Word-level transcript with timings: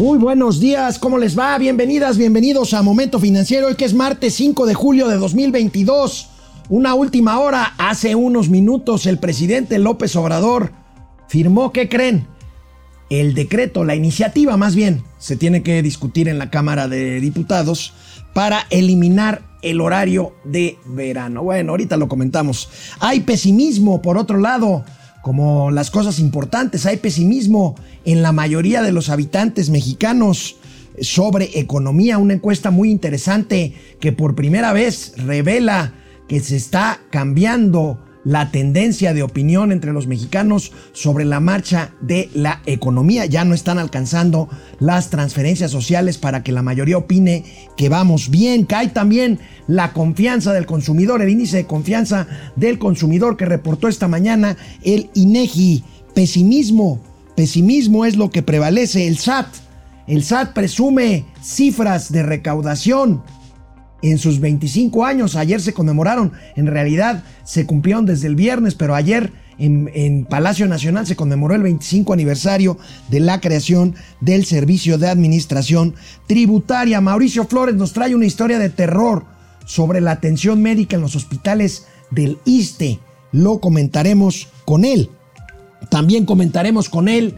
Muy 0.00 0.16
buenos 0.16 0.60
días, 0.60 0.98
¿cómo 0.98 1.18
les 1.18 1.38
va? 1.38 1.58
Bienvenidas, 1.58 2.16
bienvenidos 2.16 2.72
a 2.72 2.80
Momento 2.80 3.18
Financiero, 3.18 3.66
hoy 3.66 3.74
que 3.74 3.84
es 3.84 3.92
martes 3.92 4.32
5 4.32 4.64
de 4.64 4.72
julio 4.72 5.08
de 5.08 5.18
2022. 5.18 6.30
Una 6.70 6.94
última 6.94 7.38
hora, 7.38 7.74
hace 7.76 8.14
unos 8.14 8.48
minutos 8.48 9.04
el 9.04 9.18
presidente 9.18 9.78
López 9.78 10.16
Obrador 10.16 10.72
firmó, 11.28 11.70
¿qué 11.70 11.90
creen? 11.90 12.26
El 13.10 13.34
decreto, 13.34 13.84
la 13.84 13.94
iniciativa 13.94 14.56
más 14.56 14.74
bien, 14.74 15.04
se 15.18 15.36
tiene 15.36 15.62
que 15.62 15.82
discutir 15.82 16.28
en 16.30 16.38
la 16.38 16.48
Cámara 16.48 16.88
de 16.88 17.20
Diputados 17.20 17.92
para 18.32 18.66
eliminar 18.70 19.42
el 19.60 19.82
horario 19.82 20.32
de 20.44 20.78
verano. 20.86 21.42
Bueno, 21.42 21.72
ahorita 21.72 21.98
lo 21.98 22.08
comentamos. 22.08 22.70
Hay 23.00 23.20
pesimismo, 23.20 24.00
por 24.00 24.16
otro 24.16 24.38
lado, 24.38 24.82
como 25.22 25.70
las 25.70 25.90
cosas 25.90 26.18
importantes. 26.18 26.86
Hay 26.86 26.96
pesimismo 26.96 27.74
en 28.04 28.22
la 28.22 28.32
mayoría 28.32 28.82
de 28.82 28.92
los 28.92 29.08
habitantes 29.08 29.70
mexicanos 29.70 30.56
sobre 31.00 31.58
economía. 31.58 32.18
Una 32.18 32.34
encuesta 32.34 32.70
muy 32.70 32.90
interesante 32.90 33.74
que 34.00 34.12
por 34.12 34.34
primera 34.34 34.72
vez 34.72 35.14
revela 35.16 35.94
que 36.28 36.40
se 36.40 36.56
está 36.56 37.00
cambiando 37.10 37.98
la 38.24 38.50
tendencia 38.50 39.14
de 39.14 39.22
opinión 39.22 39.72
entre 39.72 39.92
los 39.92 40.06
mexicanos 40.06 40.72
sobre 40.92 41.24
la 41.24 41.40
marcha 41.40 41.92
de 42.00 42.28
la 42.34 42.60
economía. 42.66 43.26
Ya 43.26 43.44
no 43.44 43.54
están 43.54 43.78
alcanzando 43.78 44.48
las 44.78 45.10
transferencias 45.10 45.70
sociales 45.70 46.18
para 46.18 46.42
que 46.42 46.52
la 46.52 46.62
mayoría 46.62 46.98
opine 46.98 47.44
que 47.76 47.88
vamos 47.88 48.30
bien. 48.30 48.64
Cae 48.64 48.88
también 48.88 49.38
la 49.66 49.92
confianza 49.92 50.52
del 50.52 50.66
consumidor, 50.66 51.22
el 51.22 51.30
índice 51.30 51.58
de 51.58 51.66
confianza 51.66 52.26
del 52.56 52.78
consumidor 52.78 53.36
que 53.36 53.46
reportó 53.46 53.88
esta 53.88 54.08
mañana 54.08 54.56
el 54.82 55.10
INEGI. 55.14 55.84
Pesimismo, 56.14 57.00
pesimismo 57.36 58.04
es 58.04 58.16
lo 58.16 58.30
que 58.30 58.42
prevalece. 58.42 59.06
El 59.06 59.16
SAT, 59.18 59.46
el 60.06 60.24
SAT 60.24 60.52
presume 60.52 61.24
cifras 61.40 62.12
de 62.12 62.22
recaudación 62.22 63.22
en 64.02 64.18
sus 64.18 64.40
25 64.40 65.04
años. 65.04 65.36
Ayer 65.36 65.60
se 65.60 65.74
conmemoraron, 65.74 66.32
en 66.56 66.66
realidad 66.66 67.24
se 67.44 67.66
cumplieron 67.66 68.06
desde 68.06 68.26
el 68.26 68.36
viernes, 68.36 68.74
pero 68.74 68.94
ayer 68.94 69.32
en, 69.60 70.26
Palacio 70.28 70.66
Nacional 70.66 71.06
se 71.06 71.16
conmemoró 71.16 71.54
el 71.54 71.62
25 71.62 72.12
aniversario 72.12 72.78
de 73.08 73.20
la 73.20 73.40
creación 73.40 73.94
del 74.20 74.44
Servicio 74.46 74.98
de 74.98 75.08
Administración 75.08 75.94
Tributaria. 76.26 77.00
Mauricio 77.00 77.46
Flores 77.46 77.74
nos 77.74 77.92
trae 77.92 78.14
una 78.14 78.26
historia 78.26 78.58
de 78.58 78.70
terror 78.70 79.24
sobre 79.66 80.00
la 80.00 80.12
atención 80.12 80.62
médica 80.62 80.96
en 80.96 81.02
los 81.02 81.14
hospitales 81.14 81.86
del 82.10 82.38
ISTE. 82.44 83.00
Lo 83.32 83.60
comentaremos 83.60 84.48
con 84.64 84.84
él. 84.84 85.10
También 85.90 86.24
comentaremos 86.24 86.88
con 86.88 87.08
él, 87.08 87.36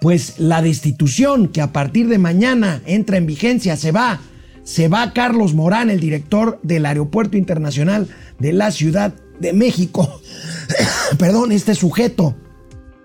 pues 0.00 0.38
la 0.38 0.62
destitución 0.62 1.48
que 1.48 1.60
a 1.60 1.72
partir 1.72 2.08
de 2.08 2.18
mañana 2.18 2.82
entra 2.86 3.16
en 3.16 3.26
vigencia, 3.26 3.76
se 3.76 3.92
va 3.92 4.20
se 4.68 4.88
va 4.88 5.14
Carlos 5.14 5.54
Morán, 5.54 5.88
el 5.88 5.98
director 5.98 6.60
del 6.62 6.84
Aeropuerto 6.84 7.38
Internacional 7.38 8.06
de 8.38 8.52
la 8.52 8.70
Ciudad 8.70 9.14
de 9.40 9.54
México. 9.54 10.20
Perdón, 11.18 11.52
este 11.52 11.74
sujeto 11.74 12.36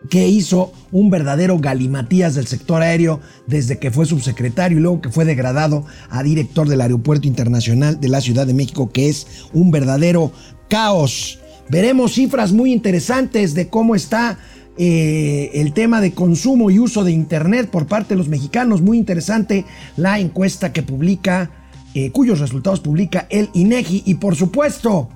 que 0.09 0.27
hizo 0.27 0.73
un 0.91 1.09
verdadero 1.09 1.57
galimatías 1.59 2.35
del 2.35 2.47
sector 2.47 2.81
aéreo 2.81 3.21
desde 3.47 3.79
que 3.79 3.91
fue 3.91 4.05
subsecretario 4.05 4.77
y 4.77 4.81
luego 4.81 4.99
que 4.99 5.09
fue 5.09 5.23
degradado 5.23 5.85
a 6.09 6.21
director 6.21 6.67
del 6.67 6.81
Aeropuerto 6.81 7.29
Internacional 7.29 7.97
de 8.01 8.09
la 8.09 8.19
Ciudad 8.19 8.45
de 8.45 8.53
México, 8.53 8.91
que 8.91 9.07
es 9.07 9.25
un 9.53 9.71
verdadero 9.71 10.33
caos. 10.69 11.39
Veremos 11.69 12.11
cifras 12.11 12.51
muy 12.51 12.73
interesantes 12.73 13.53
de 13.53 13.69
cómo 13.69 13.95
está 13.95 14.37
eh, 14.77 15.51
el 15.53 15.73
tema 15.73 16.01
de 16.01 16.13
consumo 16.13 16.71
y 16.71 16.79
uso 16.79 17.03
de 17.03 17.11
Internet 17.11 17.69
por 17.69 17.87
parte 17.87 18.13
de 18.13 18.17
los 18.17 18.27
mexicanos. 18.27 18.81
Muy 18.81 18.97
interesante 18.97 19.65
la 19.97 20.19
encuesta 20.19 20.73
que 20.73 20.83
publica, 20.83 21.51
eh, 21.93 22.11
cuyos 22.11 22.39
resultados 22.39 22.79
publica 22.79 23.27
el 23.29 23.49
INEGI. 23.53 24.03
Y 24.05 24.15
por 24.15 24.35
supuesto, 24.35 25.09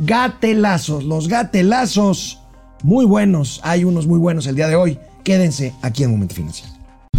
gatelazos, 0.00 1.04
los 1.04 1.28
gatelazos 1.28 2.40
muy 2.82 3.04
buenos. 3.04 3.60
Hay 3.62 3.84
unos 3.84 4.06
muy 4.06 4.18
buenos 4.18 4.46
el 4.46 4.56
día 4.56 4.68
de 4.68 4.76
hoy. 4.76 4.98
Quédense 5.24 5.72
aquí 5.82 6.04
en 6.04 6.10
Momento 6.10 6.34
Financiero. 6.34 6.75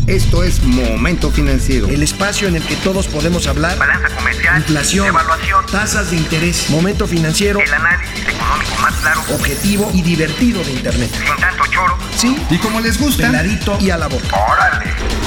Esto 0.07 0.41
es 0.41 0.63
Momento 0.63 1.31
Financiero. 1.31 1.89
El 1.89 2.01
espacio 2.01 2.47
en 2.47 2.55
el 2.55 2.63
que 2.63 2.77
todos 2.77 3.09
podemos 3.09 3.45
hablar. 3.45 3.77
Balanza 3.77 4.07
comercial. 4.15 4.59
Inflación. 4.59 5.07
Evaluación. 5.07 5.65
Tasas 5.69 6.11
de 6.11 6.15
interés. 6.15 6.69
Momento 6.69 7.05
Financiero. 7.07 7.59
El 7.59 7.73
análisis 7.73 8.21
económico 8.25 8.71
más 8.81 8.95
claro. 9.01 9.19
Objetivo 9.35 9.91
y 9.93 10.01
divertido 10.01 10.63
de 10.63 10.71
Internet. 10.71 11.11
Sin 11.11 11.35
tanto 11.41 11.65
choro. 11.69 11.97
Sí. 12.15 12.37
Y 12.49 12.57
como 12.59 12.79
les 12.79 12.97
gusta. 13.01 13.27
Peladito 13.27 13.77
y 13.81 13.89
a 13.89 13.97
la 13.97 14.07
boca. 14.07 14.27
Órale. 14.49 14.85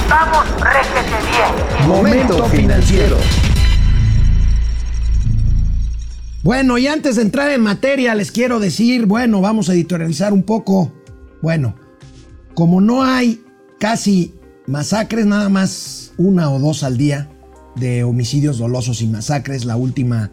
Vamos, 0.09 0.47
réjete 0.59 1.27
bien. 1.29 1.87
Momento 1.87 2.49
Financiero. 2.49 3.17
Bueno, 6.41 6.79
y 6.79 6.87
antes 6.87 7.17
de 7.17 7.21
entrar 7.21 7.51
en 7.51 7.61
materia, 7.61 8.15
les 8.15 8.31
quiero 8.31 8.59
decir, 8.59 9.05
bueno, 9.05 9.41
vamos 9.41 9.69
a 9.69 9.73
editorializar 9.73 10.33
un 10.33 10.41
poco. 10.41 10.91
Bueno, 11.39 11.75
como 12.55 12.81
no 12.81 13.03
hay 13.03 13.45
casi 13.79 14.40
masacres, 14.67 15.25
nada 15.25 15.49
más 15.49 16.13
una 16.17 16.51
o 16.51 16.59
dos 16.59 16.83
al 16.83 16.97
día 16.97 17.29
de 17.75 18.03
homicidios 18.03 18.57
dolosos 18.57 19.01
y 19.01 19.07
masacres, 19.07 19.65
la 19.65 19.75
última 19.75 20.31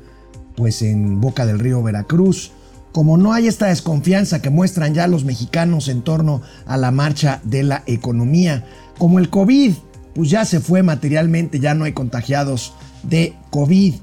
pues 0.57 0.83
en 0.83 1.21
Boca 1.21 1.47
del 1.47 1.59
Río 1.59 1.83
Veracruz. 1.83 2.53
Como 2.93 3.17
no 3.17 3.33
hay 3.33 3.47
esta 3.47 3.67
desconfianza 3.67 4.43
que 4.43 4.51
muestran 4.51 4.93
ya 4.93 5.07
los 5.07 5.25
mexicanos 5.25 5.89
en 5.89 6.03
torno 6.03 6.43
a 6.67 6.77
la 6.77 6.91
marcha 6.91 7.41
de 7.45 7.63
la 7.63 7.85
economía, 7.87 8.67
como 8.99 9.19
el 9.19 9.31
COVID, 9.31 9.75
pues 10.15 10.31
ya 10.31 10.45
se 10.45 10.59
fue 10.59 10.83
materialmente, 10.83 11.61
ya 11.61 11.75
no 11.75 11.85
hay 11.85 11.93
contagiados 11.93 12.75
de 13.05 13.37
COVID. 13.51 13.95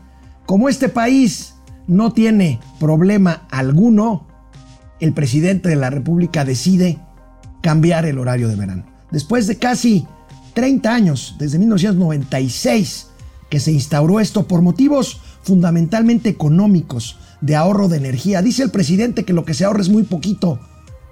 Como 0.45 0.69
este 0.69 0.87
país 0.87 1.55
no 1.87 2.13
tiene 2.13 2.59
problema 2.79 3.47
alguno, 3.51 4.27
el 5.01 5.11
presidente 5.13 5.67
de 5.67 5.75
la 5.75 5.89
República 5.89 6.45
decide 6.45 6.99
cambiar 7.61 8.05
el 8.05 8.17
horario 8.17 8.47
de 8.47 8.55
verano. 8.55 8.85
Después 9.11 9.47
de 9.47 9.57
casi 9.57 10.07
30 10.55 10.93
años, 10.93 11.35
desde 11.37 11.59
1996, 11.59 13.07
que 13.49 13.59
se 13.59 13.71
instauró 13.71 14.19
esto 14.19 14.47
por 14.47 14.63
motivos 14.63 15.21
fundamentalmente 15.43 16.29
económicos, 16.29 17.17
de 17.41 17.55
ahorro 17.55 17.87
de 17.87 17.97
energía. 17.97 18.41
Dice 18.41 18.63
el 18.63 18.71
presidente 18.71 19.23
que 19.23 19.33
lo 19.33 19.45
que 19.45 19.53
se 19.53 19.65
ahorra 19.65 19.81
es 19.81 19.89
muy 19.89 20.03
poquito, 20.03 20.59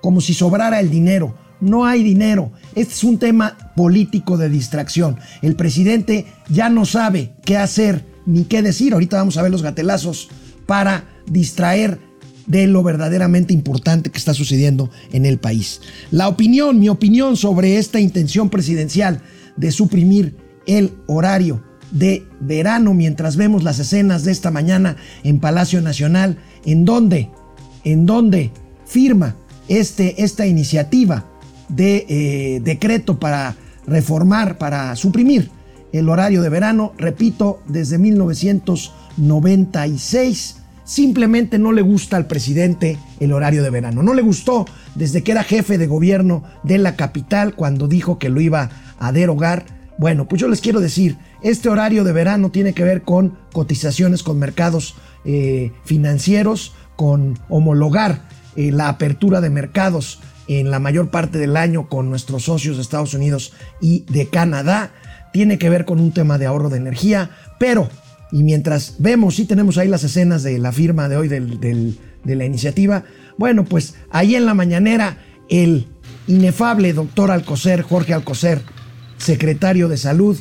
como 0.02 0.22
si 0.22 0.34
sobrara 0.34 0.80
el 0.80 0.90
dinero. 0.90 1.36
No 1.62 1.86
hay 1.86 2.04
dinero. 2.04 2.52
Este 2.76 2.94
es 2.94 3.04
un 3.04 3.20
tema 3.20 3.58
político 3.76 4.38
de 4.38 4.50
distracción. 4.50 5.18
El 5.42 5.56
presidente 5.56 6.26
ya 6.50 6.70
no 6.70 6.86
sabe 6.86 7.34
qué 7.46 7.58
hacer 7.58 8.06
ni 8.26 8.46
qué 8.46 8.62
decir. 8.62 8.94
Ahorita 8.94 9.18
vamos 9.18 9.38
a 9.38 9.44
ver 9.44 9.52
los 9.52 9.62
gatelazos 9.62 10.30
para 10.66 11.06
distraer 11.28 12.00
de 12.46 12.68
lo 12.68 12.84
verdaderamente 12.84 13.54
importante 13.54 14.10
que 14.10 14.18
está 14.18 14.34
sucediendo 14.34 14.90
en 15.12 15.26
el 15.26 15.38
país. 15.38 15.82
La 16.12 16.28
opinión, 16.28 16.80
mi 16.80 16.90
opinión 16.90 17.38
sobre 17.38 17.78
esta 17.78 18.00
intención 18.00 18.50
presidencial 18.50 19.22
de 19.56 19.72
suprimir 19.72 20.36
el 20.66 20.94
horario 21.08 21.64
de 21.92 22.26
verano 22.40 22.94
mientras 22.94 23.38
vemos 23.38 23.64
las 23.64 23.80
escenas 23.80 24.24
de 24.24 24.32
esta 24.32 24.52
mañana 24.52 24.98
en 25.24 25.40
Palacio 25.40 25.82
Nacional, 25.82 26.38
en 26.66 26.86
donde, 26.86 27.32
en 27.84 28.08
firma 28.86 29.36
este, 29.68 30.24
esta 30.24 30.46
iniciativa 30.46 31.26
de 31.70 32.06
eh, 32.10 32.60
decreto 32.64 33.20
para 33.20 33.56
reformar, 33.86 34.58
para 34.58 34.96
suprimir 34.96 35.52
el 35.92 36.10
horario 36.10 36.42
de 36.42 36.50
verano, 36.50 36.94
repito, 36.98 37.62
desde 37.68 38.00
1996 38.00 40.63
Simplemente 40.84 41.58
no 41.60 41.72
le 41.72 41.82
gusta 41.82 42.18
al 42.18 42.28
presidente 42.28 42.98
el 43.20 43.32
horario 43.32 43.64
de 43.64 43.70
verano. 43.70 44.04
No 44.04 44.14
le 44.14 44.22
gustó 44.22 44.66
desde 44.96 45.24
que 45.24 45.32
era 45.32 45.44
jefe 45.44 45.78
de 45.78 45.88
gobierno 45.88 46.44
de 46.64 46.78
la 46.78 46.96
capital 46.96 47.56
cuando 47.56 47.88
dijo 47.88 48.20
que 48.20 48.30
lo 48.30 48.42
iba 48.42 48.70
a 49.00 49.12
derogar. 49.12 49.66
Bueno, 49.98 50.28
pues 50.28 50.42
yo 50.42 50.48
les 50.48 50.60
quiero 50.60 50.82
decir, 50.82 51.18
este 51.42 51.70
horario 51.70 52.04
de 52.04 52.12
verano 52.12 52.52
tiene 52.52 52.74
que 52.74 52.84
ver 52.84 53.04
con 53.04 53.38
cotizaciones 53.54 54.24
con 54.24 54.40
mercados 54.40 54.96
eh, 55.24 55.72
financieros, 55.86 56.74
con 56.96 57.40
homologar 57.48 58.24
eh, 58.56 58.72
la 58.72 58.90
apertura 58.90 59.40
de 59.40 59.50
mercados 59.50 60.20
en 60.48 60.70
la 60.70 60.80
mayor 60.80 61.10
parte 61.10 61.38
del 61.38 61.56
año 61.56 61.88
con 61.88 62.10
nuestros 62.10 62.44
socios 62.44 62.76
de 62.76 62.82
Estados 62.82 63.14
Unidos 63.14 63.54
y 63.80 64.06
de 64.10 64.28
Canadá. 64.28 64.92
Tiene 65.32 65.58
que 65.58 65.70
ver 65.70 65.86
con 65.86 66.00
un 66.00 66.12
tema 66.12 66.38
de 66.38 66.46
ahorro 66.46 66.70
de 66.70 66.78
energía, 66.78 67.32
pero 67.58 67.90
y 68.34 68.42
mientras 68.42 68.96
vemos, 68.98 69.36
sí 69.36 69.46
tenemos 69.46 69.78
ahí 69.78 69.88
las 69.88 70.04
escenas 70.04 70.42
de 70.42 70.58
la 70.58 70.72
firma 70.72 71.08
de 71.08 71.18
hoy 71.18 71.28
de 71.28 72.36
la 72.36 72.46
iniciativa, 72.46 73.04
bueno, 73.38 73.64
pues 73.64 73.94
ahí 74.10 74.36
en 74.36 74.48
la 74.48 74.56
mañanera 74.56 75.20
el 75.50 75.88
inefable 76.26 76.94
doctor 76.94 77.30
Alcocer, 77.30 77.84
Jorge 77.84 78.12
Alcocer, 78.12 78.64
secretario 79.18 79.88
de 79.88 79.98
salud, 79.98 80.36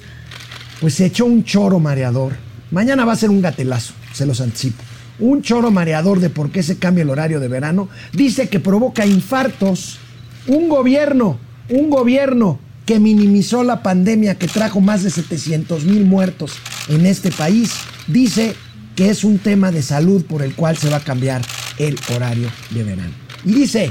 pues 0.81 0.95
se 0.95 1.05
echó 1.05 1.27
un 1.27 1.45
choro 1.45 1.81
mareador. 1.81 2.33
Mañana 2.71 3.05
va 3.05 3.13
a 3.13 3.17
ser 3.17 3.29
un 3.29 3.43
gatelazo, 3.43 3.93
se 4.15 4.25
los 4.25 4.41
anticipo. 4.41 4.83
Un 5.19 5.43
choro 5.43 5.71
mareador 5.71 6.19
de 6.19 6.31
por 6.31 6.51
qué 6.51 6.63
se 6.63 6.79
cambia 6.79 7.03
el 7.03 7.11
horario 7.11 7.41
de 7.41 7.49
verano. 7.49 7.91
Dice 8.15 8.49
que 8.49 8.59
provoca 8.59 9.05
infartos. 9.05 9.99
Un 10.47 10.71
gobierno, 10.71 11.39
un 11.69 11.91
gobierno 11.91 12.59
que 12.87 12.99
minimizó 12.99 13.63
la 13.63 13.83
pandemia 13.83 14.37
que 14.37 14.49
trajo 14.49 14.81
más 14.81 15.03
de 15.03 15.11
700 15.11 15.85
mil 15.85 16.05
muertos 16.05 16.53
en 16.89 17.07
este 17.07 17.31
país, 17.31 17.73
dice 18.07 18.55
que 18.97 19.09
es 19.09 19.25
un 19.25 19.39
tema 19.39 19.71
de 19.71 19.83
salud 19.83 20.25
por 20.25 20.43
el 20.43 20.55
cual 20.55 20.77
se 20.77 20.91
va 20.91 20.99
a 20.99 21.05
cambiar 21.05 21.43
el 21.79 21.99
horario 22.15 22.49
de 22.71 22.83
verano. 22.85 23.15
Y 23.45 23.53
dice, 23.53 23.91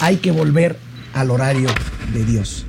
hay 0.00 0.16
que 0.16 0.30
volver 0.30 0.76
al 1.14 1.30
horario 1.30 1.68
de 2.12 2.24
Dios. 2.24 2.66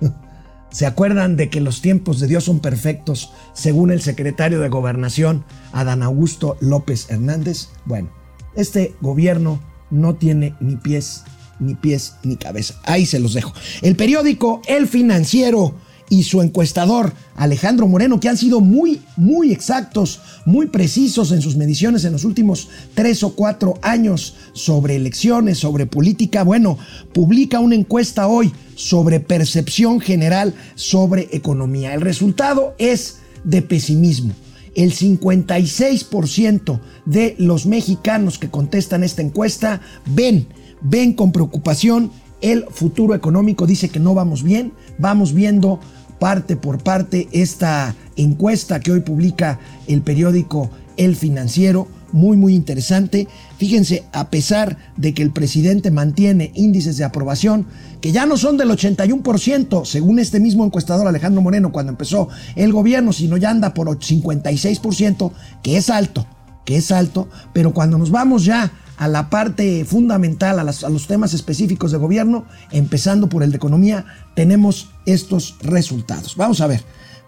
¿Se 0.70 0.86
acuerdan 0.86 1.36
de 1.36 1.50
que 1.50 1.60
los 1.60 1.80
tiempos 1.80 2.20
de 2.20 2.26
Dios 2.26 2.44
son 2.44 2.60
perfectos 2.60 3.32
según 3.52 3.90
el 3.90 4.02
secretario 4.02 4.60
de 4.60 4.68
Gobernación, 4.68 5.44
Adán 5.72 6.02
Augusto 6.02 6.56
López 6.60 7.10
Hernández? 7.10 7.68
Bueno, 7.84 8.10
este 8.54 8.94
gobierno 9.00 9.60
no 9.90 10.16
tiene 10.16 10.54
ni 10.60 10.76
pies, 10.76 11.24
ni 11.58 11.74
pies, 11.74 12.14
ni 12.22 12.36
cabeza. 12.36 12.74
Ahí 12.84 13.06
se 13.06 13.18
los 13.18 13.34
dejo. 13.34 13.52
El 13.82 13.96
periódico 13.96 14.60
El 14.66 14.86
Financiero 14.86 15.74
y 16.10 16.24
su 16.24 16.42
encuestador 16.42 17.12
Alejandro 17.36 17.88
Moreno, 17.88 18.20
que 18.20 18.28
han 18.28 18.36
sido 18.36 18.60
muy, 18.60 19.02
muy 19.16 19.52
exactos, 19.52 20.20
muy 20.44 20.66
precisos 20.66 21.32
en 21.32 21.42
sus 21.42 21.56
mediciones 21.56 22.04
en 22.04 22.12
los 22.12 22.24
últimos 22.24 22.68
tres 22.94 23.22
o 23.22 23.34
cuatro 23.34 23.74
años 23.82 24.36
sobre 24.52 24.96
elecciones, 24.96 25.58
sobre 25.58 25.86
política, 25.86 26.44
bueno, 26.44 26.78
publica 27.12 27.60
una 27.60 27.74
encuesta 27.74 28.28
hoy 28.28 28.52
sobre 28.76 29.20
percepción 29.20 30.00
general 30.00 30.54
sobre 30.74 31.28
economía. 31.32 31.94
El 31.94 32.00
resultado 32.00 32.74
es 32.78 33.18
de 33.44 33.62
pesimismo. 33.62 34.34
El 34.74 34.92
56% 34.92 36.80
de 37.06 37.36
los 37.38 37.66
mexicanos 37.66 38.38
que 38.38 38.50
contestan 38.50 39.04
esta 39.04 39.22
encuesta 39.22 39.80
ven, 40.04 40.48
ven 40.84 41.14
con 41.14 41.32
preocupación 41.32 42.12
el 42.40 42.66
futuro 42.70 43.14
económico. 43.14 43.66
Dice 43.66 43.88
que 43.88 43.98
no 43.98 44.14
vamos 44.14 44.44
bien, 44.44 44.72
vamos 44.98 45.34
viendo 45.34 45.80
parte 46.20 46.54
por 46.54 46.82
parte 46.82 47.28
esta 47.32 47.96
encuesta 48.16 48.78
que 48.78 48.92
hoy 48.92 49.00
publica 49.00 49.58
el 49.88 50.02
periódico 50.02 50.70
El 50.96 51.16
Financiero 51.16 51.88
muy 52.14 52.36
muy 52.36 52.54
interesante. 52.54 53.26
Fíjense, 53.58 54.04
a 54.12 54.30
pesar 54.30 54.78
de 54.96 55.12
que 55.14 55.22
el 55.22 55.32
presidente 55.32 55.90
mantiene 55.90 56.52
índices 56.54 56.96
de 56.96 57.04
aprobación 57.04 57.66
que 58.00 58.12
ya 58.12 58.24
no 58.24 58.36
son 58.36 58.56
del 58.56 58.70
81%, 58.70 59.84
según 59.84 60.20
este 60.20 60.38
mismo 60.38 60.64
encuestador 60.64 61.08
Alejandro 61.08 61.42
Moreno 61.42 61.72
cuando 61.72 61.90
empezó 61.90 62.28
el 62.54 62.72
gobierno, 62.72 63.12
sino 63.12 63.36
ya 63.36 63.50
anda 63.50 63.74
por 63.74 63.88
56%, 63.88 65.32
que 65.62 65.76
es 65.76 65.90
alto, 65.90 66.24
que 66.64 66.76
es 66.76 66.92
alto, 66.92 67.28
pero 67.52 67.74
cuando 67.74 67.98
nos 67.98 68.12
vamos 68.12 68.44
ya 68.44 68.70
a 68.96 69.08
la 69.08 69.30
parte 69.30 69.84
fundamental, 69.84 70.58
a, 70.58 70.64
los 70.64 71.06
temas 71.06 71.34
específicos 71.34 71.92
de 71.92 71.98
gobierno, 71.98 72.46
empezando 72.70 73.28
por 73.28 73.42
el 73.42 73.50
de 73.50 73.56
economía, 73.56 74.04
tenemos 74.34 74.90
estos 75.06 75.56
resultados. 75.62 76.36
Vamos 76.36 76.60
a 76.60 76.66
ver 76.66 76.84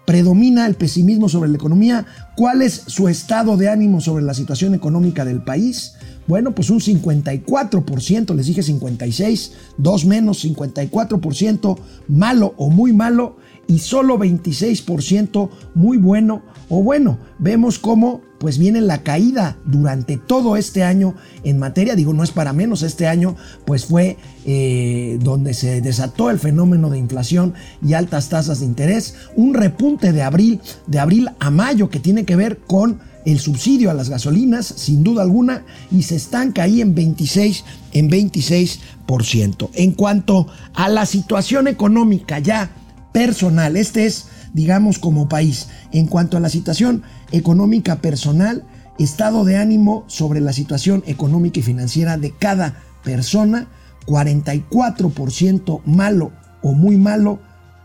predomina 0.07 0.65
el 0.67 0.75
pesimismo 0.75 1.27
sobre 1.27 1.49
la 1.49 1.57
economía. 1.57 2.05
¿Cuál 2.37 2.61
es 2.61 2.83
su 2.87 3.09
estado 3.09 3.57
de 3.57 3.67
ánimo 3.67 3.99
sobre 3.99 4.23
la 4.23 4.33
situación 4.33 4.73
económica 4.73 5.25
del 5.25 5.43
país? 5.43 5.95
Bueno, 6.27 6.55
pues 6.55 6.69
un 6.69 6.79
54%, 6.79 8.33
les 8.33 8.45
dije 8.45 8.63
56, 8.63 9.51
dos 9.77 10.05
menos, 10.05 10.45
54% 10.45 11.77
malo 12.07 12.53
o 12.55 12.69
muy 12.69 12.93
malo 12.93 13.35
y 13.67 13.79
solo 13.79 14.17
26% 14.17 15.49
muy 15.75 15.97
bueno 15.97 16.43
o 16.69 16.81
bueno. 16.83 17.19
Vemos 17.39 17.79
cómo 17.79 18.21
pues 18.39 18.57
viene 18.57 18.81
la 18.81 19.03
caída 19.03 19.57
durante 19.65 20.17
todo 20.17 20.57
este 20.57 20.83
año 20.83 21.15
en 21.43 21.57
materia, 21.57 21.95
digo, 21.95 22.13
no 22.13 22.23
es 22.23 22.31
para 22.31 22.53
menos, 22.53 22.83
este 22.83 23.07
año 23.07 23.35
pues 23.65 23.85
fue 23.85 24.17
eh, 24.45 25.17
donde 25.21 25.53
se 25.53 25.81
desató 25.81 26.29
el 26.29 26.39
fenómeno 26.39 26.89
de 26.89 26.99
inflación 26.99 27.53
y 27.85 27.93
altas 27.93 28.29
tasas 28.29 28.59
de 28.59 28.65
interés, 28.65 29.15
un 29.35 29.53
repunte 29.53 30.11
de 30.13 30.21
abril, 30.21 30.61
de 30.85 30.99
abril 30.99 31.29
a 31.39 31.49
mayo 31.49 31.89
que 31.89 31.99
tiene 31.99 32.25
que 32.25 32.35
ver 32.35 32.59
con 32.59 32.99
el 33.25 33.39
subsidio 33.39 33.91
a 33.91 33.93
las 33.93 34.09
gasolinas, 34.09 34.65
sin 34.65 35.03
duda 35.03 35.21
alguna, 35.21 35.65
y 35.91 36.03
se 36.03 36.15
estanca 36.15 36.63
ahí 36.63 36.79
en 36.79 36.95
26, 36.95 37.65
en 37.91 38.09
26%. 38.09 39.69
En 39.73 39.91
cuanto 39.91 40.47
a 40.73 40.87
la 40.87 41.05
situación 41.05 41.67
económica 41.67 42.39
ya 42.39 42.71
personal, 43.11 43.77
este 43.77 44.05
es, 44.05 44.27
digamos, 44.53 44.99
como 44.99 45.29
país, 45.29 45.67
en 45.91 46.07
cuanto 46.07 46.37
a 46.37 46.39
la 46.39 46.49
situación 46.49 47.03
económica 47.31 47.97
personal, 47.97 48.65
estado 48.99 49.45
de 49.45 49.57
ánimo 49.57 50.03
sobre 50.07 50.41
la 50.41 50.53
situación 50.53 51.03
económica 51.05 51.59
y 51.59 51.63
financiera 51.63 52.17
de 52.17 52.33
cada 52.37 52.81
persona, 53.03 53.67
44% 54.05 55.81
malo 55.85 56.31
o 56.61 56.73
muy 56.73 56.97
malo, 56.97 57.39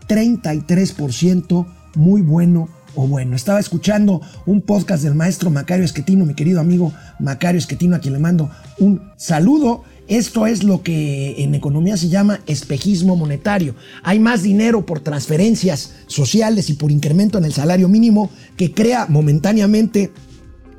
33% 0.07 1.65
muy 1.95 2.21
bueno 2.21 2.69
o 2.95 3.07
bueno. 3.07 3.35
Estaba 3.35 3.59
escuchando 3.59 4.21
un 4.45 4.61
podcast 4.61 5.03
del 5.03 5.15
maestro 5.15 5.49
Macario 5.49 5.85
Esquetino, 5.85 6.25
mi 6.25 6.33
querido 6.33 6.59
amigo 6.59 6.93
Macario 7.19 7.59
Esquetino, 7.59 7.95
a 7.95 7.99
quien 7.99 8.13
le 8.13 8.19
mando 8.19 8.49
un 8.79 9.11
saludo. 9.17 9.83
Esto 10.07 10.45
es 10.45 10.63
lo 10.63 10.83
que 10.83 11.43
en 11.43 11.55
economía 11.55 11.95
se 11.95 12.09
llama 12.09 12.41
espejismo 12.45 13.15
monetario. 13.15 13.75
Hay 14.03 14.19
más 14.19 14.43
dinero 14.43 14.85
por 14.85 14.99
transferencias 14.99 15.93
sociales 16.07 16.69
y 16.69 16.73
por 16.73 16.91
incremento 16.91 17.37
en 17.37 17.45
el 17.45 17.53
salario 17.53 17.87
mínimo 17.87 18.29
que 18.57 18.73
crea 18.73 19.05
momentáneamente 19.07 20.11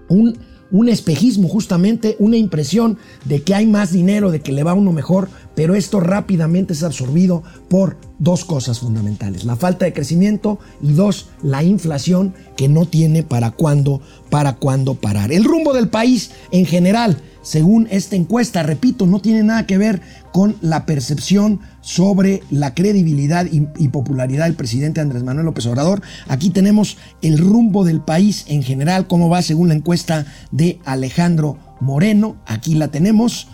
un, 0.09 0.37
un 0.71 0.89
espejismo, 0.89 1.49
justamente 1.49 2.17
una 2.19 2.37
impresión 2.37 2.99
de 3.25 3.43
que 3.43 3.55
hay 3.55 3.67
más 3.67 3.93
dinero, 3.93 4.31
de 4.31 4.41
que 4.41 4.53
le 4.53 4.63
va 4.63 4.75
uno 4.75 4.93
mejor, 4.93 5.31
pero 5.55 5.75
esto 5.75 6.01
rápidamente 6.01 6.73
es 6.73 6.83
absorbido 6.83 7.43
por 7.69 7.97
dos 8.19 8.45
cosas 8.45 8.81
fundamentales, 8.81 9.45
la 9.45 9.57
falta 9.57 9.85
de 9.85 9.93
crecimiento 9.93 10.59
y 10.83 10.93
dos, 10.93 11.29
la 11.43 11.63
inflación 11.63 12.35
que 12.57 12.69
no 12.69 12.87
tiene 12.87 13.23
para 13.23 13.53
cuándo, 13.53 14.01
para 14.31 14.57
cuándo 14.57 14.95
parar. 14.97 15.33
El 15.33 15.45
rumbo 15.45 15.73
del 15.73 15.89
país 15.89 16.33
en 16.51 16.67
general 16.67 17.23
según 17.45 17.87
esta 17.91 18.17
encuesta, 18.17 18.63
repito, 18.63 19.07
no 19.07 19.21
tiene 19.21 19.43
nada 19.43 19.67
que 19.67 19.77
ver 19.77 20.01
con 20.33 20.57
la 20.63 20.87
percepción 20.87 21.61
sobre 21.83 22.43
la 22.51 22.75
credibilidad 22.75 23.47
y, 23.51 23.89
popularidad 23.89 24.47
del 24.47 24.55
presidente 24.55 25.03
Andrés 25.03 25.23
Manuel 25.23 25.45
López 25.45 25.67
Obrador. 25.67 26.03
Aquí 26.27 26.49
tenemos 26.49 26.97
el 27.21 27.39
rumbo 27.39 27.85
del 27.85 28.01
país 28.01 28.47
en 28.49 28.63
general, 28.63 29.07
cómo 29.07 29.29
va 29.29 29.43
según 29.43 29.69
la 29.69 29.75
encuesta 29.75 30.25
de 30.51 30.81
Alejandro 30.87 31.59
Moreno. 31.81 32.37
Aquí 32.47 32.75
la 32.75 32.89
tenemos. 32.89 33.47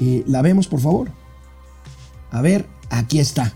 Eh, 0.00 0.24
la 0.26 0.40
vemos, 0.40 0.66
por 0.66 0.80
favor. 0.80 1.12
A 2.30 2.40
ver, 2.40 2.66
aquí 2.88 3.18
está. 3.18 3.52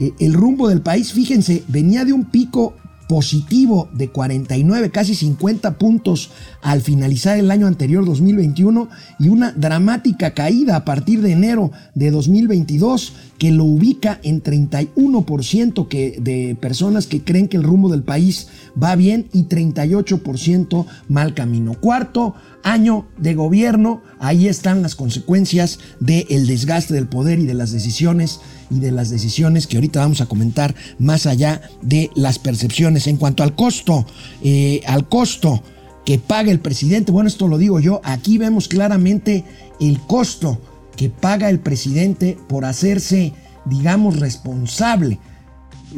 Eh, 0.00 0.12
el 0.18 0.34
rumbo 0.34 0.68
del 0.68 0.82
país, 0.82 1.12
fíjense, 1.12 1.62
venía 1.68 2.04
de 2.04 2.12
un 2.12 2.24
pico 2.24 2.74
positivo 3.10 3.88
de 3.92 4.08
49, 4.08 4.90
casi 4.90 5.16
50 5.16 5.78
puntos 5.78 6.30
al 6.62 6.80
finalizar 6.80 7.40
el 7.40 7.50
año 7.50 7.66
anterior 7.66 8.04
2021 8.04 8.88
y 9.18 9.30
una 9.30 9.50
dramática 9.50 10.32
caída 10.32 10.76
a 10.76 10.84
partir 10.84 11.20
de 11.20 11.32
enero 11.32 11.72
de 11.96 12.12
2022 12.12 13.12
que 13.36 13.50
lo 13.50 13.64
ubica 13.64 14.20
en 14.22 14.44
31% 14.44 15.88
que, 15.88 16.20
de 16.20 16.56
personas 16.60 17.08
que 17.08 17.24
creen 17.24 17.48
que 17.48 17.56
el 17.56 17.64
rumbo 17.64 17.88
del 17.88 18.04
país 18.04 18.46
va 18.80 18.94
bien 18.94 19.26
y 19.32 19.46
38% 19.46 20.86
mal 21.08 21.34
camino. 21.34 21.74
Cuarto 21.74 22.36
año 22.62 23.08
de 23.18 23.34
gobierno, 23.34 24.02
ahí 24.20 24.46
están 24.46 24.82
las 24.82 24.94
consecuencias 24.94 25.80
del 25.98 26.46
desgaste 26.46 26.94
del 26.94 27.08
poder 27.08 27.40
y 27.40 27.46
de 27.46 27.54
las 27.54 27.72
decisiones 27.72 28.38
y 28.70 28.78
de 28.78 28.92
las 28.92 29.10
decisiones 29.10 29.66
que 29.66 29.76
ahorita 29.76 30.00
vamos 30.00 30.20
a 30.20 30.26
comentar 30.26 30.74
más 30.98 31.26
allá 31.26 31.60
de 31.82 32.10
las 32.14 32.38
percepciones. 32.38 33.06
En 33.06 33.16
cuanto 33.16 33.42
al 33.42 33.54
costo, 33.54 34.06
eh, 34.42 34.80
al 34.86 35.08
costo 35.08 35.62
que 36.04 36.18
paga 36.18 36.50
el 36.50 36.60
presidente, 36.60 37.12
bueno, 37.12 37.28
esto 37.28 37.48
lo 37.48 37.58
digo 37.58 37.80
yo, 37.80 38.00
aquí 38.04 38.38
vemos 38.38 38.68
claramente 38.68 39.44
el 39.80 40.00
costo 40.00 40.60
que 40.96 41.08
paga 41.10 41.50
el 41.50 41.60
presidente 41.60 42.38
por 42.48 42.64
hacerse, 42.64 43.32
digamos, 43.64 44.18
responsable. 44.18 45.18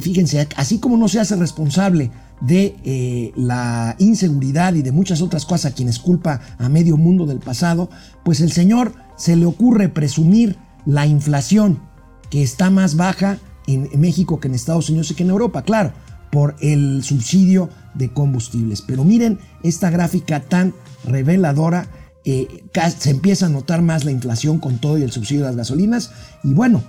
Fíjense, 0.00 0.48
así 0.56 0.78
como 0.78 0.96
no 0.96 1.08
se 1.08 1.20
hace 1.20 1.36
responsable 1.36 2.10
de 2.40 2.74
eh, 2.84 3.32
la 3.36 3.94
inseguridad 3.98 4.74
y 4.74 4.82
de 4.82 4.90
muchas 4.90 5.22
otras 5.22 5.44
cosas 5.44 5.72
a 5.72 5.74
quienes 5.74 5.98
culpa 5.98 6.40
a 6.58 6.68
medio 6.68 6.96
mundo 6.96 7.26
del 7.26 7.38
pasado, 7.38 7.88
pues 8.24 8.40
el 8.40 8.50
señor 8.50 8.94
se 9.16 9.36
le 9.36 9.46
ocurre 9.46 9.88
presumir 9.88 10.56
la 10.84 11.06
inflación 11.06 11.91
que 12.32 12.42
está 12.42 12.70
más 12.70 12.96
baja 12.96 13.38
en 13.66 13.90
México 14.00 14.40
que 14.40 14.48
en 14.48 14.54
Estados 14.54 14.88
Unidos 14.88 15.10
y 15.10 15.14
que 15.14 15.22
en 15.22 15.28
Europa, 15.28 15.64
claro, 15.64 15.92
por 16.30 16.56
el 16.60 17.04
subsidio 17.04 17.68
de 17.92 18.10
combustibles. 18.10 18.80
Pero 18.80 19.04
miren 19.04 19.38
esta 19.62 19.90
gráfica 19.90 20.40
tan 20.40 20.72
reveladora, 21.04 21.88
eh, 22.24 22.64
se 22.96 23.10
empieza 23.10 23.46
a 23.46 23.50
notar 23.50 23.82
más 23.82 24.06
la 24.06 24.12
inflación 24.12 24.60
con 24.60 24.78
todo 24.78 24.96
y 24.96 25.02
el 25.02 25.12
subsidio 25.12 25.42
de 25.42 25.48
las 25.48 25.56
gasolinas. 25.56 26.10
Y 26.42 26.54
bueno, 26.54 26.82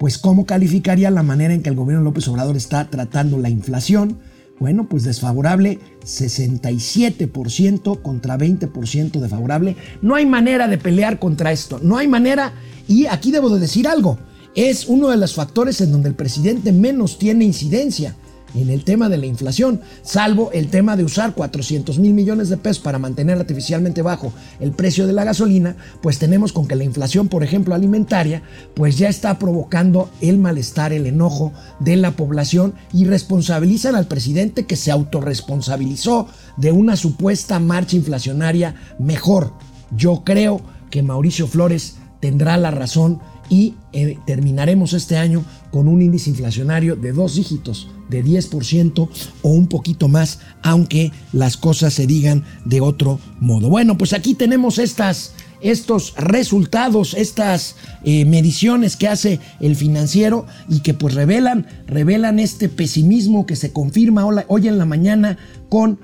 pues 0.00 0.18
¿cómo 0.18 0.46
calificaría 0.46 1.12
la 1.12 1.22
manera 1.22 1.54
en 1.54 1.62
que 1.62 1.68
el 1.68 1.76
gobierno 1.76 2.02
López 2.02 2.26
Obrador 2.26 2.56
está 2.56 2.90
tratando 2.90 3.38
la 3.38 3.50
inflación? 3.50 4.18
Bueno, 4.58 4.88
pues 4.88 5.04
desfavorable 5.04 5.78
67% 6.02 8.02
contra 8.02 8.36
20% 8.36 9.20
de 9.20 9.28
favorable. 9.28 9.76
No 10.02 10.16
hay 10.16 10.26
manera 10.26 10.66
de 10.66 10.76
pelear 10.76 11.20
contra 11.20 11.52
esto, 11.52 11.78
no 11.80 11.98
hay 11.98 12.08
manera. 12.08 12.54
Y 12.88 13.06
aquí 13.06 13.30
debo 13.30 13.48
de 13.50 13.60
decir 13.60 13.86
algo, 13.86 14.18
es 14.54 14.86
uno 14.86 15.08
de 15.08 15.16
los 15.16 15.34
factores 15.34 15.80
en 15.80 15.92
donde 15.92 16.08
el 16.08 16.14
presidente 16.14 16.72
menos 16.72 17.18
tiene 17.18 17.44
incidencia 17.44 18.14
en 18.54 18.70
el 18.70 18.84
tema 18.84 19.08
de 19.08 19.18
la 19.18 19.26
inflación, 19.26 19.80
salvo 20.02 20.50
el 20.52 20.68
tema 20.68 20.96
de 20.96 21.04
usar 21.04 21.34
400 21.34 21.98
mil 21.98 22.14
millones 22.14 22.48
de 22.48 22.56
pesos 22.56 22.82
para 22.82 22.98
mantener 22.98 23.38
artificialmente 23.38 24.02
bajo 24.02 24.32
el 24.60 24.72
precio 24.72 25.06
de 25.06 25.12
la 25.12 25.24
gasolina, 25.24 25.76
pues 26.02 26.18
tenemos 26.18 26.52
con 26.52 26.66
que 26.66 26.76
la 26.76 26.84
inflación, 26.84 27.28
por 27.28 27.42
ejemplo, 27.42 27.74
alimentaria, 27.74 28.42
pues 28.74 28.96
ya 28.96 29.08
está 29.08 29.38
provocando 29.38 30.10
el 30.20 30.38
malestar, 30.38 30.92
el 30.92 31.06
enojo 31.06 31.52
de 31.80 31.96
la 31.96 32.12
población 32.12 32.74
y 32.92 33.04
responsabilizan 33.04 33.94
al 33.94 34.08
presidente 34.08 34.66
que 34.66 34.76
se 34.76 34.90
autorresponsabilizó 34.90 36.28
de 36.56 36.72
una 36.72 36.96
supuesta 36.96 37.58
marcha 37.60 37.96
inflacionaria 37.96 38.74
mejor. 38.98 39.52
Yo 39.90 40.22
creo 40.24 40.60
que 40.90 41.02
Mauricio 41.02 41.46
Flores 41.46 41.96
tendrá 42.20 42.56
la 42.56 42.70
razón 42.70 43.20
y 43.48 43.74
eh, 43.92 44.18
terminaremos 44.26 44.92
este 44.92 45.16
año 45.16 45.44
con 45.70 45.88
un 45.88 46.02
índice 46.02 46.30
inflacionario 46.30 46.96
de 46.96 47.12
dos 47.12 47.36
dígitos, 47.36 47.88
de 48.08 48.24
10% 48.24 49.08
o 49.42 49.48
un 49.48 49.68
poquito 49.68 50.08
más, 50.08 50.40
aunque 50.62 51.12
las 51.32 51.56
cosas 51.56 51.94
se 51.94 52.06
digan 52.06 52.44
de 52.64 52.80
otro 52.80 53.20
modo. 53.40 53.68
Bueno, 53.68 53.98
pues 53.98 54.12
aquí 54.12 54.34
tenemos 54.34 54.78
estas, 54.78 55.32
estos 55.60 56.14
resultados, 56.16 57.14
estas 57.14 57.76
eh, 58.04 58.24
mediciones 58.24 58.96
que 58.96 59.08
hace 59.08 59.40
el 59.60 59.76
financiero 59.76 60.46
y 60.68 60.80
que 60.80 60.94
pues 60.94 61.14
revelan, 61.14 61.66
revelan 61.86 62.38
este 62.38 62.68
pesimismo 62.68 63.46
que 63.46 63.56
se 63.56 63.72
confirma 63.72 64.26
hoy 64.48 64.68
en 64.68 64.78
la 64.78 64.86
mañana 64.86 65.38
con 65.68 65.98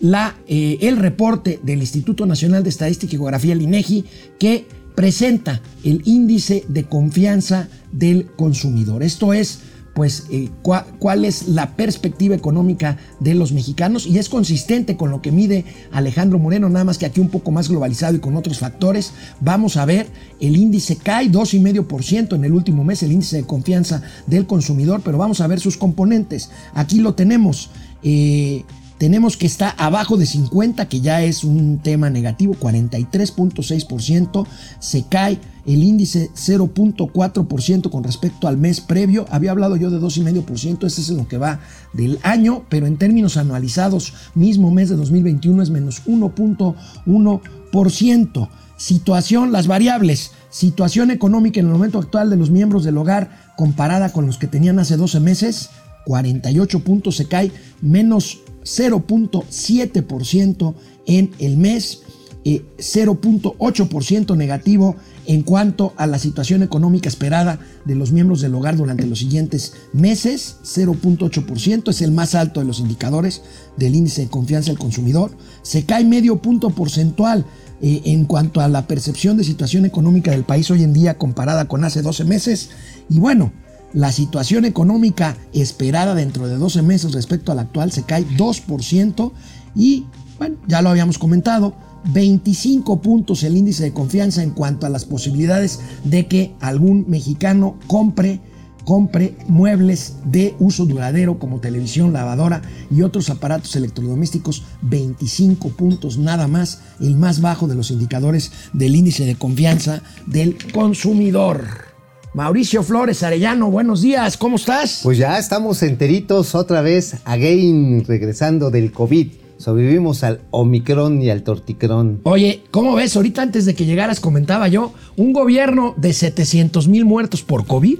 la, 0.00 0.36
eh, 0.46 0.78
el 0.82 0.96
reporte 0.96 1.58
del 1.62 1.80
Instituto 1.80 2.26
Nacional 2.26 2.62
de 2.62 2.70
Estadística 2.70 3.14
y 3.14 3.18
Geografía, 3.18 3.52
el 3.52 3.62
INEGI, 3.62 4.04
que 4.38 4.66
presenta 4.98 5.60
el 5.84 6.02
índice 6.06 6.64
de 6.66 6.82
confianza 6.82 7.68
del 7.92 8.26
consumidor. 8.34 9.04
Esto 9.04 9.32
es, 9.32 9.60
pues, 9.94 10.24
eh, 10.28 10.50
cuál 10.62 11.24
es 11.24 11.46
la 11.46 11.76
perspectiva 11.76 12.34
económica 12.34 12.96
de 13.20 13.34
los 13.34 13.52
mexicanos 13.52 14.08
y 14.08 14.18
es 14.18 14.28
consistente 14.28 14.96
con 14.96 15.12
lo 15.12 15.22
que 15.22 15.30
mide 15.30 15.64
Alejandro 15.92 16.40
Moreno, 16.40 16.68
nada 16.68 16.84
más 16.84 16.98
que 16.98 17.06
aquí 17.06 17.20
un 17.20 17.28
poco 17.28 17.52
más 17.52 17.68
globalizado 17.68 18.16
y 18.16 18.18
con 18.18 18.34
otros 18.34 18.58
factores. 18.58 19.12
Vamos 19.40 19.76
a 19.76 19.84
ver, 19.84 20.08
el 20.40 20.56
índice 20.56 20.96
cae 20.96 21.30
2,5% 21.30 22.34
en 22.34 22.44
el 22.44 22.52
último 22.52 22.82
mes, 22.82 23.00
el 23.04 23.12
índice 23.12 23.36
de 23.36 23.44
confianza 23.44 24.02
del 24.26 24.48
consumidor, 24.48 25.02
pero 25.04 25.16
vamos 25.16 25.40
a 25.40 25.46
ver 25.46 25.60
sus 25.60 25.76
componentes. 25.76 26.50
Aquí 26.74 26.98
lo 26.98 27.14
tenemos. 27.14 27.70
Eh, 28.02 28.64
tenemos 28.98 29.36
que 29.36 29.46
está 29.46 29.70
abajo 29.70 30.16
de 30.16 30.26
50, 30.26 30.88
que 30.88 31.00
ya 31.00 31.22
es 31.22 31.44
un 31.44 31.78
tema 31.78 32.10
negativo, 32.10 32.54
43.6%. 32.54 34.44
Se 34.80 35.04
cae 35.04 35.38
el 35.66 35.84
índice 35.84 36.30
0.4% 36.34 37.90
con 37.90 38.02
respecto 38.02 38.48
al 38.48 38.56
mes 38.56 38.80
previo. 38.80 39.26
Había 39.30 39.52
hablado 39.52 39.76
yo 39.76 39.90
de 39.90 40.00
2,5%, 40.00 40.84
ese 40.84 41.00
es 41.00 41.10
lo 41.10 41.28
que 41.28 41.38
va 41.38 41.60
del 41.92 42.18
año, 42.24 42.64
pero 42.68 42.86
en 42.86 42.96
términos 42.96 43.36
anualizados, 43.36 44.14
mismo 44.34 44.72
mes 44.72 44.88
de 44.88 44.96
2021 44.96 45.62
es 45.62 45.70
menos 45.70 46.02
1.1%. 46.06 48.48
Situación, 48.76 49.52
las 49.52 49.68
variables. 49.68 50.32
Situación 50.50 51.10
económica 51.10 51.60
en 51.60 51.66
el 51.66 51.72
momento 51.72 51.98
actual 51.98 52.30
de 52.30 52.36
los 52.36 52.50
miembros 52.50 52.84
del 52.84 52.96
hogar 52.96 53.52
comparada 53.56 54.12
con 54.12 54.24
los 54.26 54.38
que 54.38 54.46
tenían 54.46 54.78
hace 54.78 54.96
12 54.96 55.20
meses, 55.20 55.68
48 56.06 56.80
puntos 56.80 57.16
se 57.16 57.26
cae, 57.26 57.52
menos 57.82 58.38
0.7% 58.68 60.74
en 61.06 61.30
el 61.38 61.56
mes, 61.56 62.02
0.8% 62.44 64.34
eh, 64.34 64.36
negativo 64.36 64.96
en 65.26 65.42
cuanto 65.42 65.92
a 65.96 66.06
la 66.06 66.18
situación 66.18 66.62
económica 66.62 67.08
esperada 67.08 67.58
de 67.84 67.94
los 67.94 68.12
miembros 68.12 68.40
del 68.40 68.54
hogar 68.54 68.76
durante 68.76 69.06
los 69.06 69.18
siguientes 69.18 69.74
meses, 69.92 70.56
0.8%, 70.64 71.90
es 71.90 72.02
el 72.02 72.12
más 72.12 72.34
alto 72.34 72.60
de 72.60 72.66
los 72.66 72.80
indicadores 72.80 73.42
del 73.76 73.94
índice 73.94 74.22
de 74.22 74.28
confianza 74.28 74.70
del 74.70 74.78
consumidor, 74.78 75.32
se 75.62 75.84
cae 75.84 76.04
medio 76.04 76.40
punto 76.40 76.70
porcentual 76.70 77.44
eh, 77.82 78.02
en 78.06 78.24
cuanto 78.24 78.60
a 78.60 78.68
la 78.68 78.86
percepción 78.86 79.36
de 79.36 79.44
situación 79.44 79.84
económica 79.84 80.30
del 80.30 80.44
país 80.44 80.70
hoy 80.70 80.82
en 80.82 80.94
día 80.94 81.18
comparada 81.18 81.68
con 81.68 81.84
hace 81.84 82.02
12 82.02 82.24
meses, 82.24 82.70
y 83.10 83.18
bueno, 83.18 83.52
la 83.92 84.12
situación 84.12 84.64
económica 84.64 85.36
esperada 85.52 86.14
dentro 86.14 86.48
de 86.48 86.56
12 86.56 86.82
meses 86.82 87.12
respecto 87.12 87.52
a 87.52 87.54
la 87.54 87.62
actual 87.62 87.92
se 87.92 88.02
cae 88.02 88.26
2% 88.26 89.32
y, 89.74 90.06
bueno, 90.38 90.56
ya 90.66 90.82
lo 90.82 90.90
habíamos 90.90 91.18
comentado, 91.18 91.74
25 92.12 93.00
puntos 93.00 93.42
el 93.42 93.56
índice 93.56 93.82
de 93.82 93.92
confianza 93.92 94.42
en 94.42 94.50
cuanto 94.50 94.86
a 94.86 94.90
las 94.90 95.04
posibilidades 95.04 95.80
de 96.04 96.26
que 96.26 96.54
algún 96.60 97.06
mexicano 97.08 97.76
compre 97.86 98.40
compre 98.88 99.36
muebles 99.48 100.14
de 100.24 100.54
uso 100.58 100.86
duradero 100.86 101.38
como 101.38 101.60
televisión, 101.60 102.14
lavadora 102.14 102.62
y 102.90 103.02
otros 103.02 103.28
aparatos 103.28 103.76
electrodomésticos, 103.76 104.62
25 104.80 105.68
puntos 105.76 106.16
nada 106.16 106.48
más, 106.48 106.80
el 106.98 107.14
más 107.14 107.42
bajo 107.42 107.68
de 107.68 107.74
los 107.74 107.90
indicadores 107.90 108.50
del 108.72 108.96
índice 108.96 109.26
de 109.26 109.34
confianza 109.34 110.00
del 110.26 110.56
consumidor. 110.72 111.87
Mauricio 112.34 112.82
Flores 112.82 113.22
Arellano, 113.22 113.70
buenos 113.70 114.02
días, 114.02 114.36
¿cómo 114.36 114.56
estás? 114.56 115.00
Pues 115.02 115.18
ya 115.18 115.38
estamos 115.38 115.82
enteritos 115.82 116.54
otra 116.54 116.82
vez, 116.82 117.16
again, 117.24 118.04
regresando 118.06 118.70
del 118.70 118.92
COVID. 118.92 119.28
Sobrevivimos 119.56 120.22
al 120.22 120.42
Omicron 120.50 121.20
y 121.20 121.30
al 121.30 121.42
Torticrón. 121.42 122.20
Oye, 122.24 122.62
¿cómo 122.70 122.94
ves? 122.94 123.16
Ahorita 123.16 123.42
antes 123.42 123.64
de 123.64 123.74
que 123.74 123.86
llegaras 123.86 124.20
comentaba 124.20 124.68
yo, 124.68 124.92
un 125.16 125.32
gobierno 125.32 125.94
de 125.96 126.12
700 126.12 126.86
mil 126.86 127.04
muertos 127.04 127.42
por 127.42 127.66
COVID. 127.66 127.98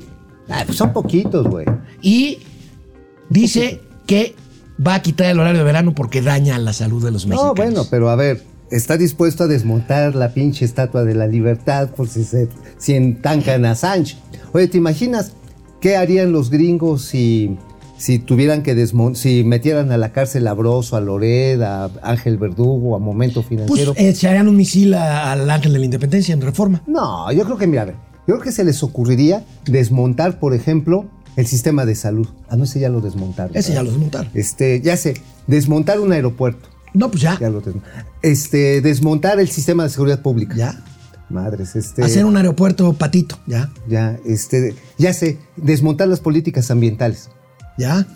Ah, 0.48 0.62
pues 0.64 0.78
son 0.78 0.92
poquitos, 0.92 1.48
güey. 1.48 1.66
Y 2.00 2.38
dice 3.28 3.80
que 4.06 4.36
va 4.86 4.94
a 4.94 5.02
quitar 5.02 5.30
el 5.30 5.40
horario 5.40 5.58
de 5.58 5.64
verano 5.64 5.94
porque 5.94 6.22
daña 6.22 6.58
la 6.58 6.72
salud 6.72 7.04
de 7.04 7.10
los 7.10 7.26
mexicanos. 7.26 7.56
No, 7.56 7.62
bueno, 7.62 7.86
pero 7.90 8.08
a 8.10 8.14
ver, 8.14 8.44
está 8.70 8.96
dispuesto 8.96 9.44
a 9.44 9.46
desmontar 9.46 10.14
la 10.14 10.32
pinche 10.34 10.64
estatua 10.64 11.04
de 11.04 11.14
la 11.14 11.26
libertad 11.26 11.90
por 11.90 12.08
si 12.08 12.24
se 12.24 12.48
si 12.76 12.94
entancan 12.94 13.64
a 13.64 13.74
Sánchez. 13.74 14.18
Oye, 14.52 14.68
¿te 14.68 14.78
imaginas 14.78 15.32
qué 15.80 15.96
harían 15.96 16.32
los 16.32 16.50
gringos 16.50 17.02
si, 17.02 17.56
si 17.96 18.18
tuvieran 18.18 18.62
que 18.62 18.86
si 19.14 19.44
metieran 19.44 19.92
a 19.92 19.96
la 19.96 20.12
cárcel 20.12 20.46
a 20.46 20.54
Broso, 20.54 20.96
a 20.96 21.00
Lored, 21.00 21.60
a 21.62 21.90
Ángel 22.02 22.38
Verdugo, 22.38 22.96
a 22.96 22.98
Momento 22.98 23.42
Financiero? 23.42 23.94
Pues 23.94 24.06
echarían 24.06 24.48
un 24.48 24.56
misil 24.56 24.94
al 24.94 25.48
Ángel 25.50 25.72
de 25.72 25.78
la 25.78 25.84
Independencia 25.84 26.32
en 26.32 26.40
reforma. 26.40 26.82
No, 26.86 27.30
yo 27.32 27.44
creo 27.44 27.58
que, 27.58 27.66
mira, 27.66 27.82
a 27.82 27.86
ver, 27.86 27.94
yo 28.26 28.34
creo 28.34 28.40
que 28.40 28.52
se 28.52 28.64
les 28.64 28.82
ocurriría 28.82 29.44
desmontar, 29.66 30.38
por 30.38 30.54
ejemplo, 30.54 31.06
el 31.36 31.46
sistema 31.46 31.86
de 31.86 31.94
salud. 31.94 32.28
Ah, 32.48 32.56
no, 32.56 32.64
ese 32.64 32.80
ya 32.80 32.88
lo 32.88 33.00
desmontaron. 33.00 33.56
Ese 33.56 33.72
ya 33.72 33.82
lo 33.82 33.90
desmontaron. 33.90 34.30
Este, 34.34 34.80
ya 34.80 34.96
sé, 34.96 35.14
desmontar 35.46 36.00
un 36.00 36.12
aeropuerto 36.12 36.68
no, 36.94 37.10
pues 37.10 37.22
ya. 37.22 37.38
este, 38.22 38.80
desmontar 38.80 39.40
el 39.40 39.48
sistema 39.48 39.84
de 39.84 39.90
seguridad 39.90 40.20
pública. 40.20 40.54
Ya. 40.54 40.84
Madres, 41.30 41.76
este. 41.76 42.02
Hacer 42.02 42.24
un 42.24 42.36
aeropuerto 42.36 42.92
patito, 42.94 43.38
ya. 43.46 43.70
Ya, 43.86 44.18
este, 44.24 44.74
ya 44.96 45.12
sé, 45.12 45.38
desmontar 45.56 46.08
las 46.08 46.20
políticas 46.20 46.70
ambientales. 46.70 47.28
Ya. 47.76 48.06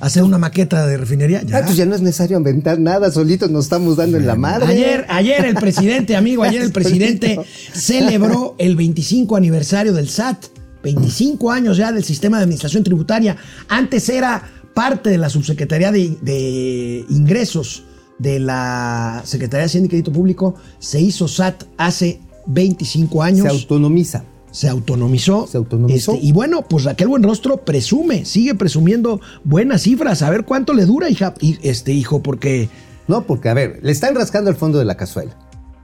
Hacer 0.00 0.22
una 0.22 0.38
maqueta 0.38 0.86
de 0.86 0.96
refinería, 0.96 1.42
ya. 1.42 1.58
Ah, 1.58 1.62
pues 1.64 1.76
ya 1.76 1.84
no 1.84 1.94
es 1.94 2.00
necesario 2.00 2.36
inventar 2.36 2.78
nada, 2.80 3.10
solitos 3.12 3.50
nos 3.50 3.64
estamos 3.64 3.96
dando 3.96 4.16
en 4.16 4.26
la 4.26 4.36
madre. 4.36 4.66
Ayer, 4.66 5.06
ayer 5.08 5.44
el 5.44 5.54
presidente, 5.54 6.16
amigo, 6.16 6.42
ayer 6.42 6.62
el 6.62 6.72
presidente 6.72 7.38
celebró 7.72 8.56
el 8.58 8.74
25 8.74 9.36
aniversario 9.36 9.92
del 9.92 10.08
SAT. 10.08 10.46
25 10.82 11.52
años 11.52 11.76
ya 11.76 11.92
del 11.92 12.02
sistema 12.02 12.38
de 12.38 12.44
administración 12.44 12.82
tributaria. 12.82 13.36
Antes 13.68 14.08
era 14.08 14.42
parte 14.74 15.10
de 15.10 15.18
la 15.18 15.28
subsecretaría 15.28 15.92
de, 15.92 16.16
de 16.22 17.04
ingresos 17.08 17.84
de 18.22 18.38
la 18.38 19.22
Secretaría 19.24 19.62
de 19.62 19.66
Hacienda 19.66 19.86
y 19.86 19.88
Crédito 19.90 20.12
Público 20.12 20.54
se 20.78 21.00
hizo 21.00 21.28
SAT 21.28 21.64
hace 21.76 22.20
25 22.46 23.22
años. 23.22 23.42
Se 23.42 23.48
autonomiza. 23.48 24.24
Se 24.50 24.68
autonomizó. 24.68 25.46
Se 25.46 25.56
autonomizó. 25.56 26.12
Este, 26.12 26.26
y 26.26 26.32
bueno, 26.32 26.62
pues 26.62 26.84
Raquel 26.84 27.08
Buenrostro 27.08 27.58
presume, 27.58 28.24
sigue 28.24 28.54
presumiendo 28.54 29.20
buenas 29.44 29.82
cifras. 29.82 30.22
A 30.22 30.30
ver 30.30 30.44
cuánto 30.44 30.72
le 30.74 30.84
dura, 30.84 31.10
hija, 31.10 31.34
este 31.62 31.92
hijo, 31.92 32.22
porque. 32.22 32.68
No, 33.08 33.26
porque, 33.26 33.48
a 33.48 33.54
ver, 33.54 33.80
le 33.82 33.90
están 33.90 34.14
rascando 34.14 34.50
el 34.50 34.56
fondo 34.56 34.78
de 34.78 34.84
la 34.84 34.96
cazuela. 34.96 35.36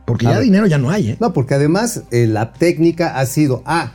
Porque 0.06 0.24
ya 0.24 0.40
dinero 0.40 0.66
ya 0.66 0.78
no 0.78 0.90
hay, 0.90 1.10
¿eh? 1.10 1.16
No, 1.20 1.34
porque 1.34 1.54
además 1.54 2.04
eh, 2.10 2.26
la 2.26 2.54
técnica 2.54 3.18
ha 3.18 3.26
sido, 3.26 3.62
ah, 3.66 3.92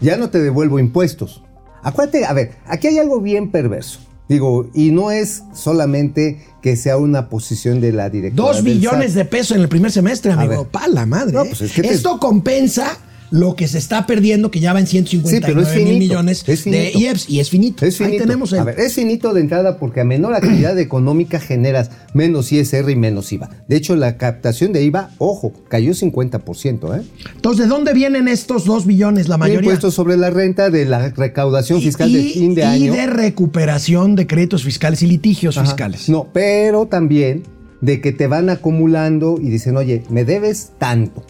ya 0.00 0.16
no 0.16 0.30
te 0.30 0.38
devuelvo 0.38 0.78
impuestos. 0.78 1.42
Acuérdate, 1.82 2.24
a 2.24 2.32
ver, 2.32 2.52
aquí 2.66 2.86
hay 2.86 2.98
algo 2.98 3.20
bien 3.20 3.50
perverso. 3.50 4.00
Digo, 4.30 4.70
y 4.74 4.92
no 4.92 5.10
es 5.10 5.42
solamente 5.52 6.40
que 6.62 6.76
sea 6.76 6.98
una 6.98 7.28
posición 7.28 7.80
de 7.80 7.90
la 7.90 8.10
directora. 8.10 8.52
Dos 8.52 8.62
billones 8.62 9.14
de 9.14 9.24
pesos 9.24 9.56
en 9.56 9.62
el 9.62 9.68
primer 9.68 9.90
semestre, 9.90 10.30
amigo. 10.30 10.68
Pa' 10.70 10.86
la 10.86 11.04
madre. 11.04 11.36
¿eh? 11.36 11.52
Pues 11.58 11.76
Esto 11.76 12.20
compensa 12.20 12.96
lo 13.30 13.54
que 13.54 13.68
se 13.68 13.78
está 13.78 14.06
perdiendo, 14.06 14.50
que 14.50 14.60
ya 14.60 14.72
va 14.72 14.80
en 14.80 14.86
159 14.86 15.70
Sí, 15.72 15.84
mil 15.84 15.98
millones 15.98 16.44
es 16.46 16.64
de. 16.64 16.92
IEPS 16.94 17.28
y 17.28 17.40
es 17.40 17.50
finito. 17.50 17.86
Es 17.86 17.96
finito. 17.96 18.14
Ahí 18.14 18.18
tenemos 18.20 18.52
el. 18.52 18.58
A 18.60 18.64
ver, 18.64 18.80
es 18.80 18.94
finito 18.94 19.32
de 19.32 19.40
entrada 19.40 19.78
porque 19.78 20.00
a 20.00 20.04
menor 20.04 20.34
actividad 20.34 20.78
económica 20.80 21.38
generas 21.38 21.90
menos 22.14 22.50
ISR 22.52 22.90
y 22.90 22.96
menos 22.96 23.32
IVA. 23.32 23.50
De 23.68 23.76
hecho, 23.76 23.94
la 23.96 24.16
captación 24.16 24.72
de 24.72 24.82
IVA, 24.82 25.10
ojo, 25.18 25.52
cayó 25.68 25.92
50%, 25.92 26.98
¿eh? 26.98 27.02
Entonces, 27.36 27.66
¿de 27.66 27.68
dónde 27.68 27.92
vienen 27.92 28.28
estos 28.28 28.64
2 28.64 28.86
billones? 28.86 29.28
La 29.28 29.36
mayoría. 29.38 29.60
Impuestos 29.60 29.94
sobre 29.94 30.16
la 30.16 30.30
renta 30.30 30.70
de 30.70 30.84
la 30.84 31.10
recaudación 31.10 31.80
fiscal 31.80 32.12
de 32.12 32.18
y, 32.20 32.30
fin 32.32 32.54
de 32.54 32.62
y 32.62 32.64
año. 32.64 32.92
de 32.92 33.06
recuperación 33.06 34.16
de 34.16 34.26
créditos 34.26 34.64
fiscales 34.64 35.02
y 35.02 35.06
litigios 35.06 35.56
Ajá. 35.56 35.66
fiscales. 35.66 36.08
No, 36.08 36.28
pero 36.32 36.86
también 36.86 37.44
de 37.80 38.00
que 38.00 38.12
te 38.12 38.26
van 38.26 38.50
acumulando 38.50 39.38
y 39.40 39.48
dicen, 39.48 39.76
oye, 39.76 40.02
me 40.10 40.24
debes 40.24 40.72
tanto. 40.78 41.24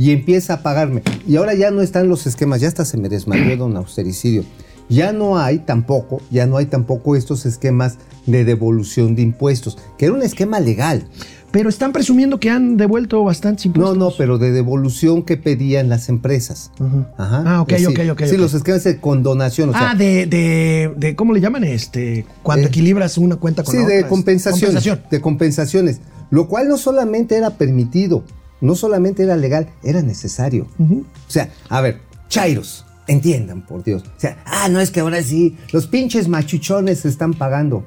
Y 0.00 0.12
empieza 0.12 0.54
a 0.54 0.62
pagarme. 0.62 1.02
Y 1.28 1.36
ahora 1.36 1.52
ya 1.52 1.70
no 1.70 1.82
están 1.82 2.08
los 2.08 2.26
esquemas, 2.26 2.62
ya 2.62 2.68
hasta 2.68 2.86
se 2.86 2.96
me 2.96 3.10
desmayó 3.10 3.54
don 3.58 3.76
austericidio. 3.76 4.44
Ya 4.88 5.12
no 5.12 5.38
hay 5.38 5.58
tampoco, 5.58 6.22
ya 6.30 6.46
no 6.46 6.56
hay 6.56 6.64
tampoco 6.66 7.16
estos 7.16 7.44
esquemas 7.44 7.98
de 8.26 8.44
devolución 8.44 9.14
de 9.14 9.20
impuestos, 9.22 9.76
que 9.98 10.06
era 10.06 10.14
un 10.14 10.22
esquema 10.22 10.58
legal. 10.58 11.04
Pero 11.52 11.68
están 11.68 11.92
presumiendo 11.92 12.40
que 12.40 12.48
han 12.48 12.76
devuelto 12.78 13.22
bastantes 13.24 13.66
No, 13.66 13.68
impuestos. 13.70 13.98
no, 13.98 14.10
pero 14.16 14.38
de 14.38 14.52
devolución 14.52 15.22
que 15.22 15.36
pedían 15.36 15.88
las 15.90 16.08
empresas. 16.08 16.70
Ajá. 17.18 17.42
Ah, 17.44 17.60
ok, 17.60 17.72
Sí, 17.76 17.86
ok, 17.86 17.98
ok, 18.12 18.22
Sí, 18.24 18.36
los 18.38 18.54
esquemas 18.54 18.84
de 18.84 18.98
condonación. 19.00 19.68
O 19.68 19.72
sea, 19.72 19.90
ah, 19.90 19.94
de, 19.94 20.24
de, 20.26 20.92
de- 20.96 21.14
¿cómo 21.14 21.34
le 21.34 21.40
llaman? 21.40 21.64
Este, 21.64 22.24
cuando 22.42 22.64
Eh, 22.66 22.68
equilibras 22.68 23.18
una 23.18 23.36
cuenta 23.36 23.62
con 23.64 23.72
Sí, 23.72 23.76
la 23.78 23.82
otra. 23.84 23.94
de 23.94 24.00
este, 24.00 24.08
compensaciones. 24.08 24.74
compensación. 24.76 25.00
De 25.10 25.20
compensaciones. 25.20 26.00
Lo 26.30 26.48
cual 26.48 26.68
no 26.68 26.78
solamente 26.78 27.36
era 27.36 27.50
permitido, 27.50 28.24
no 28.60 28.74
solamente 28.74 29.22
era 29.22 29.36
legal, 29.36 29.68
era 29.82 30.02
necesario. 30.02 30.66
O 30.78 31.04
sea, 31.30 31.50
a 31.68 31.80
ver, 31.80 32.00
Chairos, 32.28 32.84
entiendan, 33.06 33.66
por 33.66 33.82
Dios. 33.84 34.02
O 34.02 34.20
sea, 34.20 34.38
ah, 34.44 34.68
no 34.68 34.80
es 34.80 34.90
que 34.90 35.00
ahora 35.00 35.22
sí, 35.22 35.56
los 35.72 35.86
pinches 35.86 36.28
machuchones 36.28 37.00
se 37.00 37.08
están 37.08 37.34
pagando. 37.34 37.84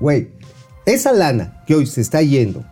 Güey, 0.00 0.28
esa 0.86 1.12
lana 1.12 1.62
que 1.66 1.74
hoy 1.74 1.86
se 1.86 2.00
está 2.00 2.22
yendo 2.22 2.64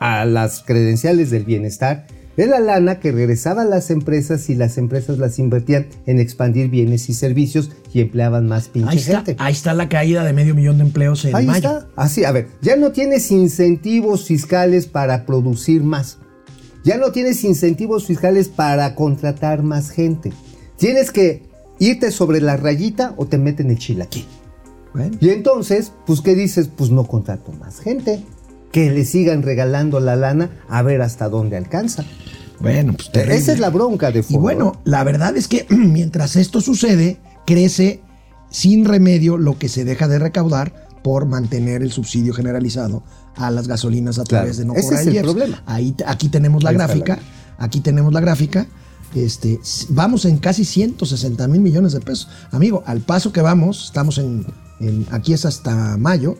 a 0.00 0.24
las 0.24 0.62
credenciales 0.62 1.30
del 1.30 1.44
bienestar 1.44 2.06
es 2.36 2.48
la 2.48 2.58
lana 2.58 2.98
que 2.98 3.12
regresaba 3.12 3.62
a 3.62 3.64
las 3.64 3.90
empresas 3.90 4.50
y 4.50 4.56
las 4.56 4.76
empresas 4.76 5.18
las 5.18 5.38
invertían 5.38 5.86
en 6.06 6.18
expandir 6.18 6.68
bienes 6.68 7.08
y 7.08 7.14
servicios 7.14 7.70
y 7.92 8.00
empleaban 8.00 8.48
más 8.48 8.66
pinche 8.68 8.90
Ahí 8.90 8.98
está, 8.98 9.16
gente. 9.18 9.36
ahí 9.38 9.52
está 9.52 9.72
la 9.72 9.88
caída 9.88 10.24
de 10.24 10.32
medio 10.32 10.52
millón 10.52 10.78
de 10.78 10.82
empleos 10.84 11.24
en 11.24 11.36
Ahí 11.36 11.46
mayo. 11.46 11.68
está. 11.78 11.86
Así, 11.94 12.24
a 12.24 12.32
ver, 12.32 12.48
ya 12.60 12.74
no 12.74 12.90
tienes 12.90 13.30
incentivos 13.30 14.26
fiscales 14.26 14.86
para 14.88 15.26
producir 15.26 15.84
más. 15.84 16.18
Ya 16.84 16.98
no 16.98 17.12
tienes 17.12 17.42
incentivos 17.44 18.06
fiscales 18.06 18.48
para 18.48 18.94
contratar 18.94 19.62
más 19.62 19.90
gente. 19.90 20.32
Tienes 20.76 21.10
que 21.10 21.42
irte 21.78 22.10
sobre 22.10 22.40
la 22.40 22.56
rayita 22.56 23.14
o 23.16 23.26
te 23.26 23.38
meten 23.38 23.70
el 23.70 23.78
chilaquil. 23.78 24.26
Bueno, 24.92 25.16
Y 25.20 25.30
entonces, 25.30 25.92
pues, 26.06 26.20
¿qué 26.20 26.34
dices? 26.34 26.68
Pues 26.68 26.90
no 26.90 27.06
contrato 27.06 27.52
más 27.52 27.80
gente. 27.80 28.22
Que 28.70 28.90
le 28.90 29.04
sigan 29.04 29.42
regalando 29.42 29.98
la 29.98 30.14
lana 30.14 30.50
a 30.68 30.82
ver 30.82 31.00
hasta 31.00 31.28
dónde 31.28 31.56
alcanza. 31.56 32.04
bueno, 32.60 32.92
pues 32.92 33.10
terrible. 33.10 33.36
Esa 33.36 33.52
es 33.52 33.60
la 33.60 33.70
bronca 33.70 34.10
de 34.10 34.24
Y 34.28 34.36
bueno, 34.36 34.80
la 34.84 35.04
verdad 35.04 35.36
es 35.36 35.48
que 35.48 35.66
mientras 35.70 36.36
esto 36.36 36.60
sucede, 36.60 37.18
crece 37.46 38.02
sin 38.50 38.84
remedio 38.84 39.36
lo 39.38 39.58
que 39.58 39.68
se 39.68 39.84
deja 39.84 40.06
de 40.06 40.18
recaudar 40.18 40.84
por 41.04 41.26
mantener 41.26 41.82
el 41.82 41.92
subsidio 41.92 42.32
generalizado 42.32 43.02
a 43.36 43.50
las 43.50 43.68
gasolinas 43.68 44.18
a 44.18 44.24
Claro, 44.24 44.44
través 44.44 44.56
de 44.56 44.64
no 44.64 44.72
ese 44.72 44.82
cobrar 44.84 45.00
es 45.02 45.06
el 45.08 45.14
IEPS. 45.14 45.22
problema. 45.24 45.62
Ahí, 45.66 45.94
aquí 46.06 46.30
tenemos 46.30 46.62
la 46.62 46.70
Ahí 46.70 46.76
gráfica. 46.76 47.16
la- 47.58 47.64
Aquí 47.64 47.80
tenemos 47.80 48.12
la 48.14 48.20
gráfica. 48.20 48.66
Este, 49.14 49.60
vamos 49.90 50.24
en 50.24 50.38
casi 50.38 50.64
160 50.64 51.46
mil 51.46 51.60
millones 51.60 51.92
de 51.92 52.00
pesos. 52.00 52.28
Amigo, 52.52 52.82
al 52.86 53.00
paso 53.00 53.32
que 53.32 53.42
vamos, 53.42 53.84
estamos 53.84 54.16
en, 54.16 54.46
en- 54.88 55.06
aquí 55.10 55.32
es 55.32 55.44
hasta 55.44 55.96
mayo. 55.96 56.36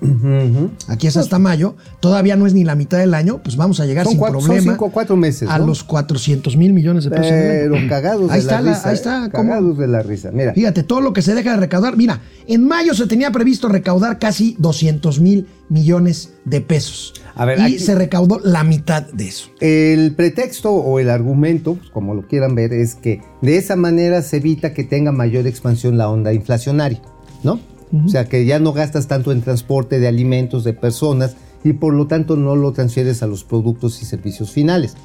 Aquí 0.88 1.06
es 1.06 1.16
hasta 1.16 1.38
mayo, 1.38 1.76
todavía 2.00 2.36
no 2.36 2.46
es 2.46 2.54
ni 2.54 2.64
la 2.64 2.74
mitad 2.74 2.98
del 2.98 3.14
año, 3.14 3.40
pues 3.42 3.56
vamos 3.56 3.80
a 3.80 3.86
llegar 3.86 4.04
Son 4.04 4.12
sin 4.12 4.18
cuatro- 4.20 4.40
son 4.40 4.48
problema 4.48 4.72
cinco 4.72 4.84
o 4.86 4.90
cuatro 4.90 5.16
meses, 5.16 5.48
a 5.48 5.58
¿no? 5.58 5.66
los 5.66 5.84
400 5.84 6.56
mil 6.56 6.72
millones 6.72 7.04
de 7.04 7.10
pesos. 7.10 7.26
Pero 7.30 7.74
cagados 7.88 8.30
ahí 8.30 8.36
de 8.36 8.38
está 8.40 8.60
la 8.60 8.70
la- 8.70 8.76
risa. 8.76 8.88
ahí 8.90 8.96
¿eh? 9.26 9.30
cómo- 9.32 9.48
Cagados 9.50 9.78
de 9.78 9.86
la 9.88 10.02
risa. 10.02 10.30
Mira. 10.32 10.52
Fíjate, 10.54 10.82
todo 10.82 11.00
lo 11.00 11.12
que 11.12 11.22
se 11.22 11.34
deja 11.34 11.52
de 11.52 11.56
recaudar. 11.58 11.96
Mira, 11.96 12.20
en 12.46 12.66
mayo 12.66 12.94
se 12.94 13.06
tenía 13.06 13.30
previsto 13.30 13.68
recaudar 13.68 14.18
casi 14.18 14.56
200 14.58 15.20
mil 15.20 15.46
millones 15.68 16.30
de 16.44 16.60
pesos. 16.60 17.14
A 17.36 17.44
ver, 17.44 17.58
y 17.58 17.62
aquí- 17.62 17.78
se 17.78 17.94
recaudó 17.94 18.40
la 18.44 18.62
mitad 18.64 19.02
de 19.12 19.28
eso. 19.28 19.48
El 19.60 20.14
pretexto 20.14 20.70
o 20.72 20.98
el 21.00 21.10
argumento, 21.10 21.74
pues, 21.74 21.90
como 21.90 22.14
lo 22.14 22.26
quieran 22.28 22.54
ver, 22.54 22.72
es 22.72 22.94
que 22.94 23.20
de 23.42 23.56
esa 23.56 23.74
manera 23.76 24.22
se 24.22 24.36
evita 24.36 24.72
que 24.72 24.84
tenga 24.84 25.10
mayor 25.10 25.46
expansión 25.46 25.98
la 25.98 26.08
onda 26.08 26.32
inflacionaria, 26.32 27.00
¿no? 27.42 27.58
O 28.04 28.08
sea, 28.08 28.24
que 28.24 28.44
ya 28.44 28.58
no 28.58 28.72
gastas 28.72 29.06
tanto 29.06 29.30
en 29.30 29.42
transporte 29.42 30.00
de 30.00 30.08
alimentos, 30.08 30.64
de 30.64 30.72
personas, 30.72 31.36
y 31.62 31.74
por 31.74 31.94
lo 31.94 32.06
tanto 32.06 32.36
no 32.36 32.56
lo 32.56 32.72
transfieres 32.72 33.22
a 33.22 33.26
los 33.26 33.44
productos 33.44 34.02
y 34.02 34.04
servicios 34.04 34.50
finales. 34.50 34.96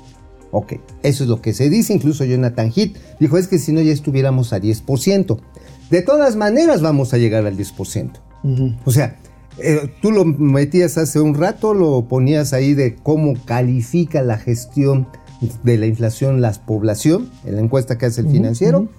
Ok, 0.52 0.74
eso 1.04 1.24
es 1.24 1.30
lo 1.30 1.42
que 1.42 1.54
se 1.54 1.70
dice, 1.70 1.94
incluso 1.94 2.26
Jonathan 2.26 2.72
Heath 2.76 2.98
dijo, 3.20 3.38
es 3.38 3.48
que 3.48 3.60
si 3.60 3.72
no 3.72 3.82
ya 3.82 3.92
estuviéramos 3.92 4.52
a 4.54 4.60
10%. 4.60 5.40
De 5.90 6.02
todas 6.02 6.36
maneras 6.36 6.82
vamos 6.82 7.14
a 7.14 7.18
llegar 7.18 7.46
al 7.46 7.58
10%. 7.58 8.12
O 8.86 8.92
sea, 8.92 9.18
eh, 9.60 9.92
tú 10.02 10.12
lo 10.12 10.26
metías 10.26 10.98
hace 10.98 11.20
un 11.20 11.36
rato, 11.36 11.74
lo 11.74 12.08
ponías 12.08 12.54
ahí 12.54 12.74
de 12.74 12.96
cómo 12.96 13.36
califica 13.46 14.22
la 14.22 14.38
gestión 14.38 15.08
de 15.64 15.78
la 15.78 15.86
inflación 15.86 16.42
la 16.42 16.52
población, 16.52 17.30
en 17.46 17.56
la 17.56 17.62
encuesta 17.62 17.98
que 17.98 18.08
hace 18.08 18.22
el 18.22 18.30
financiero. 18.30 18.90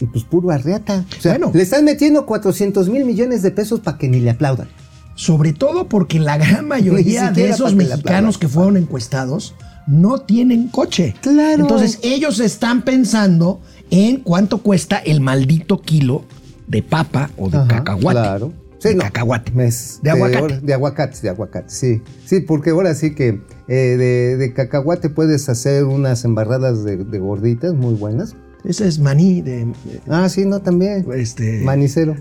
Y 0.00 0.06
pues 0.06 0.24
puro 0.24 0.50
arreata. 0.50 1.04
O 1.18 1.20
sea, 1.20 1.32
Bueno. 1.32 1.50
le 1.54 1.62
están 1.62 1.84
metiendo 1.84 2.24
400 2.26 2.88
mil 2.88 3.04
millones 3.04 3.42
de 3.42 3.50
pesos 3.50 3.80
para 3.80 3.98
que 3.98 4.08
ni 4.08 4.18
le 4.20 4.30
aplaudan. 4.30 4.68
Sobre 5.14 5.52
todo 5.52 5.88
porque 5.88 6.18
la 6.18 6.38
gran 6.38 6.66
mayoría 6.66 7.30
de 7.30 7.50
esos 7.50 7.74
mexicanos 7.74 8.38
que 8.38 8.48
fueron 8.48 8.76
encuestados 8.78 9.54
no 9.86 10.18
tienen 10.22 10.68
coche. 10.68 11.14
Claro. 11.20 11.62
Entonces 11.62 11.98
ellos 12.02 12.40
están 12.40 12.82
pensando 12.82 13.60
en 13.90 14.18
cuánto 14.22 14.58
cuesta 14.58 14.96
el 14.98 15.20
maldito 15.20 15.80
kilo 15.82 16.24
de 16.66 16.82
papa 16.82 17.30
o 17.36 17.50
de 17.50 17.58
Ajá, 17.58 17.68
cacahuate. 17.68 18.20
Claro. 18.20 18.52
Sí, 18.78 18.88
de 18.90 18.94
no, 18.94 19.02
cacahuate. 19.02 19.52
es 19.66 20.00
de 20.02 20.10
aguacate. 20.10 20.38
ahora- 20.38 20.60
De, 20.60 20.72
aguacate, 20.72 21.18
de 21.20 21.28
aguacate, 21.28 21.68
sí. 21.68 22.02
Sí, 22.24 22.40
porque 22.40 22.70
ahora 22.70 22.94
sí 22.94 23.14
que 23.14 23.42
eh, 23.68 23.74
de, 23.98 24.36
de 24.38 24.52
cacahuate 24.54 25.10
puedes 25.10 25.50
hacer 25.50 25.84
unas 25.84 26.24
embarradas 26.24 26.82
de, 26.84 26.96
de 26.96 27.18
gorditas 27.18 27.74
muy 27.74 27.92
buenas. 27.92 28.34
Ese 28.64 28.86
es 28.88 28.98
maní 28.98 29.40
de, 29.42 29.64
de- 29.64 29.74
Ah, 30.08 30.28
sí, 30.28 30.44
no, 30.44 30.60
también. 30.60 31.06
este 31.14 31.60
Manicero. 31.62 32.16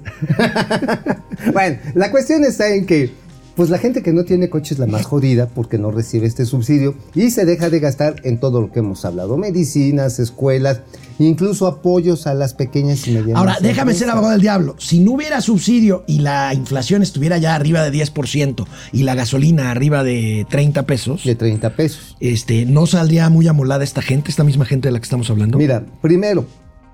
bueno, 1.53 1.77
la 1.95 2.11
cuestión 2.11 2.43
está 2.43 2.69
en 2.73 2.85
que, 2.85 3.11
pues 3.59 3.69
la 3.69 3.77
gente 3.77 4.01
que 4.01 4.13
no 4.13 4.23
tiene 4.23 4.49
coche 4.49 4.73
es 4.73 4.79
la 4.79 4.87
más 4.87 5.05
jodida 5.05 5.47
porque 5.47 5.77
no 5.77 5.91
recibe 5.91 6.25
este 6.25 6.45
subsidio 6.45 6.95
y 7.13 7.29
se 7.29 7.43
deja 7.43 7.69
de 7.69 7.81
gastar 7.81 8.15
en 8.23 8.39
todo 8.39 8.61
lo 8.61 8.71
que 8.71 8.79
hemos 8.79 9.03
hablado: 9.03 9.35
medicinas, 9.35 10.17
escuelas, 10.19 10.79
incluso 11.17 11.67
apoyos 11.67 12.25
a 12.25 12.33
las 12.33 12.53
pequeñas 12.53 13.05
y 13.05 13.11
medianas. 13.11 13.35
Ahora, 13.35 13.57
déjame 13.61 13.95
ser 13.95 14.09
abogado 14.11 14.31
del 14.31 14.39
diablo. 14.39 14.77
Si 14.79 15.01
no 15.01 15.11
hubiera 15.11 15.41
subsidio 15.41 16.05
y 16.07 16.19
la 16.19 16.53
inflación 16.53 17.01
estuviera 17.01 17.37
ya 17.37 17.53
arriba 17.53 17.83
de 17.83 17.91
10% 17.91 18.65
y 18.93 19.03
la 19.03 19.13
gasolina 19.13 19.71
arriba 19.71 20.05
de 20.05 20.47
30 20.49 20.83
pesos, 20.83 21.25
De 21.25 21.35
30 21.35 21.75
pesos. 21.75 22.15
este, 22.21 22.65
¿no 22.65 22.87
saldría 22.87 23.27
muy 23.27 23.49
amolada 23.49 23.83
esta 23.83 24.01
gente, 24.01 24.31
esta 24.31 24.45
misma 24.45 24.63
gente 24.63 24.87
de 24.87 24.93
la 24.93 24.99
que 24.99 25.03
estamos 25.03 25.29
hablando? 25.29 25.57
Mira, 25.57 25.85
primero, 26.01 26.45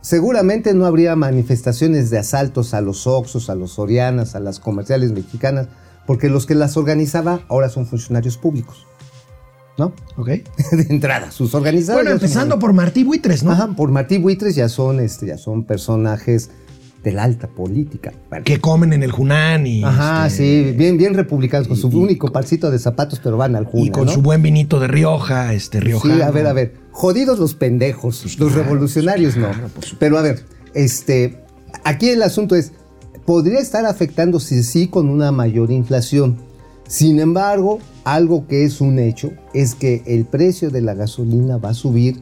seguramente 0.01 0.73
no 0.73 0.87
habría 0.87 1.15
manifestaciones 1.15 2.09
de 2.09 2.17
asaltos 2.17 2.73
a 2.73 2.81
los 2.81 3.05
Oxos, 3.05 3.51
a 3.51 3.55
los 3.55 3.73
Sorianas, 3.73 4.33
a 4.33 4.39
las 4.39 4.59
comerciales 4.59 5.11
mexicanas, 5.11 5.67
porque 6.05 6.29
los 6.29 6.45
que 6.45 6.55
las 6.55 6.77
organizaba 6.77 7.41
ahora 7.49 7.69
son 7.69 7.85
funcionarios 7.85 8.37
públicos. 8.37 8.85
¿No? 9.77 9.93
¿Ok? 10.15 10.27
de 10.71 10.85
entrada, 10.89 11.31
sus 11.31 11.53
organizadores. 11.53 12.05
Bueno, 12.05 12.15
empezando 12.15 12.59
por 12.59 12.71
Martí 12.71 13.03
Buitres, 13.03 13.43
¿no? 13.43 13.51
Ajá, 13.51 13.67
por 13.75 13.91
Martí 13.91 14.17
Buitres 14.17 14.55
ya 14.55 14.69
son, 14.69 15.01
este, 15.01 15.25
ya 15.27 15.37
son 15.37 15.65
personajes 15.65 16.49
de 17.03 17.11
la 17.11 17.23
alta 17.23 17.47
política. 17.47 18.13
Bueno, 18.29 18.45
Que 18.45 18.59
comen 18.61 18.93
en 18.93 19.03
el 19.03 19.11
Junán 19.11 19.67
y, 19.67 19.83
Ajá, 19.83 20.27
este, 20.27 20.71
sí, 20.71 20.77
bien, 20.77 20.97
bien 20.97 21.13
republicanos, 21.13 21.67
con 21.67 21.75
su 21.77 21.91
y- 21.91 21.95
único 21.95 22.31
parcito 22.31 22.71
de 22.71 22.79
zapatos, 22.79 23.19
pero 23.21 23.35
van 23.35 23.55
al 23.57 23.65
Juna, 23.65 23.85
y 23.85 23.89
con 23.91 24.05
¿no? 24.05 24.11
su 24.13 24.21
buen 24.21 24.41
vinito 24.41 24.79
de 24.79 24.87
Rioja, 24.87 25.53
este 25.53 25.81
Rioja. 25.81 26.07
Sí, 26.15 26.21
a 26.21 26.31
ver, 26.31 26.47
a 26.47 26.53
ver. 26.53 26.73
Jodidos 26.91 27.37
los 27.37 27.53
pendejos, 27.53 28.23
los 28.23 28.35
claro, 28.53 28.63
revolucionarios 28.63 29.35
no. 29.35 29.51
claro. 29.51 29.67
Pero 29.99 30.17
a 30.17 30.21
ver, 30.21 30.45
este, 30.73 31.43
aquí 31.83 32.09
el 32.09 32.23
asunto 32.23 32.55
es, 32.55 32.71
podría 33.25 33.59
estar 33.59 33.85
afectando 33.85 34.39
sí, 34.39 34.63
sí 34.63 34.87
con 34.87 35.09
una 35.09 35.31
mayor 35.31 35.71
inflación. 35.71 36.37
Sin 36.87 37.19
embargo, 37.19 37.79
algo 38.03 38.45
que 38.47 38.63
es 38.63 38.79
un 38.81 38.99
hecho 38.99 39.31
es 39.53 39.73
que 39.75 40.03
el 40.05 40.25
precio 40.25 40.69
de 40.69 40.81
la 40.81 40.93
gasolina 40.93 41.57
va 41.57 41.69
a 41.69 41.73
subir 41.73 42.21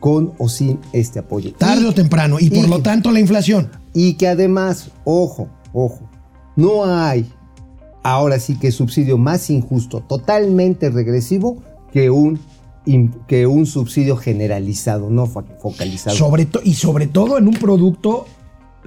con 0.00 0.32
o 0.38 0.48
sin 0.48 0.78
este 0.92 1.18
apoyo. 1.20 1.52
Tarde 1.54 1.84
Y- 1.84 1.86
o 1.86 1.94
temprano. 1.94 2.36
Y 2.40 2.50
por 2.50 2.64
y- 2.64 2.68
lo 2.68 2.80
tanto 2.82 3.10
la 3.10 3.20
inflación. 3.20 3.70
y 3.94 4.14
que 4.14 4.26
además, 4.28 4.90
ojo, 5.04 5.48
ojo, 5.72 6.00
no 6.56 6.84
hay 6.84 7.30
ahora 8.02 8.38
sí 8.40 8.56
que 8.58 8.72
subsidio 8.72 9.16
más 9.16 9.48
injusto, 9.48 10.00
totalmente 10.00 10.90
regresivo, 10.90 11.62
que 11.92 12.10
un 12.10 12.38
que 13.28 13.46
un 13.46 13.64
subsidio 13.64 14.16
generalizado, 14.16 15.08
no 15.08 15.28
fo- 15.28 15.44
focalizado. 15.60 16.16
Sobre 16.16 16.48
y 16.64 16.74
sobre 16.74 17.06
todo 17.06 17.38
en 17.38 17.46
un 17.46 17.54
producto 17.54 18.26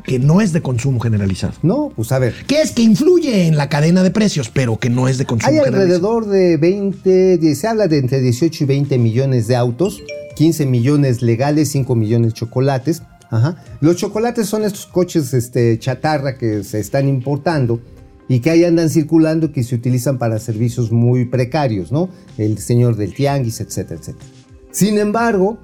que 0.03 0.19
no 0.19 0.41
es 0.41 0.51
de 0.53 0.62
consumo 0.62 0.99
generalizado. 0.99 1.53
no, 1.63 1.91
pues 1.95 2.12
a 2.12 2.19
ver, 2.19 2.34
Que 2.47 2.62
es 2.62 2.71
que 2.71 2.81
influye 2.84 3.47
en 3.47 3.58
la 3.58 3.69
cadena 3.69 4.03
de 4.03 4.12
precios, 4.12 4.49
pero 4.49 4.77
que 4.77 4.89
no 4.89 5.08
es 5.08 5.17
de 5.17 5.25
consumo 5.25 5.49
Hay 5.51 5.58
generalizado. 5.63 6.17
alrededor 6.17 6.27
de 6.27 6.58
20, 6.58 7.38
die- 7.38 7.55
se 7.55 7.67
habla 7.67 7.88
de 7.88 7.97
entre 7.99 8.19
18 8.21 8.63
y 8.63 8.67
20 8.67 8.97
millones 8.97 9.47
de 9.47 9.55
autos, 9.55 10.01
15 10.36 10.65
millones 10.65 11.21
legales, 11.21 11.69
5 11.71 11.95
millones 11.95 12.34
chocolates. 12.34 13.01
Ajá. 13.31 13.63
Los 13.81 13.95
chocolates 13.95 14.47
son 14.47 14.63
estos 14.63 14.86
coches 14.86 15.34
este, 15.34 15.79
chatarra 15.79 16.38
que 16.38 16.63
se 16.63 16.79
están 16.79 17.08
importando 17.10 17.79
y 18.27 18.39
que 18.39 18.49
ahí 18.51 18.63
andan 18.63 18.89
circulando 18.89 19.51
que 19.51 19.63
se 19.63 19.75
utilizan 19.75 20.17
para 20.19 20.38
servicios 20.39 20.91
muy 20.91 21.25
precarios, 21.25 21.91
¿no? 21.91 22.10
El 22.38 22.58
señor 22.60 22.95
del 22.97 23.13
tianguis, 23.13 23.62
etcétera, 23.62 23.99
etcétera. 23.99 24.25
Sin 24.71 24.97
embargo, 24.99 25.58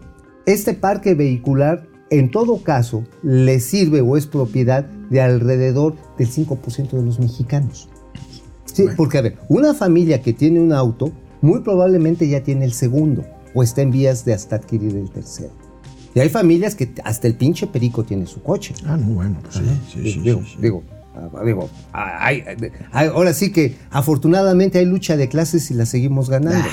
este 0.46 0.74
parque 0.74 1.14
vehicular 1.14 1.88
en 2.12 2.30
todo 2.30 2.62
caso 2.62 3.04
le 3.24 3.60
sirve 3.60 4.02
o 4.02 4.16
es 4.18 4.28
propiedad 4.28 4.84
de 4.86 5.22
alrededor 5.22 5.96
del 6.20 6.30
5% 6.30 6.92
de 6.92 7.02
los 7.04 7.20
mexicanos. 7.20 7.90
Sí, 8.66 8.86
porque 8.96 9.18
a 9.18 9.22
ver, 9.22 9.38
una 9.50 9.74
familia 9.74 10.22
que 10.22 10.32
tiene 10.34 10.60
un 10.60 10.72
auto 10.74 11.12
muy 11.42 11.62
probablemente 11.62 12.30
ya 12.30 12.44
tiene 12.44 12.66
el 12.66 12.74
segundo 12.74 13.26
o 13.54 13.64
está 13.64 13.82
en 13.82 13.92
vías 13.92 14.24
de 14.24 14.34
hasta 14.34 14.58
adquirir 14.58 14.96
el 14.96 15.10
tercero. 15.10 15.52
Y 16.14 16.20
hay 16.20 16.30
familias 16.30 16.76
que 16.76 16.94
hasta 17.04 17.28
el 17.28 17.36
pinche 17.36 17.68
perico 17.68 18.04
tiene 18.04 18.28
su 18.28 18.42
coche. 18.44 18.74
Ah, 18.86 18.98
no, 18.98 19.08
bueno, 19.16 19.38
pues 19.42 19.56
sí, 19.56 19.62
sí, 19.94 20.14
sí, 20.14 20.20
digo, 20.20 20.42
sí, 20.44 20.58
digo, 20.62 20.84
ah, 21.16 21.30
digo, 21.46 21.70
ah, 21.94 22.18
hay- 22.26 22.44
hay- 22.92 23.08
ahora 23.08 23.34
sí 23.34 23.52
que 23.52 23.76
afortunadamente 23.90 24.78
hay 24.80 24.86
lucha 24.86 25.16
de 25.18 25.28
clases 25.30 25.72
y 25.72 25.74
la 25.74 25.86
seguimos 25.86 26.30
ganando. 26.30 26.68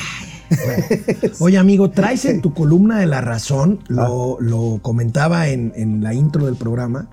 Oye, 1.41 1.59
amigo, 1.59 1.91
traes 1.91 2.25
en 2.25 2.41
tu 2.41 2.55
columna 2.55 2.99
de 2.99 3.07
La 3.07 3.21
Razón, 3.21 3.81
lo, 3.89 4.39
lo 4.41 4.79
comentaba 4.83 5.49
en, 5.49 5.73
en 5.77 6.03
la 6.03 6.15
intro 6.15 6.47
del 6.47 6.57
programa, 6.57 7.09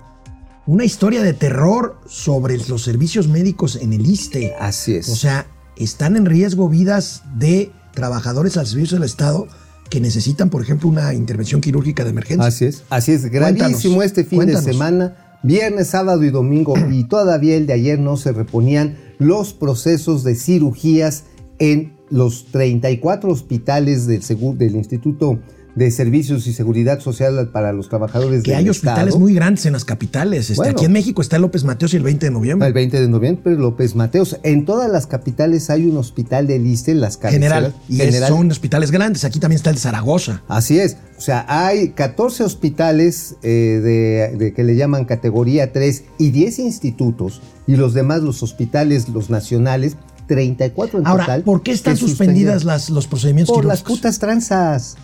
una 0.66 0.84
historia 0.84 1.22
de 1.22 1.32
terror 1.32 2.00
sobre 2.06 2.58
los 2.68 2.82
servicios 2.82 3.28
médicos 3.28 3.76
en 3.76 3.92
el 3.92 4.06
ISTE. 4.06 4.54
Así 4.58 4.96
es. 4.96 5.08
O 5.08 5.16
sea, 5.16 5.46
están 5.76 6.16
en 6.16 6.26
riesgo 6.26 6.68
vidas 6.68 7.22
de 7.36 7.70
trabajadores 7.94 8.56
al 8.56 8.66
servicio 8.66 8.96
del 8.96 9.04
Estado 9.04 9.46
que 9.88 10.00
necesitan, 10.00 10.50
por 10.50 10.62
ejemplo, 10.62 10.88
una 10.88 11.14
intervención 11.14 11.60
quirúrgica 11.60 12.04
de 12.04 12.10
emergencia. 12.10 12.46
Así 12.46 12.64
es, 12.64 12.82
así 12.90 13.12
es, 13.12 13.24
gravísimo 13.26 14.02
este 14.02 14.24
fin 14.24 14.38
cuéntanos. 14.38 14.64
de 14.64 14.72
semana, 14.72 15.38
viernes, 15.42 15.88
sábado 15.88 16.24
y 16.24 16.30
domingo, 16.30 16.74
y 16.90 17.04
todavía 17.04 17.56
el 17.56 17.66
de 17.66 17.74
ayer 17.74 17.98
no 17.98 18.16
se 18.16 18.32
reponían 18.32 18.96
los 19.18 19.54
procesos 19.54 20.24
de 20.24 20.34
cirugías 20.34 21.24
en 21.58 21.95
los 22.10 22.46
34 22.52 23.30
hospitales 23.30 24.06
del, 24.06 24.22
del 24.58 24.76
Instituto 24.76 25.38
de 25.74 25.90
Servicios 25.90 26.46
y 26.46 26.54
Seguridad 26.54 27.00
Social 27.00 27.50
para 27.52 27.70
los 27.74 27.90
Trabajadores 27.90 28.42
que 28.42 28.52
del 28.52 28.60
hay 28.60 28.68
hospitales 28.70 29.08
Estado. 29.08 29.20
muy 29.20 29.34
grandes 29.34 29.66
en 29.66 29.74
las 29.74 29.84
capitales. 29.84 30.48
Este, 30.48 30.56
Bueno. 30.56 30.72
aquí 30.72 30.86
en 30.86 30.92
México 30.92 31.20
está 31.20 31.38
López 31.38 31.64
Mateos 31.64 31.92
y 31.92 31.98
el 31.98 32.02
20 32.02 32.24
de 32.26 32.32
noviembre. 32.32 32.66
El 32.66 32.72
20 32.72 32.98
de 32.98 33.08
noviembre, 33.08 33.54
López 33.56 33.94
Mateos. 33.94 34.38
En 34.42 34.64
todas 34.64 34.90
las 34.90 35.06
capitales 35.06 35.68
hay 35.68 35.84
un 35.84 35.98
hospital 35.98 36.46
de 36.46 36.58
liste, 36.58 36.92
en 36.92 37.02
las 37.02 37.18
General. 37.20 37.74
Y 37.90 37.96
General. 37.98 38.28
son 38.30 38.50
hospitales 38.50 38.90
grandes. 38.90 39.24
Aquí 39.26 39.38
también 39.38 39.56
está 39.56 39.68
el 39.68 39.76
de 39.76 39.82
Zaragoza. 39.82 40.42
Así 40.48 40.78
es. 40.78 40.96
O 41.18 41.20
sea, 41.20 41.44
hay 41.46 41.90
14 41.90 42.44
hospitales 42.44 43.36
eh, 43.42 43.80
de, 43.82 44.38
de 44.38 44.54
que 44.54 44.64
le 44.64 44.76
llaman 44.76 45.04
categoría 45.04 45.74
3 45.74 46.04
y 46.18 46.30
10 46.30 46.58
institutos 46.60 47.42
y 47.66 47.76
los 47.76 47.92
demás, 47.92 48.22
los 48.22 48.42
hospitales, 48.42 49.10
los 49.10 49.28
nacionales, 49.28 49.98
34 50.26 51.00
en 51.00 51.06
Ahora, 51.06 51.24
total. 51.24 51.42
¿por 51.42 51.62
qué 51.62 51.72
están 51.72 51.94
que 51.94 52.00
suspendidas 52.00 52.64
las, 52.64 52.90
los 52.90 53.06
procedimientos 53.06 53.54
Por 53.54 53.64
las 53.64 53.82
putas 53.82 54.18
tranzas. 54.18 54.96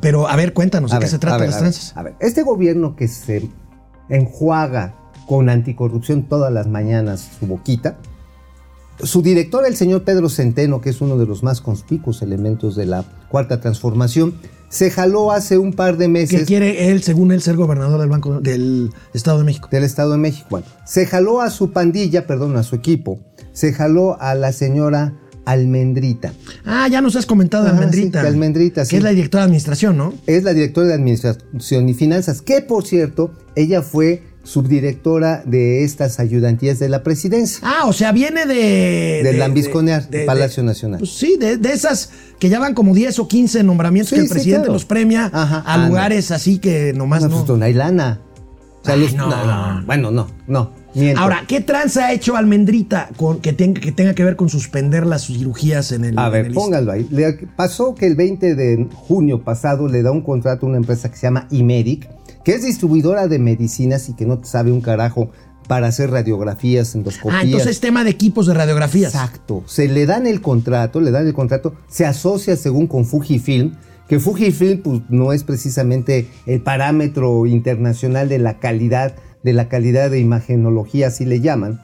Pero, 0.00 0.28
a 0.28 0.36
ver, 0.36 0.52
cuéntanos, 0.54 0.90
¿de 0.90 0.98
qué 0.98 1.06
se 1.06 1.18
trata 1.18 1.38
ver, 1.38 1.50
las 1.50 1.58
tranzas? 1.58 1.92
A 1.96 2.02
ver, 2.02 2.14
este 2.20 2.42
gobierno 2.42 2.96
que 2.96 3.06
se 3.06 3.48
enjuaga 4.08 4.94
con 5.26 5.48
anticorrupción 5.48 6.24
todas 6.24 6.52
las 6.52 6.66
mañanas 6.66 7.28
su 7.38 7.46
boquita, 7.46 7.98
su 9.02 9.22
director, 9.22 9.64
el 9.66 9.76
señor 9.76 10.02
Pedro 10.02 10.28
Centeno, 10.28 10.80
que 10.80 10.90
es 10.90 11.00
uno 11.00 11.16
de 11.18 11.26
los 11.26 11.42
más 11.42 11.60
conspicuos 11.60 12.22
elementos 12.22 12.74
de 12.74 12.86
la 12.86 13.04
cuarta 13.28 13.60
transformación, 13.60 14.34
se 14.68 14.90
jaló 14.90 15.30
hace 15.30 15.56
un 15.56 15.72
par 15.72 15.96
de 15.96 16.06
que 16.06 16.10
meses 16.10 16.46
quiere 16.46 16.90
él, 16.90 17.02
según 17.02 17.32
él, 17.32 17.40
ser 17.40 17.56
gobernador 17.56 18.00
del 18.00 18.08
Banco 18.08 18.40
del 18.40 18.90
Estado 19.14 19.38
de 19.38 19.44
México. 19.44 19.68
del 19.70 19.84
Estado 19.84 20.12
de 20.12 20.18
México. 20.18 20.46
Bueno, 20.50 20.66
se 20.84 21.06
jaló 21.06 21.40
a 21.40 21.50
su 21.50 21.70
pandilla, 21.70 22.26
perdón, 22.26 22.56
a 22.56 22.62
su 22.62 22.74
equipo, 22.74 23.20
se 23.52 23.72
jaló 23.72 24.20
a 24.20 24.34
la 24.34 24.52
señora 24.52 25.14
Almendrita. 25.44 26.32
Ah, 26.66 26.88
ya 26.88 27.00
nos 27.00 27.16
has 27.16 27.24
comentado 27.26 27.64
de 27.64 27.70
Ajá, 27.70 27.78
Almendrita. 27.78 28.18
sí, 28.18 28.22
de 28.22 28.28
Almendrita, 28.28 28.84
Que 28.86 28.96
es 28.98 29.02
la 29.02 29.10
directora 29.10 29.42
de 29.42 29.46
administración, 29.46 29.96
¿no? 29.96 30.12
Es 30.26 30.44
la 30.44 30.52
directora 30.52 30.88
de 30.88 30.94
Administración 30.94 31.88
y 31.88 31.94
Finanzas, 31.94 32.42
que 32.42 32.60
por 32.60 32.84
cierto, 32.86 33.32
ella 33.56 33.80
fue 33.82 34.22
subdirectora 34.44 35.42
de 35.46 35.84
estas 35.84 36.20
ayudantías 36.20 36.78
de 36.78 36.88
la 36.88 37.02
presidencia. 37.02 37.60
Ah, 37.62 37.86
o 37.86 37.92
sea, 37.92 38.12
viene 38.12 38.46
de. 38.46 39.20
De 39.22 39.32
de- 39.32 39.38
Lambisconear, 39.38 40.08
de- 40.08 40.20
de- 40.20 40.24
Palacio 40.26 40.62
Nacional. 40.62 40.98
Pues 41.00 41.12
sí, 41.12 41.36
de, 41.38 41.56
de 41.56 41.72
esas 41.72 42.10
que 42.38 42.48
ya 42.48 42.58
van 42.58 42.74
como 42.74 42.94
10 42.94 43.18
o 43.18 43.28
15 43.28 43.62
nombramientos 43.62 44.10
Sí, 44.10 44.16
que 44.16 44.20
el 44.22 44.26
sí, 44.28 44.32
presidente 44.34 44.64
claro. 44.64 44.72
los 44.74 44.84
premia 44.84 45.30
Ajá, 45.32 45.60
a 45.66 45.86
lugares 45.88 46.30
así 46.30 46.58
que 46.58 46.92
nomás 46.94 47.22
No, 47.22 47.28
no. 47.28 47.34
pues, 47.36 47.46
don 47.46 47.62
Ailana. 47.62 48.20
O 48.82 48.84
sea, 48.84 48.94
Ay, 48.94 49.00
los- 49.00 49.14
no. 49.14 49.28
no, 49.28 49.44
no, 49.80 49.86
bueno, 49.86 50.10
no, 50.10 50.28
no. 50.46 50.77
Miento. 50.94 51.20
Ahora, 51.20 51.44
¿qué 51.46 51.60
tranza 51.60 52.06
ha 52.06 52.12
hecho 52.12 52.36
Almendrita 52.36 53.10
con, 53.16 53.40
que, 53.40 53.52
tenga, 53.52 53.80
que 53.80 53.92
tenga 53.92 54.14
que 54.14 54.24
ver 54.24 54.36
con 54.36 54.48
suspender 54.48 55.06
las 55.06 55.26
cirugías 55.26 55.92
en 55.92 56.04
el. 56.04 56.18
A 56.18 56.28
ver, 56.28 56.46
el 56.46 56.54
póngalo 56.54 56.92
ahí. 56.92 57.06
Le 57.10 57.32
pasó 57.56 57.94
que 57.94 58.06
el 58.06 58.16
20 58.16 58.54
de 58.54 58.88
junio 58.94 59.42
pasado 59.42 59.88
le 59.88 60.02
da 60.02 60.10
un 60.10 60.22
contrato 60.22 60.66
a 60.66 60.68
una 60.68 60.78
empresa 60.78 61.10
que 61.10 61.16
se 61.16 61.26
llama 61.26 61.46
Imedic, 61.50 62.08
que 62.44 62.54
es 62.54 62.64
distribuidora 62.64 63.28
de 63.28 63.38
medicinas 63.38 64.08
y 64.08 64.14
que 64.14 64.26
no 64.26 64.40
sabe 64.44 64.72
un 64.72 64.80
carajo 64.80 65.30
para 65.68 65.86
hacer 65.86 66.10
radiografías, 66.10 66.94
endoscopías. 66.94 67.40
Ah, 67.40 67.44
entonces 67.44 67.72
es 67.72 67.80
tema 67.80 68.02
de 68.02 68.10
equipos 68.10 68.46
de 68.46 68.54
radiografías. 68.54 69.14
Exacto. 69.14 69.62
Se 69.66 69.86
le 69.86 70.06
dan 70.06 70.26
el 70.26 70.40
contrato, 70.40 71.00
le 71.00 71.10
dan 71.12 71.26
el 71.26 71.34
contrato, 71.34 71.74
se 71.88 72.06
asocia 72.06 72.56
según 72.56 72.86
con 72.86 73.04
Fujifilm, 73.04 73.76
que 74.08 74.18
Fujifilm 74.18 74.82
pues, 74.82 75.02
no 75.10 75.32
es 75.32 75.44
precisamente 75.44 76.26
el 76.46 76.62
parámetro 76.62 77.46
internacional 77.46 78.28
de 78.28 78.38
la 78.38 78.58
calidad, 78.58 79.14
de 79.48 79.54
la 79.54 79.68
calidad 79.68 80.10
de 80.10 80.20
imagenología, 80.20 81.08
así 81.08 81.24
le 81.24 81.40
llaman. 81.40 81.80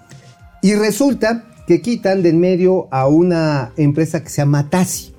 Y 0.63 0.75
resulta 0.75 1.45
que 1.67 1.81
quitan 1.81 2.23
de 2.23 2.29
en 2.29 2.41
medio 2.41 2.89
a 2.91 3.09
una 3.09 3.73
empresa 3.79 4.23
que 4.23 4.29
se 4.29 4.37
llama 4.43 4.69
Tassi, 4.69 5.13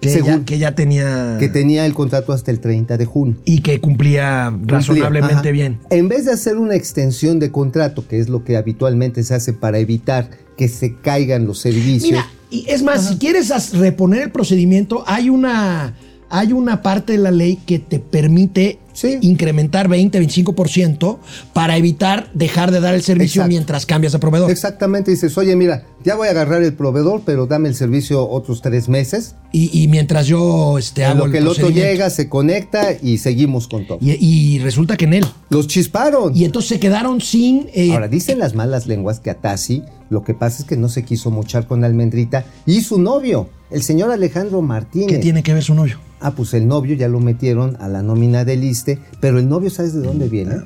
Que, 0.00 0.08
según- 0.08 0.38
ya, 0.40 0.44
que 0.46 0.58
ya 0.58 0.74
tenía. 0.74 1.36
que 1.38 1.48
tenía 1.50 1.84
el 1.86 1.92
contrato 1.94 2.32
hasta 2.32 2.50
el 2.50 2.60
30 2.60 2.96
de 2.96 3.04
junio. 3.04 3.36
y 3.44 3.60
que 3.60 3.78
cumplía 3.80 4.50
razonablemente 4.64 5.34
Ajá. 5.34 5.50
bien. 5.50 5.78
En 5.90 6.08
vez 6.08 6.24
de 6.24 6.32
hacer 6.32 6.56
una 6.56 6.74
extensión 6.76 7.38
de 7.38 7.50
contrato, 7.52 8.06
que 8.08 8.18
es 8.18 8.28
lo 8.30 8.42
que 8.42 8.56
habitualmente 8.56 9.22
se 9.22 9.34
hace 9.34 9.52
para 9.52 9.78
evitar 9.78 10.30
que 10.56 10.68
se 10.68 10.96
caigan 10.96 11.46
los 11.46 11.58
servicios. 11.60 12.10
Mira, 12.10 12.26
y 12.50 12.64
es 12.68 12.82
más, 12.82 13.08
si 13.08 13.16
quieres 13.18 13.72
reponer 13.74 14.22
el 14.22 14.30
procedimiento, 14.30 15.04
hay 15.06 15.28
una, 15.30 15.94
hay 16.34 16.52
una 16.54 16.80
parte 16.82 17.12
de 17.12 17.18
la 17.18 17.30
ley 17.30 17.56
que 17.66 17.78
te 17.78 17.98
permite 18.00 18.78
Sí. 18.94 19.16
incrementar 19.22 19.88
20-25% 19.88 21.18
para 21.52 21.76
evitar 21.76 22.28
dejar 22.34 22.70
de 22.70 22.80
dar 22.80 22.94
el 22.94 23.02
servicio 23.02 23.40
Exacto. 23.40 23.48
mientras 23.48 23.86
cambias 23.86 24.12
de 24.12 24.18
proveedor. 24.18 24.50
Exactamente, 24.50 25.10
dices, 25.10 25.36
oye, 25.38 25.56
mira, 25.56 25.84
ya 26.04 26.14
voy 26.14 26.28
a 26.28 26.32
agarrar 26.32 26.62
el 26.62 26.74
proveedor, 26.74 27.22
pero 27.24 27.46
dame 27.46 27.68
el 27.70 27.74
servicio 27.74 28.28
otros 28.28 28.60
tres 28.60 28.88
meses. 28.88 29.34
Y, 29.52 29.70
y 29.82 29.88
mientras 29.88 30.26
yo 30.26 30.78
este, 30.78 31.02
En 31.04 31.12
hago 31.12 31.26
lo 31.26 31.32
que 31.32 31.38
el 31.38 31.48
otro 31.48 31.70
llega, 31.70 32.10
se 32.10 32.28
conecta 32.28 32.88
y 33.00 33.18
seguimos 33.18 33.66
con 33.68 33.86
todo. 33.86 33.98
Y, 34.00 34.12
y 34.20 34.58
resulta 34.58 34.96
que 34.96 35.04
en 35.06 35.14
él. 35.14 35.24
Los 35.48 35.68
chisparon. 35.68 36.36
Y 36.36 36.44
entonces 36.44 36.68
se 36.70 36.80
quedaron 36.80 37.20
sin. 37.20 37.68
eh, 37.72 37.92
Ahora, 37.92 38.08
dicen 38.08 38.38
las 38.38 38.54
malas 38.54 38.86
lenguas 38.86 39.20
que 39.20 39.30
a 39.30 39.34
Tassi 39.34 39.82
lo 40.12 40.22
que 40.22 40.34
pasa 40.34 40.62
es 40.62 40.68
que 40.68 40.76
no 40.76 40.88
se 40.88 41.02
quiso 41.04 41.30
mochar 41.30 41.66
con 41.66 41.82
Almendrita 41.84 42.44
y 42.66 42.82
su 42.82 43.00
novio, 43.00 43.48
el 43.70 43.82
señor 43.82 44.10
Alejandro 44.12 44.62
Martínez. 44.62 45.08
¿Qué 45.08 45.18
tiene 45.18 45.42
que 45.42 45.54
ver 45.54 45.62
su 45.64 45.74
novio? 45.74 45.98
Ah, 46.20 46.32
pues 46.32 46.54
el 46.54 46.68
novio 46.68 46.94
ya 46.94 47.08
lo 47.08 47.18
metieron 47.18 47.76
a 47.80 47.88
la 47.88 48.02
nómina 48.02 48.44
del 48.44 48.62
ISTE, 48.62 48.98
pero 49.20 49.38
el 49.40 49.48
novio, 49.48 49.70
¿sabes 49.70 49.94
de 49.94 50.02
dónde 50.02 50.28
viene? 50.28 50.56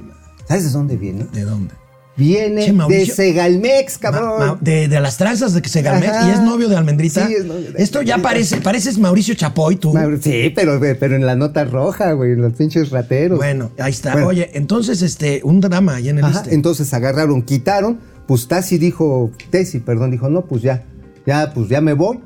¿Sabes 0.46 0.64
de 0.64 0.70
dónde 0.70 0.96
viene? 0.96 1.26
¿De 1.32 1.42
dónde? 1.42 1.72
Viene 2.18 2.72
de 2.88 3.04
Segalmex, 3.04 3.98
cabrón. 3.98 4.38
Ma- 4.38 4.46
ma- 4.54 4.58
de, 4.60 4.88
de 4.88 5.00
las 5.00 5.18
tranzas 5.18 5.52
de 5.52 5.60
que 5.60 5.68
se 5.68 5.82
Galmex 5.82 6.12
Ajá. 6.12 6.28
y 6.28 6.32
es 6.32 6.40
novio 6.40 6.66
de 6.70 6.74
Almendrita. 6.76 7.26
Sí, 7.26 7.34
es 7.34 7.44
novio 7.44 7.72
de 7.72 7.82
Esto 7.82 8.00
ya 8.00 8.16
parece, 8.18 8.62
pareces 8.62 8.96
Mauricio 8.98 9.34
Chapoy, 9.34 9.76
tú. 9.76 9.92
Sí, 10.22 10.50
pero, 10.54 10.80
pero 10.80 11.14
en 11.14 11.26
la 11.26 11.36
nota 11.36 11.64
roja, 11.66 12.12
güey, 12.12 12.32
en 12.32 12.40
los 12.40 12.54
pinches 12.54 12.88
rateros. 12.88 13.36
Bueno, 13.38 13.70
ahí 13.78 13.92
está. 13.92 14.12
Bueno. 14.12 14.28
Oye, 14.28 14.50
entonces, 14.54 15.02
este, 15.02 15.42
un 15.44 15.60
drama 15.60 15.96
ahí 15.96 16.08
en 16.08 16.16
el 16.18 16.24
Ajá, 16.24 16.44
entonces 16.48 16.92
agarraron, 16.94 17.42
quitaron, 17.42 17.98
pues 18.26 18.48
Tassi 18.48 18.78
dijo, 18.78 19.30
Tesi, 19.50 19.80
perdón, 19.80 20.10
dijo, 20.10 20.28
no, 20.28 20.44
pues 20.46 20.62
ya, 20.62 20.84
ya, 21.26 21.52
pues 21.54 21.68
ya 21.68 21.80
me 21.80 21.92
voy. 21.92 22.20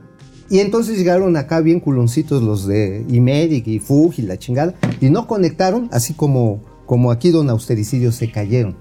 Y 0.48 0.58
entonces 0.58 0.98
llegaron 0.98 1.36
acá 1.36 1.60
bien 1.60 1.78
culoncitos 1.78 2.42
los 2.42 2.66
de 2.66 3.04
Imedic 3.08 3.68
y 3.68 3.78
Fug 3.78 4.14
y 4.16 4.22
la 4.22 4.38
chingada, 4.38 4.74
y 5.00 5.10
no 5.10 5.26
conectaron, 5.26 5.88
así 5.92 6.14
como, 6.14 6.64
como 6.86 7.12
aquí 7.12 7.30
don 7.30 7.50
Austericidio 7.50 8.10
se 8.10 8.32
cayeron. 8.32 8.76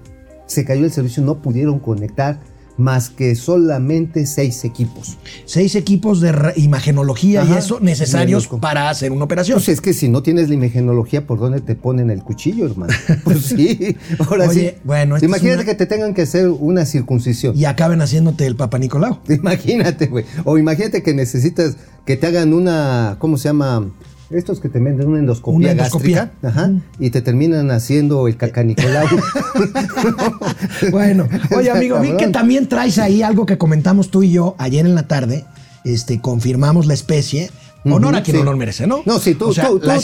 Se 0.46 0.64
cayó 0.64 0.84
el 0.84 0.90
servicio, 0.90 1.22
no 1.22 1.40
pudieron 1.40 1.78
conectar 1.78 2.40
más 2.80 3.10
que 3.10 3.34
solamente 3.36 4.26
seis 4.26 4.64
equipos. 4.64 5.16
Seis 5.44 5.74
equipos 5.74 6.20
de 6.20 6.32
imagenología 6.56 7.44
y 7.44 7.52
eso 7.52 7.78
necesarios 7.80 8.48
para 8.60 8.88
hacer 8.90 9.12
una 9.12 9.24
operación. 9.24 9.56
Pues 9.58 9.68
es 9.68 9.80
que 9.80 9.92
si 9.92 10.08
no 10.08 10.22
tienes 10.22 10.48
la 10.48 10.54
imagenología, 10.54 11.26
¿por 11.26 11.38
dónde 11.38 11.60
te 11.60 11.74
ponen 11.74 12.10
el 12.10 12.22
cuchillo, 12.22 12.66
hermano? 12.66 12.92
Pues 13.24 13.42
sí, 13.46 13.96
ahora 14.18 14.48
Oye, 14.48 14.70
sí. 14.76 14.80
bueno, 14.84 15.16
Imagínate 15.20 15.56
una- 15.56 15.64
que 15.64 15.74
te 15.74 15.86
tengan 15.86 16.14
que 16.14 16.22
hacer 16.22 16.48
una 16.48 16.84
circuncisión. 16.86 17.56
y 17.56 17.64
acaben 17.66 18.00
haciéndote 18.00 18.46
el 18.46 18.56
Papa 18.56 18.78
Nicolau. 18.78 19.18
Imagínate, 19.28 20.06
güey. 20.06 20.24
O 20.44 20.58
imagínate 20.58 21.02
que 21.02 21.14
necesitas 21.14 21.76
que 22.06 22.16
te 22.16 22.26
hagan 22.26 22.52
una, 22.54 23.16
¿cómo 23.18 23.36
se 23.36 23.48
llama? 23.48 23.86
Estos 24.30 24.60
que 24.60 24.68
te 24.68 24.78
venden 24.78 25.08
una 25.08 25.18
endoscopía, 25.18 25.56
Una 25.58 25.70
endoscopía. 25.72 26.16
gástrica. 26.40 26.48
Ajá. 26.48 26.70
Y 27.00 27.10
te 27.10 27.20
terminan 27.20 27.70
haciendo 27.70 28.28
el 28.28 28.36
cacanicolau. 28.36 29.06
Bueno, 30.90 31.28
oye 31.56 31.70
amigo, 31.70 32.00
vi 32.00 32.16
que 32.16 32.28
también 32.28 32.68
traes 32.68 32.98
ahí 32.98 33.22
algo 33.22 33.46
que 33.46 33.58
comentamos 33.58 34.10
tú 34.10 34.22
y 34.22 34.32
yo 34.32 34.54
ayer 34.58 34.86
en 34.86 34.94
la 34.94 35.06
tarde. 35.08 35.44
Este, 35.84 36.20
confirmamos 36.20 36.86
la 36.86 36.94
especie. 36.94 37.50
Honor 37.84 38.14
a 38.14 38.22
quien 38.22 38.36
sí. 38.36 38.40
honor 38.42 38.56
merece, 38.56 38.86
¿no? 38.86 39.02
No, 39.06 39.18
sí, 39.18 39.34
tú- 39.34 39.52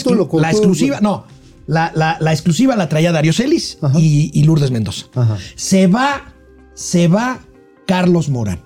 tú 0.03 0.15
lo- 0.15 0.29
la 0.39 0.51
exclusiva, 0.51 0.99
no. 1.01 1.25
La, 1.67 1.91
la- 1.93 2.17
la 2.19 2.31
exclusiva 2.33 2.75
la 2.75 2.89
traía 2.89 3.11
Dario 3.11 3.33
Celis 3.33 3.77
y, 3.97 4.31
y 4.33 4.43
Lourdes 4.43 4.71
Mendoza. 4.71 5.05
Ajá. 5.15 5.37
Se 5.55 5.87
va, 5.87 6.33
se 6.73 7.07
va 7.07 7.39
Carlos 7.85 8.29
Morán. 8.29 8.61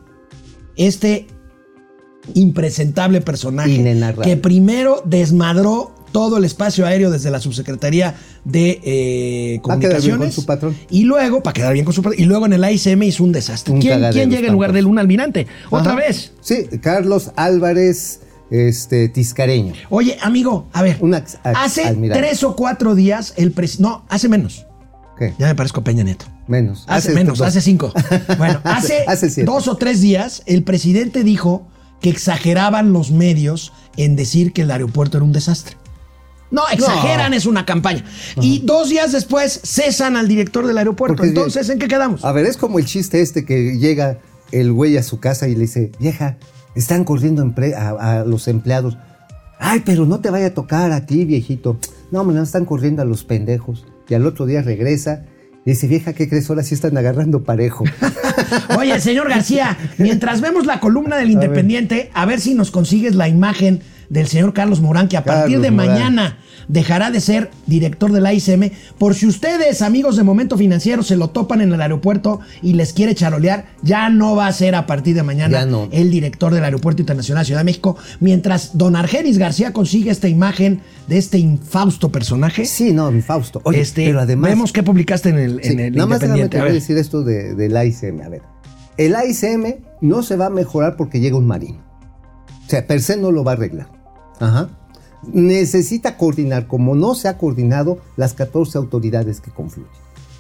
Este 0.78 1.28
impresentable 2.34 3.22
personaje 3.22 3.84
que 4.24 4.38
primero 4.38 5.02
desmadró 5.06 5.92
todo 6.12 6.38
el 6.38 6.44
espacio 6.44 6.86
aéreo 6.86 7.10
desde 7.10 7.32
la 7.32 7.40
subsecretaría 7.40 8.16
de 8.44 8.82
eh, 8.84 9.62
quedar 9.64 9.80
bien 9.80 9.82
comunicaciones 9.82 10.20
con 10.20 10.32
su 10.32 10.46
patrón. 10.46 10.76
y 10.90 11.04
luego 11.04 11.42
para 11.42 11.54
quedar 11.54 11.72
bien 11.74 11.86
con 11.86 11.94
su 11.94 12.02
patrón 12.04 12.22
y 12.22 12.26
luego 12.26 12.46
en 12.46 12.54
el 12.54 12.64
AICM 12.64 13.04
hizo 13.04 13.24
un 13.24 13.32
desastre 13.32 13.74
Un 13.74 13.80
¿Quién, 13.80 14.00
llega 14.30 14.48
en 14.48 14.52
lugar 14.54 14.74
de 14.74 14.80
él? 14.80 14.88
un 14.88 15.00
almirante 15.00 15.48
otra 15.70 15.94
Ajá. 15.94 16.02
vez 16.02 16.34
Sí, 16.42 16.66
Carlos 16.82 17.32
Álvarez 17.38 18.20
este, 18.50 19.08
Tiscareño. 19.08 19.74
oye 19.90 20.18
amigo 20.22 20.68
a 20.74 20.82
ver 20.82 20.98
Un 21.00 21.14
ex- 21.14 21.36
ex- 21.36 21.58
hace 21.58 21.84
almirante. 21.86 22.22
tres 22.28 22.44
o 22.44 22.58
cuatro 22.58 22.94
días 22.94 23.34
el 23.38 23.52
presidente 23.54 23.84
no 23.84 24.06
hace 24.10 24.28
menos 24.28 24.66
¿Qué? 25.18 25.34
ya 25.40 25.48
me 25.48 25.56
parezco 25.56 25.82
Peña 25.84 26.04
Nieto 26.04 26.26
Menos. 26.48 26.84
Hace, 26.88 27.14
menos, 27.14 27.40
hace 27.40 27.62
cinco. 27.62 27.94
Bueno, 28.38 28.60
hace, 28.66 29.06
dos 29.46 29.70
o 29.70 29.78
tres 29.78 30.02
días 30.02 30.44
el 30.46 30.64
presidente 30.64 31.24
dijo 31.24 31.68
que 32.02 32.10
exageraban 32.10 32.92
los 32.94 33.12
medios 33.12 33.72
en 33.98 34.16
decir 34.16 34.52
que 34.54 34.64
el 34.64 34.72
aeropuerto 34.72 35.18
era 35.18 35.24
un 35.26 35.32
desastre. 35.32 35.78
No, 36.50 36.64
exageran, 36.70 37.34
es 37.34 37.46
una 37.46 37.66
campaña. 37.66 38.04
Y 38.42 38.60
dos 38.66 38.90
días 38.90 39.14
después 39.14 39.62
cesan 39.64 40.18
al 40.18 40.28
director 40.28 40.68
del 40.68 40.78
aeropuerto. 40.78 41.16
Porque- 41.16 41.30
Entonces, 41.30 41.70
¿en 41.70 41.80
qué 41.80 41.88
quedamos? 41.88 42.26
A 42.26 42.32
ver, 42.34 42.46
es 42.46 42.58
como 42.58 42.78
el 42.80 42.86
chiste 42.86 43.22
este 43.22 43.46
que 43.46 43.78
llega 43.78 44.18
el 44.52 44.74
güey 44.74 44.98
a 44.98 45.04
su 45.04 45.20
casa 45.22 45.48
y 45.48 45.54
le 45.56 45.62
dice, 45.62 45.94
vieja, 46.00 46.38
están 46.76 47.06
corriendo 47.06 47.42
a, 47.78 47.90
a 48.20 48.26
los 48.26 48.50
empleados. 48.50 48.98
Ay, 49.60 49.84
pero 49.86 50.06
no 50.06 50.20
te 50.20 50.30
vaya 50.30 50.48
a 50.48 50.54
tocar 50.54 50.92
a 50.92 51.06
ti, 51.06 51.24
viejito. 51.24 51.78
No, 52.12 52.26
me 52.26 52.42
están 52.42 52.66
corriendo 52.66 53.02
a 53.02 53.06
los 53.06 53.24
pendejos. 53.24 53.86
Y 54.10 54.14
al 54.14 54.26
otro 54.26 54.46
día 54.46 54.62
regresa 54.62 55.24
dice, 55.66 55.88
vieja, 55.88 56.14
¿qué 56.14 56.28
crees? 56.28 56.50
Ahora 56.50 56.64
sí 56.64 56.74
están 56.76 56.98
agarrando 56.98 57.44
parejo. 57.44 57.84
Oye, 58.78 59.00
señor 59.00 59.30
García, 59.30 59.78
mientras 59.98 60.42
vemos 60.42 60.66
la 60.66 60.80
columna 60.80 61.18
del 61.18 61.32
Independiente, 61.32 62.10
a 62.14 62.26
ver 62.26 62.40
si 62.40 62.54
nos 62.54 62.72
consigues 62.72 63.16
la 63.16 63.28
imagen 63.28 63.82
del 64.12 64.28
señor 64.28 64.52
Carlos 64.54 64.82
Morán, 64.82 65.08
que 65.08 65.16
a 65.16 65.24
partir 65.24 65.62
de 65.62 65.72
Morán. 65.72 65.88
mañana 65.94 66.38
dejará 66.68 67.12
de 67.12 67.22
ser 67.22 67.50
director 67.66 68.12
de 68.12 68.20
la 68.20 68.34
ICM. 68.34 68.72
Por 68.98 69.16
si 69.16 69.26
ustedes, 69.26 69.82
amigos 69.82 70.18
de 70.18 70.24
Momento 70.24 70.58
Financiero, 70.58 71.02
se 71.02 71.16
lo 71.16 71.30
topan 71.30 71.62
en 71.62 71.72
el 71.72 71.82
aeropuerto 71.82 72.42
y 72.62 72.74
les 72.74 72.92
quiere 72.92 73.16
charolear, 73.16 73.68
ya 73.82 74.10
no 74.10 74.36
va 74.36 74.48
a 74.48 74.54
ser 74.54 74.76
a 74.76 74.86
partir 74.86 75.16
de 75.16 75.24
mañana 75.24 75.66
no. 75.66 75.88
el 75.92 76.12
director 76.12 76.54
del 76.54 76.64
Aeropuerto 76.66 77.02
Internacional 77.02 77.46
Ciudad 77.46 77.62
de 77.62 77.66
México. 77.66 77.96
Mientras 78.20 78.78
don 78.78 78.98
Argenis 78.98 79.38
García 79.38 79.72
consigue 79.72 80.12
esta 80.12 80.28
imagen 80.28 80.82
de 81.08 81.18
este 81.18 81.38
infausto 81.38 82.12
personaje. 82.12 82.66
Sí, 82.66 82.92
no, 82.92 83.12
mi 83.12 83.22
Fausto. 83.22 83.62
Oye, 83.64 83.80
este, 83.80 84.06
pero 84.06 84.20
además... 84.20 84.52
vemos 84.52 84.74
qué 84.74 84.84
publicaste 84.84 85.30
en 85.30 85.40
el, 85.40 85.64
Sí, 85.64 85.72
en 85.72 85.80
el 85.80 85.96
nada 85.96 86.08
más 86.08 86.18
Independiente. 86.18 86.60
voy 86.60 86.70
a 86.70 86.74
decir 86.74 86.98
esto 86.98 87.24
de- 87.24 87.56
del 87.56 87.76
AICM. 87.78 88.22
A 88.26 88.30
ver, 88.30 88.42
el 88.98 89.16
AICM 89.16 89.76
no 90.02 90.22
se 90.22 90.36
va 90.36 90.48
a 90.48 90.50
mejorar 90.50 90.98
porque 90.98 91.22
llega 91.22 91.38
un 91.38 91.48
marino. 91.48 91.80
O 92.66 92.70
sea, 92.70 92.86
per 92.88 93.02
se 93.02 93.18
no 93.18 93.32
lo 93.32 93.44
va 93.44 93.52
a 93.52 93.56
arreglar. 93.56 94.01
Ajá. 94.42 94.70
Necesita 95.32 96.18
coordinar, 96.18 96.68
como 96.68 96.96
no 96.96 97.16
se 97.16 97.28
ha 97.28 97.38
coordinado, 97.38 98.00
las 98.18 98.34
14 98.34 98.78
autoridades 98.78 99.40
que 99.40 99.52
confluyen. 99.52 99.92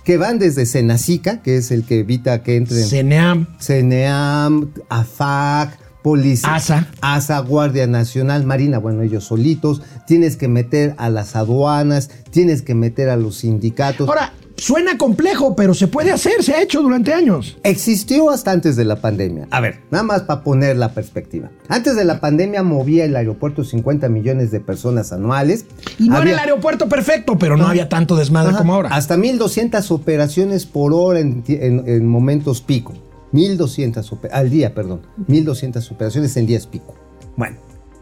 Que 0.03 0.17
van 0.17 0.39
desde 0.39 0.65
Senacica, 0.65 1.41
que 1.43 1.57
es 1.57 1.69
el 1.71 1.85
que 1.85 1.99
evita 1.99 2.41
que 2.41 2.55
entren 2.55 2.83
CENEAM. 2.83 3.47
CNEAM, 3.59 4.71
AFAC, 4.89 5.77
Policía, 6.01 6.55
ASA. 6.55 6.87
ASA, 7.01 7.39
Guardia 7.39 7.85
Nacional, 7.85 8.43
Marina, 8.43 8.79
bueno, 8.79 9.03
ellos 9.03 9.25
solitos. 9.25 9.83
Tienes 10.07 10.35
que 10.35 10.47
meter 10.47 10.95
a 10.97 11.09
las 11.09 11.35
aduanas, 11.35 12.09
tienes 12.31 12.63
que 12.63 12.73
meter 12.73 13.09
a 13.09 13.17
los 13.17 13.37
sindicatos. 13.37 14.09
Ahora, 14.09 14.33
suena 14.61 14.95
complejo, 14.97 15.55
pero 15.55 15.73
se 15.73 15.87
puede 15.87 16.11
hacer, 16.11 16.43
se 16.43 16.53
ha 16.53 16.61
hecho 16.61 16.83
durante 16.83 17.13
años. 17.13 17.57
Existió 17.63 18.29
hasta 18.29 18.51
antes 18.51 18.75
de 18.75 18.85
la 18.85 18.97
pandemia. 18.97 19.47
A 19.49 19.59
ver, 19.59 19.79
nada 19.89 20.03
más 20.03 20.21
para 20.21 20.43
poner 20.43 20.77
la 20.77 20.93
perspectiva. 20.93 21.49
Antes 21.67 21.95
de 21.95 22.05
la 22.05 22.19
pandemia 22.19 22.61
movía 22.61 23.05
el 23.05 23.15
aeropuerto 23.15 23.63
50 23.63 24.07
millones 24.07 24.51
de 24.51 24.59
personas 24.59 25.11
anuales. 25.11 25.65
Y 25.97 26.09
no 26.09 26.17
Había- 26.17 26.33
era 26.33 26.43
el 26.43 26.49
aeropuerto 26.49 26.87
perfecto, 26.87 27.39
pero 27.39 27.57
no 27.57 27.67
había 27.67 27.89
tanto 27.89 28.15
desmadre 28.15 28.49
Ajá, 28.51 28.59
como 28.59 28.75
ahora. 28.75 28.89
Hasta 28.89 29.17
1200 29.17 29.89
operaciones 29.89 30.67
por 30.67 30.93
hora 30.93 31.19
en, 31.19 31.43
en- 31.47 31.83
en 31.87 32.07
momentos 32.07 32.61
pico. 32.61 32.93
1200 33.31 34.11
ope- 34.11 34.29
al 34.31 34.49
día, 34.49 34.75
perdón. 34.75 35.01
1200 35.27 35.89
operaciones 35.91 36.37
en 36.37 36.45
días 36.45 36.67
pico. 36.67 36.93
Bueno, 37.35 37.57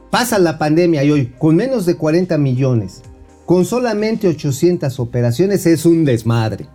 pasa 0.09 0.39
la 0.39 0.57
pandemia 0.57 1.03
y 1.05 1.11
hoy, 1.11 1.33
con 1.37 1.55
menos 1.55 1.85
de 1.85 1.95
40 1.95 2.37
millones, 2.37 3.01
con 3.49 3.65
solamente 3.65 4.27
800 4.27 4.99
operaciones, 4.99 5.65
es 5.65 5.83
un 5.83 6.05
desmadre. 6.05 6.67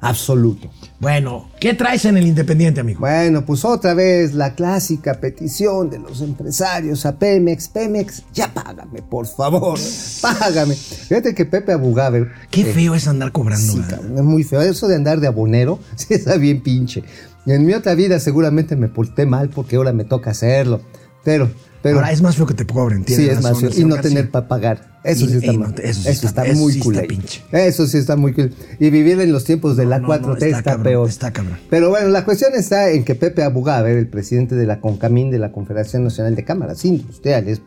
Absoluto. 0.00 0.70
Bueno, 1.00 1.50
¿qué 1.58 1.74
traes 1.74 2.04
en 2.04 2.16
el 2.16 2.24
Independiente, 2.24 2.78
amigo? 2.78 3.00
Bueno, 3.00 3.44
pues 3.44 3.64
otra 3.64 3.94
vez 3.94 4.32
la 4.32 4.54
clásica 4.54 5.14
petición 5.14 5.90
de 5.90 5.98
los 5.98 6.20
empresarios 6.20 7.04
a 7.04 7.18
Pemex. 7.18 7.66
Pemex, 7.70 8.22
ya 8.32 8.54
págame, 8.54 9.02
por 9.02 9.26
favor. 9.26 9.76
Págame. 10.22 10.76
Fíjate 10.76 11.34
que 11.34 11.44
Pepe 11.44 11.72
Abugaber. 11.72 12.28
Qué 12.48 12.60
eh, 12.60 12.72
feo 12.72 12.94
es 12.94 13.08
andar 13.08 13.32
cobrando. 13.32 13.72
Sí, 13.72 13.82
es 13.90 14.22
muy 14.22 14.44
feo. 14.44 14.60
Eso 14.60 14.86
de 14.86 14.94
andar 14.94 15.18
de 15.18 15.26
abonero, 15.26 15.80
sí 15.96 16.14
está 16.14 16.36
bien 16.36 16.62
pinche. 16.62 17.02
En 17.44 17.66
mi 17.66 17.74
otra 17.74 17.96
vida 17.96 18.20
seguramente 18.20 18.76
me 18.76 18.86
porté 18.86 19.26
mal 19.26 19.48
porque 19.48 19.74
ahora 19.74 19.92
me 19.92 20.04
toca 20.04 20.30
hacerlo. 20.30 20.80
Pero, 21.24 21.50
pero. 21.82 21.96
Ahora 21.96 22.12
es 22.12 22.22
más 22.22 22.36
feo 22.36 22.46
que 22.46 22.54
te 22.54 22.66
cobren, 22.66 23.00
sí, 23.00 23.16
tienes 23.16 23.38
es 23.38 23.42
más 23.42 23.58
feo. 23.60 23.70
Y 23.76 23.84
no 23.84 23.96
tener 24.00 24.30
para 24.30 24.48
pagar. 24.48 24.98
Eso 25.04 25.24
Y- 25.24 25.28
sí 25.28 25.36
está 25.38 25.52
no 25.52 25.66
eso 25.68 26.02
sí 26.02 26.08
está- 26.08 26.26
está, 26.28 26.46
eso 26.46 26.58
muy 26.60 26.72
sí 26.72 26.80
está 26.80 27.02
pinche. 27.02 27.42
Eso 27.52 27.86
sí 27.86 27.98
está 27.98 28.16
muy 28.16 28.32
culé. 28.34 28.50
Y 28.78 28.90
vivir 28.90 29.20
en 29.20 29.32
los 29.32 29.44
tiempos 29.44 29.76
de 29.76 29.86
la 29.86 29.98
no, 30.00 30.08
4T 30.08 30.26
no, 30.26 30.34
está 30.34 30.46
está, 30.58 30.62
cabrón, 30.62 30.82
peor. 30.84 31.08
está 31.08 31.32
cabrón. 31.32 31.58
Pero 31.70 31.88
bueno, 31.90 32.08
la 32.08 32.24
cuestión 32.24 32.52
está 32.54 32.90
en 32.90 33.04
que 33.04 33.14
Pepe 33.14 33.42
Abugaber, 33.42 33.96
el 33.96 34.08
presidente 34.08 34.54
de 34.54 34.66
la 34.66 34.80
CONCAMIN, 34.80 35.30
de 35.30 35.38
la 35.38 35.52
Confederación 35.52 36.04
Nacional 36.04 36.34
de 36.34 36.44
Cámaras 36.44 36.84
Industriales, 36.84 37.62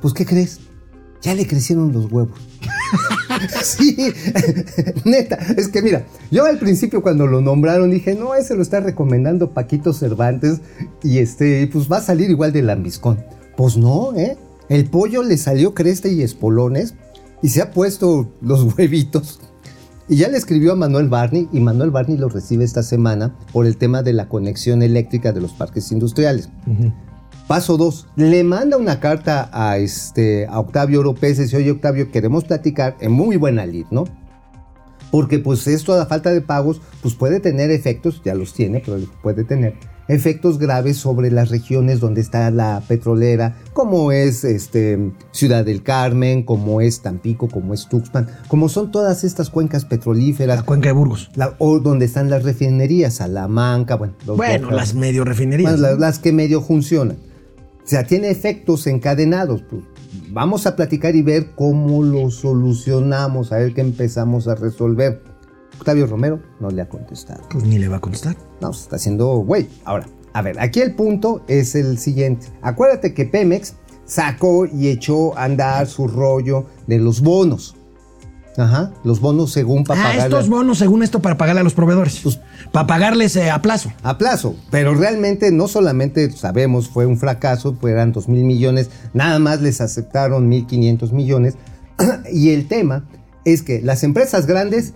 pues 0.00 0.14
¿qué 0.14 0.24
crees? 0.24 0.60
Ya 1.22 1.34
le 1.34 1.46
crecieron 1.46 1.92
los 1.92 2.10
huevos. 2.10 2.38
sí, 3.62 3.96
neta, 5.04 5.36
es 5.56 5.68
que 5.68 5.82
mira, 5.82 6.04
yo 6.30 6.44
al 6.44 6.58
principio 6.58 7.02
cuando 7.02 7.26
lo 7.26 7.40
nombraron 7.40 7.90
dije, 7.90 8.14
no, 8.14 8.34
ese 8.34 8.54
lo 8.54 8.62
está 8.62 8.80
recomendando 8.80 9.50
Paquito 9.50 9.92
Cervantes 9.92 10.60
y 11.02 11.18
este, 11.18 11.68
pues 11.72 11.90
va 11.90 11.98
a 11.98 12.02
salir 12.02 12.30
igual 12.30 12.52
de 12.52 12.62
lambiscón. 12.62 13.24
Pues 13.56 13.76
no, 13.76 14.14
¿eh? 14.16 14.36
El 14.68 14.86
pollo 14.86 15.22
le 15.22 15.36
salió 15.36 15.74
cresta 15.74 16.08
y 16.08 16.22
espolones 16.22 16.94
y 17.42 17.48
se 17.48 17.62
ha 17.62 17.70
puesto 17.70 18.32
los 18.40 18.74
huevitos. 18.78 19.40
Y 20.08 20.16
ya 20.16 20.28
le 20.28 20.38
escribió 20.38 20.72
a 20.72 20.76
Manuel 20.76 21.08
Barney 21.08 21.48
y 21.52 21.60
Manuel 21.60 21.90
Barney 21.90 22.16
lo 22.16 22.28
recibe 22.28 22.64
esta 22.64 22.82
semana 22.82 23.36
por 23.52 23.64
el 23.64 23.76
tema 23.76 24.02
de 24.02 24.12
la 24.12 24.28
conexión 24.28 24.82
eléctrica 24.82 25.32
de 25.32 25.40
los 25.40 25.52
parques 25.52 25.92
industriales. 25.92 26.48
Paso 27.50 27.76
2. 27.76 28.06
Le 28.14 28.44
manda 28.44 28.76
una 28.76 29.00
carta 29.00 29.50
a, 29.52 29.76
este, 29.78 30.46
a 30.46 30.60
Octavio 30.60 31.00
Oropés 31.00 31.36
y 31.40 31.42
dice, 31.42 31.56
oye 31.56 31.72
Octavio, 31.72 32.12
queremos 32.12 32.44
platicar 32.44 32.96
en 33.00 33.10
muy 33.10 33.36
buena 33.38 33.66
lid, 33.66 33.86
¿no? 33.90 34.04
Porque 35.10 35.40
pues 35.40 35.66
esto 35.66 35.92
a 35.92 35.96
la 35.96 36.06
falta 36.06 36.30
de 36.32 36.42
pagos 36.42 36.80
pues 37.02 37.14
puede 37.16 37.40
tener 37.40 37.72
efectos, 37.72 38.22
ya 38.24 38.36
los 38.36 38.54
tiene, 38.54 38.80
pero 38.86 38.98
puede 39.20 39.42
tener 39.42 39.74
efectos 40.06 40.60
graves 40.60 40.98
sobre 40.98 41.32
las 41.32 41.48
regiones 41.48 41.98
donde 41.98 42.20
está 42.20 42.52
la 42.52 42.84
petrolera, 42.86 43.56
como 43.72 44.12
es 44.12 44.44
este, 44.44 45.10
Ciudad 45.32 45.64
del 45.64 45.82
Carmen, 45.82 46.44
como 46.44 46.80
es 46.80 47.00
Tampico, 47.02 47.48
como 47.48 47.74
es 47.74 47.88
Tuxpan, 47.88 48.28
como 48.46 48.68
son 48.68 48.92
todas 48.92 49.24
estas 49.24 49.50
cuencas 49.50 49.84
petrolíferas, 49.84 50.58
La 50.58 50.62
cuenca 50.62 50.90
de 50.90 50.92
Burgos. 50.92 51.32
la- 51.34 51.56
o 51.58 51.80
donde 51.80 52.04
están 52.04 52.30
las 52.30 52.44
refinerías, 52.44 53.14
Salamanca, 53.14 53.96
bueno. 53.96 54.14
Bueno, 54.24 54.70
las 54.70 54.94
medio 54.94 55.24
refinerías. 55.24 55.72
Bueno, 55.72 55.88
las, 55.88 55.98
las 55.98 56.18
que 56.20 56.30
medio 56.30 56.60
funcionan. 56.62 57.16
O 57.90 57.92
sea, 57.92 58.04
tiene 58.04 58.30
efectos 58.30 58.86
encadenados. 58.86 59.64
Pues, 59.68 59.82
vamos 60.30 60.64
a 60.68 60.76
platicar 60.76 61.16
y 61.16 61.22
ver 61.22 61.56
cómo 61.56 62.04
lo 62.04 62.30
solucionamos, 62.30 63.50
a 63.50 63.56
ver 63.56 63.74
qué 63.74 63.80
empezamos 63.80 64.46
a 64.46 64.54
resolver. 64.54 65.20
Octavio 65.76 66.06
Romero 66.06 66.40
no 66.60 66.70
le 66.70 66.82
ha 66.82 66.88
contestado. 66.88 67.42
Pues 67.50 67.64
ni 67.64 67.80
le 67.80 67.88
va 67.88 67.96
a 67.96 68.00
contestar. 68.00 68.36
No, 68.60 68.72
se 68.72 68.82
está 68.82 68.94
haciendo 68.94 69.38
güey. 69.38 69.66
Ahora, 69.84 70.06
a 70.34 70.40
ver, 70.40 70.60
aquí 70.60 70.80
el 70.80 70.94
punto 70.94 71.42
es 71.48 71.74
el 71.74 71.98
siguiente. 71.98 72.46
Acuérdate 72.62 73.12
que 73.12 73.24
Pemex 73.24 73.74
sacó 74.04 74.66
y 74.66 74.86
echó 74.86 75.36
a 75.36 75.42
andar 75.42 75.88
su 75.88 76.06
rollo 76.06 76.66
de 76.86 77.00
los 77.00 77.20
bonos. 77.20 77.74
Ajá, 78.56 78.90
los 79.04 79.20
bonos 79.20 79.52
según 79.52 79.84
para 79.84 80.00
Ah, 80.00 80.04
pagarle 80.04 80.22
estos 80.36 80.48
bonos, 80.48 80.78
según 80.78 81.02
esto, 81.02 81.20
para 81.20 81.36
pagarle 81.38 81.60
a 81.60 81.64
los 81.64 81.74
proveedores. 81.74 82.20
Pues- 82.22 82.40
para 82.72 82.86
pagarles 82.86 83.36
eh, 83.36 83.50
a 83.50 83.62
plazo. 83.62 83.90
a 84.02 84.18
plazo. 84.18 84.56
Pero 84.70 84.94
realmente 84.94 85.50
no 85.52 85.68
solamente 85.68 86.30
sabemos 86.32 86.88
fue 86.88 87.06
un 87.06 87.16
fracaso, 87.16 87.74
fueran 87.80 88.12
2 88.12 88.28
mil 88.28 88.44
millones, 88.44 88.90
nada 89.14 89.38
más 89.38 89.60
les 89.62 89.80
aceptaron 89.80 90.48
1.500 90.50 91.12
millones. 91.12 91.54
y 92.32 92.50
el 92.50 92.66
tema 92.68 93.04
es 93.44 93.62
que 93.62 93.80
las 93.82 94.02
empresas 94.04 94.46
grandes 94.46 94.94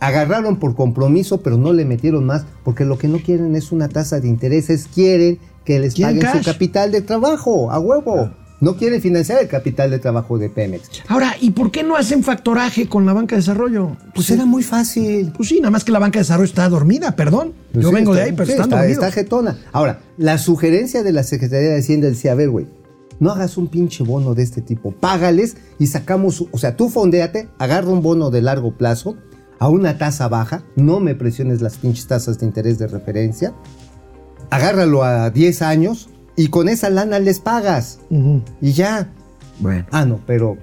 agarraron 0.00 0.56
por 0.56 0.74
compromiso, 0.74 1.40
pero 1.42 1.56
no 1.56 1.72
le 1.72 1.84
metieron 1.84 2.26
más, 2.26 2.44
porque 2.64 2.84
lo 2.84 2.98
que 2.98 3.08
no 3.08 3.18
quieren 3.18 3.56
es 3.56 3.72
una 3.72 3.88
tasa 3.88 4.20
de 4.20 4.28
intereses, 4.28 4.88
quieren 4.92 5.38
que 5.64 5.78
les 5.80 5.98
paguen 5.98 6.22
su 6.32 6.42
capital 6.44 6.92
de 6.92 7.00
trabajo, 7.00 7.70
a 7.70 7.78
huevo. 7.78 8.30
No 8.60 8.76
quieren 8.76 9.02
financiar 9.02 9.42
el 9.42 9.48
capital 9.48 9.90
de 9.90 9.98
trabajo 9.98 10.38
de 10.38 10.48
Pemex. 10.48 11.02
Ahora, 11.08 11.34
¿y 11.40 11.50
por 11.50 11.70
qué 11.70 11.82
no 11.82 11.96
hacen 11.96 12.22
factoraje 12.22 12.88
con 12.88 13.04
la 13.04 13.12
banca 13.12 13.36
de 13.36 13.42
desarrollo? 13.42 13.96
Pues 14.14 14.30
era 14.30 14.46
muy 14.46 14.62
fácil. 14.62 15.32
Pues 15.36 15.50
sí, 15.50 15.60
nada 15.60 15.70
más 15.70 15.84
que 15.84 15.92
la 15.92 15.98
banca 15.98 16.18
de 16.18 16.22
desarrollo 16.22 16.46
está 16.46 16.68
dormida, 16.68 17.16
perdón. 17.16 17.52
Pues 17.72 17.82
Yo 17.82 17.90
sí, 17.90 17.94
vengo 17.94 18.14
de 18.14 18.22
ahí, 18.22 18.32
pero 18.32 18.46
sí, 18.46 18.52
están 18.52 18.72
está, 18.72 18.86
está 18.86 19.12
jetona. 19.12 19.58
Ahora, 19.72 20.00
la 20.16 20.38
sugerencia 20.38 21.02
de 21.02 21.12
la 21.12 21.22
Secretaría 21.22 21.70
de 21.70 21.78
Hacienda 21.80 22.08
decía, 22.08 22.32
a 22.32 22.34
ver, 22.34 22.48
güey, 22.48 22.66
no 23.18 23.30
hagas 23.30 23.56
un 23.56 23.68
pinche 23.68 24.04
bono 24.04 24.34
de 24.34 24.42
este 24.42 24.62
tipo, 24.62 24.92
págales 24.92 25.56
y 25.78 25.86
sacamos, 25.86 26.44
o 26.50 26.58
sea, 26.58 26.76
tú 26.76 26.88
fondéate, 26.88 27.48
agarra 27.58 27.88
un 27.88 28.02
bono 28.02 28.30
de 28.30 28.42
largo 28.42 28.76
plazo 28.76 29.16
a 29.58 29.68
una 29.68 29.98
tasa 29.98 30.28
baja, 30.28 30.64
no 30.76 31.00
me 31.00 31.14
presiones 31.14 31.62
las 31.62 31.78
pinches 31.78 32.06
tasas 32.06 32.38
de 32.38 32.46
interés 32.46 32.78
de 32.78 32.86
referencia, 32.86 33.54
agárralo 34.50 35.02
a 35.02 35.30
10 35.30 35.62
años 35.62 36.10
y 36.36 36.48
con 36.48 36.68
esa 36.68 36.90
lana 36.90 37.18
les 37.18 37.40
pagas 37.40 37.98
y 38.60 38.72
ya. 38.72 39.08
Bueno. 39.60 39.86
Ah, 39.90 40.04
no, 40.04 40.20
pero 40.26 40.56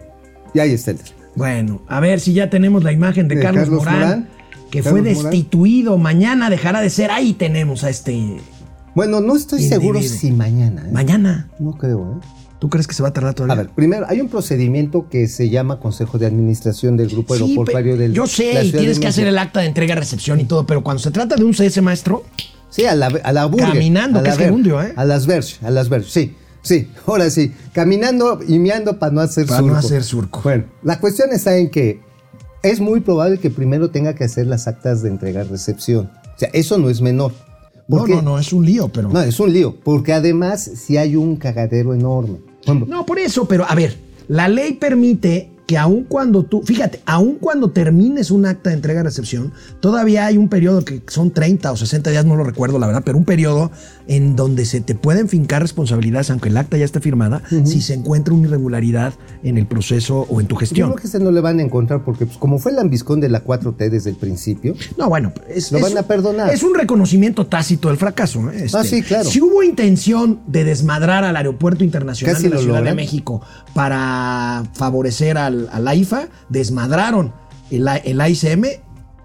ya 0.54 0.64
ahí 0.64 0.72
está 0.72 0.92
el 0.92 1.00
Bueno, 1.36 1.82
a 1.88 2.00
ver 2.00 2.20
si 2.20 2.34
ya 2.34 2.50
tenemos 2.50 2.84
la 2.84 2.92
imagen 2.92 3.28
de, 3.28 3.36
De 3.36 3.42
Carlos, 3.42 3.64
Carlos 3.64 3.84
Morán, 3.84 4.00
Morán. 4.00 4.30
que 4.70 4.84
fue 4.84 5.02
Morán. 5.02 5.06
destituido. 5.06 5.98
Mañana 5.98 6.50
dejará 6.50 6.82
de 6.82 6.90
ser. 6.90 7.10
Ahí 7.12 7.34
tenemos 7.34 7.84
a 7.84 7.90
este. 7.90 8.38
Bueno, 8.96 9.20
no 9.22 9.36
estoy 9.36 9.64
Individuo. 9.64 9.94
seguro 10.00 10.02
si 10.02 10.32
mañana. 10.32 10.84
¿eh? 10.88 10.92
Mañana. 10.92 11.50
No 11.58 11.72
creo, 11.74 12.20
¿eh? 12.22 12.26
¿Tú 12.60 12.70
crees 12.70 12.88
que 12.88 12.94
se 12.94 13.02
va 13.04 13.10
a 13.10 13.14
tardar 13.14 13.34
todavía? 13.34 13.54
A 13.56 13.58
ver, 13.58 13.70
primero, 13.72 14.06
hay 14.08 14.22
un 14.22 14.30
procedimiento 14.30 15.10
que 15.10 15.28
se 15.28 15.50
llama 15.50 15.80
Consejo 15.82 16.18
de 16.18 16.28
Administración 16.28 16.96
del 16.96 17.10
Grupo 17.10 17.36
Sí, 17.36 17.42
Aeroportuario 17.44 17.98
del 17.98 18.14
yo 18.14 18.26
sé, 18.26 18.54
la 18.54 18.64
y 18.64 18.72
tienes 18.72 19.00
que 19.00 19.08
hacer 19.08 19.28
el 19.28 19.38
acta 19.38 19.60
de 19.60 19.66
entrega-recepción 19.66 20.40
y 20.40 20.46
todo, 20.46 20.66
pero 20.66 20.82
cuando 20.82 21.02
se 21.04 21.12
trata 21.12 21.36
de 21.36 21.44
un 21.44 21.52
CS 21.54 21.82
maestro, 21.82 22.24
Sí, 22.74 22.86
a 22.86 22.96
la, 22.96 23.06
a 23.08 23.32
la 23.34 23.46
burger, 23.46 23.70
Caminando, 23.74 24.18
a 24.20 24.24
que 24.24 24.30
la 24.30 24.34
es 24.34 24.40
ver- 24.40 24.88
¿eh? 24.88 24.94
A 24.96 25.06
las 25.06 25.28
Verge, 25.28 25.64
a 25.66 25.70
las 25.70 25.90
Verge, 25.90 26.10
sí. 26.10 26.36
Sí, 26.64 26.88
ahora 27.06 27.30
sí. 27.30 27.52
Caminando 27.74 28.40
y 28.48 28.58
meando 28.58 28.98
para 28.98 29.12
no 29.12 29.22
hacer 29.22 29.46
Para 29.46 29.60
surco. 29.60 29.74
no 29.74 29.80
hacer 29.80 30.04
surco. 30.04 30.42
Bueno, 30.44 30.64
la 30.82 31.00
cuestión 31.00 31.32
está 31.34 31.56
en 31.58 31.70
que 31.70 32.00
es 32.64 32.80
muy 32.80 33.02
probable 33.02 33.38
que 33.38 33.50
primero 33.52 33.90
tenga 33.92 34.16
que 34.16 34.24
hacer 34.24 34.48
las 34.48 34.66
actas 34.68 35.04
de 35.04 35.10
entrega-recepción. 35.10 36.10
O 36.36 36.40
sea, 36.40 36.50
eso 36.54 36.78
no 36.78 36.90
es 36.90 37.02
menor. 37.02 37.34
no, 37.88 37.98
Porque- 37.98 38.16
no, 38.16 38.22
no, 38.22 38.40
es 38.40 38.52
un 38.54 38.66
lío, 38.66 38.88
pero. 38.88 39.10
No, 39.10 39.22
es 39.22 39.40
un 39.40 39.52
lío. 39.54 39.76
Porque 39.84 40.14
además, 40.14 40.64
si 40.64 40.96
hay 40.98 41.16
un 41.18 41.36
cagadero 41.36 41.94
enorme. 41.94 42.40
No, 42.88 43.06
por 43.06 43.20
eso, 43.20 43.46
pero 43.46 43.66
a 43.70 43.76
ver, 43.76 43.98
la 44.30 44.48
ley 44.48 44.74
permite 44.74 45.52
que 45.66 45.78
aun 45.78 46.04
cuando 46.04 46.44
tú, 46.44 46.62
fíjate, 46.64 47.02
aun 47.06 47.36
cuando 47.40 47.72
termines 47.72 48.32
un 48.32 48.46
acta 48.46 48.70
de 48.70 48.76
entrega-recepción, 48.76 49.54
todavía 49.80 50.26
hay 50.26 50.38
un 50.38 50.50
periodo 50.50 50.84
que 50.84 51.02
son 51.08 51.32
30 51.32 51.72
o 51.72 51.78
60 51.78 52.10
días, 52.10 52.26
no 52.26 52.36
lo 52.36 52.44
recuerdo 52.44 52.80
la 52.80 52.88
verdad, 52.88 53.04
pero 53.06 53.18
un 53.18 53.24
periodo 53.26 53.72
en 54.08 54.36
donde 54.36 54.66
se 54.66 54.82
te 54.82 54.94
pueden 54.96 55.30
fincar 55.30 55.62
responsabilidades, 55.62 56.30
aunque 56.32 56.50
el 56.50 56.58
acta 56.58 56.76
ya 56.78 56.84
esté 56.84 57.00
firmada, 57.00 57.42
si 57.64 57.82
se 57.82 57.94
encuentra 57.94 58.34
una 58.34 58.48
irregularidad 58.48 59.14
en 59.44 59.58
el 59.58 59.66
proceso 59.66 60.28
o 60.30 60.42
en 60.42 60.48
tu 60.48 60.56
Yo 60.56 60.60
gestión. 60.60 60.90
creo 60.90 61.02
que 61.02 61.08
ese 61.08 61.20
no 61.20 61.32
le 61.32 61.40
van 61.40 61.60
a 61.60 61.64
encontrar 61.64 62.04
porque 62.04 62.26
pues, 62.26 62.38
como 62.38 62.60
fue 62.60 62.74
el 62.74 62.80
ambiscón 62.80 63.22
de 63.22 63.30
la 63.30 63.44
4T 63.46 63.90
desde 63.90 64.10
el 64.10 64.18
principio, 64.18 64.76
No, 64.98 65.08
bueno, 65.08 65.32
es, 65.48 65.72
Lo 65.72 65.78
es- 65.78 65.84
van 65.86 65.98
a 65.98 66.04
perdonar. 66.04 66.54
Es 66.54 66.62
un 66.64 66.76
reconocimiento 66.76 67.48
tácito 67.48 67.88
del 67.88 67.98
fracaso. 67.98 68.52
¿eh? 68.52 68.66
Este, 68.66 68.78
Ah, 68.78 68.84
sí, 68.84 69.02
claro. 69.02 69.30
Si 69.30 69.40
hubo 69.42 69.64
intención 69.64 70.40
de 70.48 70.66
desmadrar 70.66 71.24
al 71.24 71.38
Aeropuerto 71.38 71.86
Internacional 71.86 72.36
Casi 72.36 72.50
de 72.50 72.56
la 72.56 72.62
Ciudad 72.62 72.84
de. 72.84 72.94
México 72.94 73.42
para 73.74 74.64
favorecer 74.74 75.38
al, 75.54 75.70
a 75.72 75.80
la 75.80 75.96
IFA, 75.96 76.28
desmadraron 76.50 77.34
el, 77.72 77.88
el 78.04 78.22
AICM, 78.22 78.66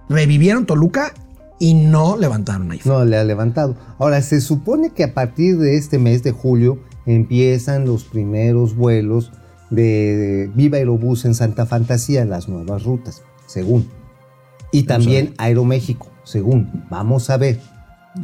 revivieron 0.08 0.66
Toluca 0.66 1.12
y 1.58 1.74
no 1.74 2.16
levantaron 2.16 2.70
a 2.70 2.76
IFA. 2.76 2.88
no 2.88 3.04
le 3.04 3.16
ha 3.16 3.24
levantado. 3.24 3.76
Ahora, 3.98 4.22
se 4.22 4.40
supone 4.40 4.90
que 4.90 5.04
a 5.04 5.14
partir 5.14 5.58
de 5.58 5.76
este 5.76 5.98
mes 5.98 6.22
de 6.22 6.32
julio 6.32 6.78
empiezan 7.06 7.86
los 7.86 8.04
primeros 8.04 8.76
vuelos 8.76 9.32
de 9.70 10.50
Viva 10.54 10.78
Aerobús 10.78 11.24
en 11.24 11.34
Santa 11.34 11.66
Fantasía, 11.66 12.24
las 12.24 12.48
nuevas 12.48 12.84
rutas, 12.84 13.22
según. 13.46 13.88
Y 14.72 14.84
también 14.84 15.34
Aeroméxico, 15.38 16.08
según. 16.24 16.84
Vamos 16.90 17.30
a 17.30 17.36
ver. 17.36 17.58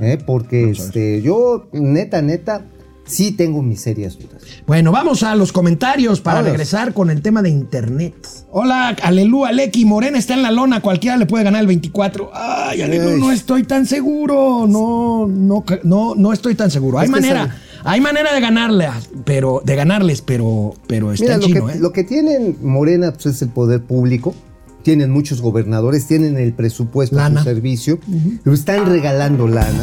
¿eh? 0.01 0.19
Porque 0.25 0.71
este, 0.71 1.23
yo, 1.23 1.69
neta, 1.73 2.23
neta, 2.23 2.65
sí 3.07 3.33
tengo 3.33 3.63
mis 3.63 3.81
serias 3.81 4.19
dudas. 4.19 4.43
Bueno, 4.67 4.93
vamos 4.93 5.23
a 5.23 5.35
los 5.37 5.53
comentarios 5.53 6.21
para 6.21 6.43
regresar 6.43 6.95
con 6.95 7.11
el 7.11 7.23
tema 7.23 7.43
de 7.43 7.51
internet. 7.51 8.15
Hola, 8.51 8.97
Alelu, 9.03 9.45
Aleki, 9.45 9.85
Morena 9.85 10.19
está 10.19 10.35
en 10.35 10.43
la 10.43 10.51
lona, 10.51 10.81
cualquiera 10.81 11.17
le 11.17 11.27
puede 11.27 11.45
ganar 11.45 11.61
el 11.61 11.67
24. 11.67 12.31
Ay, 12.33 12.83
Alelu, 12.83 13.11
Ay. 13.11 13.21
no 13.21 13.33
estoy 13.33 13.65
tan 13.65 13.87
seguro, 13.87 14.67
no, 14.67 15.27
no, 15.29 15.65
no, 15.83 16.15
no 16.15 16.33
estoy 16.33 16.55
tan 16.55 16.71
seguro. 16.71 16.99
Hay 16.99 17.07
Es 17.07 17.11
manera, 17.11 17.57
hay 17.85 18.01
manera 18.01 18.33
de 18.33 18.41
ganarle, 18.41 18.89
pero, 19.25 19.61
de 19.65 19.77
ganarles, 19.77 20.23
pero, 20.23 20.75
pero 20.87 21.13
está 21.13 21.25
Mira, 21.25 21.35
en 21.35 21.41
lo 21.41 21.47
chino, 21.47 21.67
que, 21.67 21.73
¿eh? 21.73 21.79
lo 21.81 21.93
que 21.93 22.05
tienen 22.05 22.57
Morena 22.63 23.13
pues, 23.13 23.27
es 23.27 23.43
el 23.43 23.49
poder 23.49 23.83
público. 23.83 24.35
Tienen 24.83 25.11
muchos 25.11 25.41
gobernadores, 25.41 26.07
tienen 26.07 26.37
el 26.37 26.53
presupuesto 26.53 27.17
a 27.17 27.23
Lana. 27.23 27.41
su 27.41 27.45
servicio, 27.49 27.99
pero 28.43 28.55
están 28.55 28.85
regalando 28.85 29.49
lana. 29.49 29.83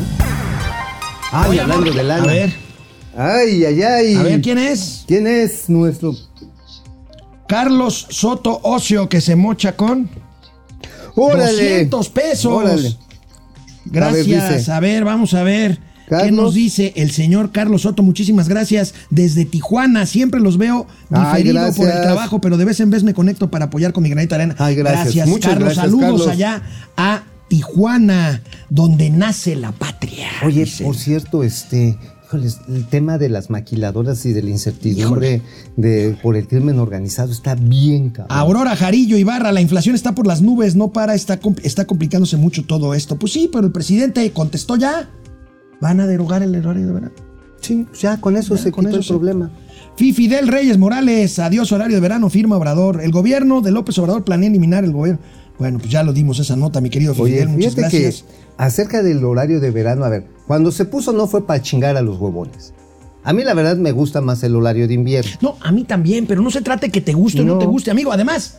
Ay, 1.31 1.49
Oye, 1.51 1.61
hablando 1.61 1.91
de 1.91 2.03
lana. 2.03 2.23
A 2.23 2.27
ver, 2.27 2.53
Ay, 3.17 3.65
ay, 3.65 3.81
ay. 3.81 4.15
a 4.15 4.23
ver, 4.23 4.41
¿quién 4.41 4.57
es? 4.57 5.03
¿Quién 5.07 5.27
es 5.27 5.69
nuestro? 5.69 6.15
Carlos 7.47 8.07
Soto 8.09 8.59
Ocio, 8.63 9.09
que 9.09 9.19
se 9.21 9.35
mocha 9.35 9.75
con 9.75 10.09
¡Órale! 11.15 11.85
200 11.85 12.09
pesos. 12.09 12.45
¡Órale! 12.53 12.95
Gracias. 13.85 14.27
A 14.27 14.49
ver, 14.49 14.57
dice. 14.59 14.71
A 14.71 14.79
ver, 14.79 15.03
vamos 15.03 15.33
a 15.33 15.43
ver. 15.43 15.79
¿Qué 16.07 16.29
nos 16.31 16.53
dice 16.53 16.91
el 16.97 17.11
señor 17.11 17.51
Carlos 17.53 17.83
Soto? 17.83 18.03
Muchísimas 18.03 18.49
gracias. 18.49 18.93
Desde 19.09 19.45
Tijuana, 19.45 20.05
siempre 20.05 20.41
los 20.41 20.57
veo 20.57 20.85
Ay, 21.09 21.43
diferido 21.43 21.73
por 21.73 21.85
el 21.85 21.91
gracias. 21.93 22.01
trabajo, 22.03 22.41
pero 22.41 22.57
de 22.57 22.65
vez 22.65 22.79
en 22.81 22.89
vez 22.89 23.03
me 23.03 23.13
conecto 23.13 23.49
para 23.49 23.65
apoyar 23.65 23.93
con 23.93 24.03
mi 24.03 24.09
granita 24.09 24.35
de 24.37 24.43
arena. 24.43 24.55
Ay, 24.59 24.75
gracias. 24.75 25.27
Muchas 25.27 25.51
Carlos. 25.53 25.65
gracias, 25.73 25.85
Saludos 25.85 26.03
Carlos. 26.21 26.27
allá 26.27 26.61
a 26.97 27.23
Tijuana, 27.47 28.41
donde 28.69 29.09
nace 29.09 29.55
la 29.55 29.71
patria. 29.71 30.27
Oye, 30.45 30.65
Dice. 30.65 30.83
por 30.83 30.97
cierto, 30.97 31.43
este, 31.43 31.97
el 32.37 32.87
tema 32.87 33.17
de 33.17 33.29
las 33.29 33.49
maquiladoras 33.49 34.25
y 34.25 34.33
de 34.33 34.43
la 34.43 34.49
incertidumbre 34.49 35.41
de, 35.75 36.17
por 36.21 36.35
el 36.35 36.47
crimen 36.47 36.79
organizado 36.79 37.31
está 37.31 37.55
bien 37.55 38.09
cabrón. 38.09 38.37
Aurora 38.37 38.75
Jarillo 38.75 39.17
Ibarra, 39.17 39.51
la 39.51 39.61
inflación 39.61 39.95
está 39.95 40.15
por 40.15 40.27
las 40.27 40.41
nubes, 40.41 40.75
no 40.75 40.91
para, 40.91 41.15
está, 41.15 41.39
está 41.63 41.85
complicándose 41.85 42.37
mucho 42.37 42.65
todo 42.65 42.93
esto. 42.93 43.17
Pues 43.17 43.33
sí, 43.33 43.49
pero 43.51 43.65
el 43.65 43.71
presidente 43.71 44.29
contestó 44.31 44.75
ya. 44.75 45.09
Van 45.79 45.99
a 45.99 46.07
derogar 46.07 46.43
el 46.43 46.55
horario 46.55 46.87
de 46.87 46.93
verano. 46.93 47.15
Sí, 47.59 47.85
ya 47.99 48.19
con 48.19 48.37
eso 48.37 48.55
Ya, 48.55 48.63
se 48.63 48.71
con 48.71 48.85
quitó 48.85 48.99
eso 48.99 49.13
el 49.13 49.19
problema. 49.19 49.51
Fifi 49.95 50.27
del 50.27 50.47
Reyes 50.47 50.77
Morales, 50.77 51.37
adiós 51.39 51.71
horario 51.71 51.95
de 51.95 52.01
verano, 52.01 52.29
firma 52.29 52.57
Obrador. 52.57 53.01
El 53.01 53.11
gobierno 53.11 53.61
de 53.61 53.71
López 53.71 53.97
Obrador 53.99 54.23
planea 54.23 54.49
eliminar 54.49 54.83
el 54.83 54.91
gobierno. 54.91 55.21
Bueno, 55.59 55.77
pues 55.79 55.91
ya 55.91 56.03
lo 56.03 56.13
dimos 56.13 56.39
esa 56.39 56.55
nota, 56.55 56.81
mi 56.81 56.89
querido 56.89 57.13
Oye, 57.17 57.33
Fidel, 57.33 57.49
muchas 57.49 57.75
gracias. 57.75 58.23
que 58.23 58.33
acerca 58.57 59.03
del 59.03 59.23
horario 59.23 59.59
de 59.59 59.71
verano, 59.71 60.05
a 60.05 60.09
ver, 60.09 60.25
cuando 60.47 60.71
se 60.71 60.85
puso 60.85 61.13
no 61.13 61.27
fue 61.27 61.45
para 61.45 61.61
chingar 61.61 61.97
a 61.97 62.01
los 62.01 62.19
huevones. 62.19 62.73
A 63.23 63.33
mí 63.33 63.43
la 63.43 63.53
verdad 63.53 63.77
me 63.77 63.91
gusta 63.91 64.21
más 64.21 64.41
el 64.43 64.55
horario 64.55 64.87
de 64.87 64.95
invierno. 64.95 65.31
No, 65.41 65.57
a 65.61 65.71
mí 65.71 65.83
también, 65.83 66.25
pero 66.25 66.41
no 66.41 66.49
se 66.49 66.61
trata 66.61 66.87
de 66.87 66.91
que 66.91 67.01
te 67.01 67.13
guste 67.13 67.41
o 67.41 67.45
no 67.45 67.59
te 67.59 67.67
guste, 67.67 67.91
amigo. 67.91 68.11
Además, 68.11 68.57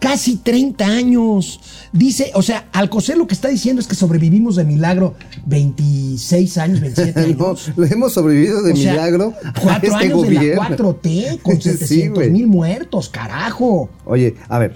casi 0.00 0.36
30 0.36 0.86
años. 0.86 1.60
Dice, 1.92 2.30
o 2.34 2.40
sea, 2.40 2.66
Alcocer 2.72 3.18
lo 3.18 3.26
que 3.26 3.34
está 3.34 3.48
diciendo 3.48 3.80
es 3.80 3.86
que 3.86 3.94
sobrevivimos 3.94 4.56
de 4.56 4.64
milagro 4.64 5.16
26 5.44 6.56
años, 6.56 6.80
27 6.80 7.20
años. 7.24 7.38
No, 7.38 7.54
lo 7.76 7.84
hemos 7.86 8.14
sobrevivido 8.14 8.62
de 8.62 8.72
O 8.72 8.76
sea, 8.76 8.92
milagro 8.92 9.34
Cuatro 9.62 9.90
este 9.92 10.04
años 10.06 10.16
gobierno. 10.16 10.62
de 10.62 10.70
la 10.70 10.76
4T 10.78 11.42
con 11.42 11.56
Sí, 11.60 11.70
700 11.72 12.14
güey. 12.14 12.30
mil 12.30 12.46
muertos, 12.46 13.10
carajo. 13.10 13.90
Oye, 14.06 14.34
a 14.48 14.58
ver, 14.58 14.74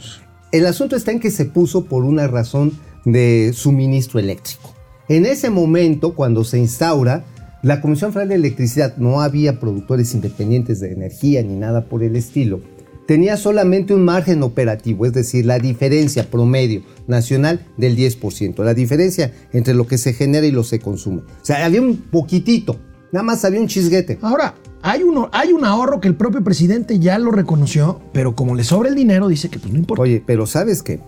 el 0.54 0.66
asunto 0.66 0.94
está 0.94 1.10
en 1.10 1.18
que 1.18 1.32
se 1.32 1.46
puso 1.46 1.86
por 1.86 2.04
una 2.04 2.28
razón 2.28 2.78
de 3.04 3.50
suministro 3.52 4.20
eléctrico. 4.20 4.72
En 5.08 5.26
ese 5.26 5.50
momento, 5.50 6.14
cuando 6.14 6.44
se 6.44 6.60
instaura, 6.60 7.24
la 7.62 7.80
Comisión 7.80 8.12
Federal 8.12 8.28
de 8.28 8.34
Electricidad 8.36 8.96
no 8.96 9.20
había 9.20 9.58
productores 9.58 10.14
independientes 10.14 10.78
de 10.78 10.92
energía 10.92 11.42
ni 11.42 11.56
nada 11.56 11.86
por 11.86 12.04
el 12.04 12.14
estilo. 12.14 12.60
tenía 13.06 13.36
solamente 13.36 13.94
un 13.94 14.02
margen 14.02 14.42
operativo, 14.44 15.04
es 15.04 15.12
decir, 15.12 15.44
la 15.44 15.58
diferencia 15.58 16.30
promedio 16.30 16.82
nacional 17.06 17.66
del 17.76 17.96
10%, 17.96 18.64
la 18.64 18.72
diferencia 18.72 19.30
entre 19.52 19.74
lo 19.74 19.86
que 19.86 19.98
se 19.98 20.14
genera 20.14 20.46
y 20.46 20.52
lo 20.52 20.62
que 20.62 20.68
se 20.68 20.78
consume. 20.78 21.20
O 21.20 21.44
sea, 21.44 21.66
había 21.66 21.82
un 21.82 21.96
poquitito, 21.96 22.78
nada 23.14 23.22
más 23.22 23.44
había 23.44 23.60
un 23.60 23.68
chisguete. 23.68 24.18
Ahora, 24.22 24.54
hay, 24.82 25.02
uno, 25.04 25.30
hay 25.32 25.52
un 25.52 25.64
ahorro 25.64 26.00
que 26.00 26.08
el 26.08 26.16
propio 26.16 26.42
presidente 26.42 26.98
ya 26.98 27.18
lo 27.18 27.30
reconoció, 27.30 28.00
pero 28.12 28.34
como 28.34 28.54
le 28.56 28.64
sobra 28.64 28.88
el 28.88 28.94
dinero, 28.96 29.28
dice 29.28 29.48
que 29.48 29.58
pues 29.60 29.72
no 29.72 29.78
importa. 29.78 30.02
Oye, 30.02 30.22
pero 30.26 30.46
¿sabes 30.46 30.82
qué? 30.82 31.00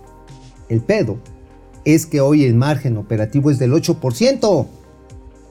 El 0.69 0.81
pedo 0.81 1.17
es 1.85 2.05
que 2.05 2.21
hoy 2.21 2.43
el 2.45 2.55
margen 2.55 2.97
operativo 2.97 3.51
es 3.51 3.59
del 3.59 3.73
8%. 3.73 4.67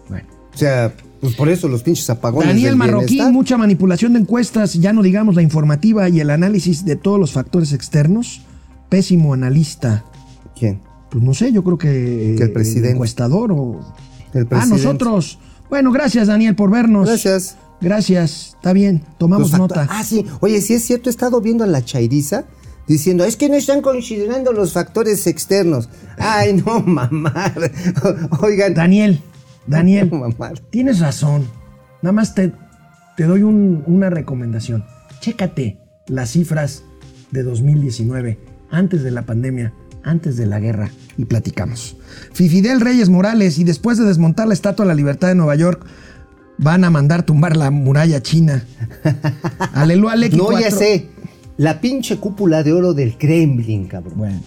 Bueno. 0.08 0.26
O 0.54 0.56
sea, 0.58 0.92
pues 1.20 1.34
por 1.36 1.48
eso 1.48 1.68
los 1.68 1.82
pinches 1.82 2.08
apagones. 2.10 2.48
Daniel 2.48 2.70
del 2.70 2.76
Marroquín, 2.76 3.06
bienestar. 3.08 3.32
mucha 3.32 3.56
manipulación 3.58 4.14
de 4.14 4.20
encuestas, 4.20 4.74
ya 4.74 4.92
no 4.92 5.02
digamos 5.02 5.34
la 5.34 5.42
informativa 5.42 6.08
y 6.08 6.20
el 6.20 6.30
análisis 6.30 6.84
de 6.84 6.96
todos 6.96 7.20
los 7.20 7.32
factores 7.32 7.72
externos. 7.72 8.42
Pésimo 8.88 9.34
analista. 9.34 10.04
¿Quién? 10.58 10.80
Pues 11.10 11.22
no 11.22 11.34
sé, 11.34 11.52
yo 11.52 11.62
creo 11.64 11.76
que, 11.78 12.34
Que 12.38 12.44
el 12.44 12.52
presidente. 12.52 12.90
encuestador 12.92 13.52
o 13.52 13.80
El 14.32 14.44
Ah, 14.44 14.48
presidente. 14.48 14.68
nosotros. 14.84 15.38
Bueno, 15.70 15.92
gracias 15.92 16.28
Daniel 16.28 16.54
por 16.54 16.70
vernos. 16.70 17.08
Gracias. 17.08 17.56
Gracias, 17.80 18.54
está 18.56 18.72
bien, 18.72 19.04
tomamos 19.18 19.50
Los 19.50 19.58
nota. 19.60 19.86
Ah, 19.90 20.02
sí. 20.02 20.24
Oye, 20.40 20.62
sí 20.62 20.72
es 20.74 20.84
cierto, 20.84 21.08
he 21.08 21.12
estado 21.12 21.42
viendo 21.42 21.62
a 21.62 21.66
la 21.66 21.84
Chairiza 21.84 22.44
diciendo, 22.88 23.24
es 23.24 23.36
que 23.36 23.50
no 23.50 23.54
están 23.56 23.82
considerando 23.82 24.52
los 24.52 24.72
factores 24.72 25.26
externos. 25.26 25.90
Ay, 26.16 26.54
no, 26.54 26.80
mamá. 26.86 27.52
Oigan. 28.40 28.72
Daniel, 28.72 29.20
Daniel, 29.66 30.08
No, 30.10 30.20
mamá. 30.20 30.52
tienes 30.70 31.00
razón. 31.00 31.46
Nada 32.00 32.12
más 32.14 32.34
te, 32.34 32.52
te 33.16 33.24
doy 33.24 33.42
un- 33.42 33.82
una 33.86 34.08
recomendación. 34.08 34.84
Chécate 35.20 35.78
las 36.06 36.30
cifras 36.30 36.82
de 37.30 37.42
2019, 37.42 38.38
antes 38.70 39.02
de 39.02 39.10
la 39.10 39.22
pandemia, 39.22 39.74
antes 40.02 40.36
de 40.38 40.46
la 40.46 40.60
guerra, 40.60 40.90
y 41.18 41.24
platicamos. 41.26 41.96
Fidel 42.32 42.80
Reyes 42.80 43.08
Morales, 43.08 43.58
y 43.58 43.64
después 43.64 43.98
de 43.98 44.04
desmontar 44.04 44.48
la 44.48 44.54
Estatua 44.54 44.84
de 44.84 44.88
la 44.88 44.94
Libertad 44.94 45.28
de 45.28 45.34
Nueva 45.34 45.54
York, 45.54 45.86
van 46.58 46.84
a 46.84 46.90
mandar 46.90 47.24
tumbar 47.24 47.56
la 47.56 47.70
muralla 47.70 48.22
china. 48.22 48.64
Aleluya, 49.74 50.16
Lequi 50.16 50.36
No, 50.36 50.58
ya 50.58 50.70
sé. 50.70 51.08
La 51.56 51.80
pinche 51.80 52.18
cúpula 52.18 52.62
de 52.62 52.72
oro 52.72 52.92
del 52.92 53.16
Kremlin, 53.16 53.86
cabrón. 53.86 54.14
Bueno, 54.16 54.40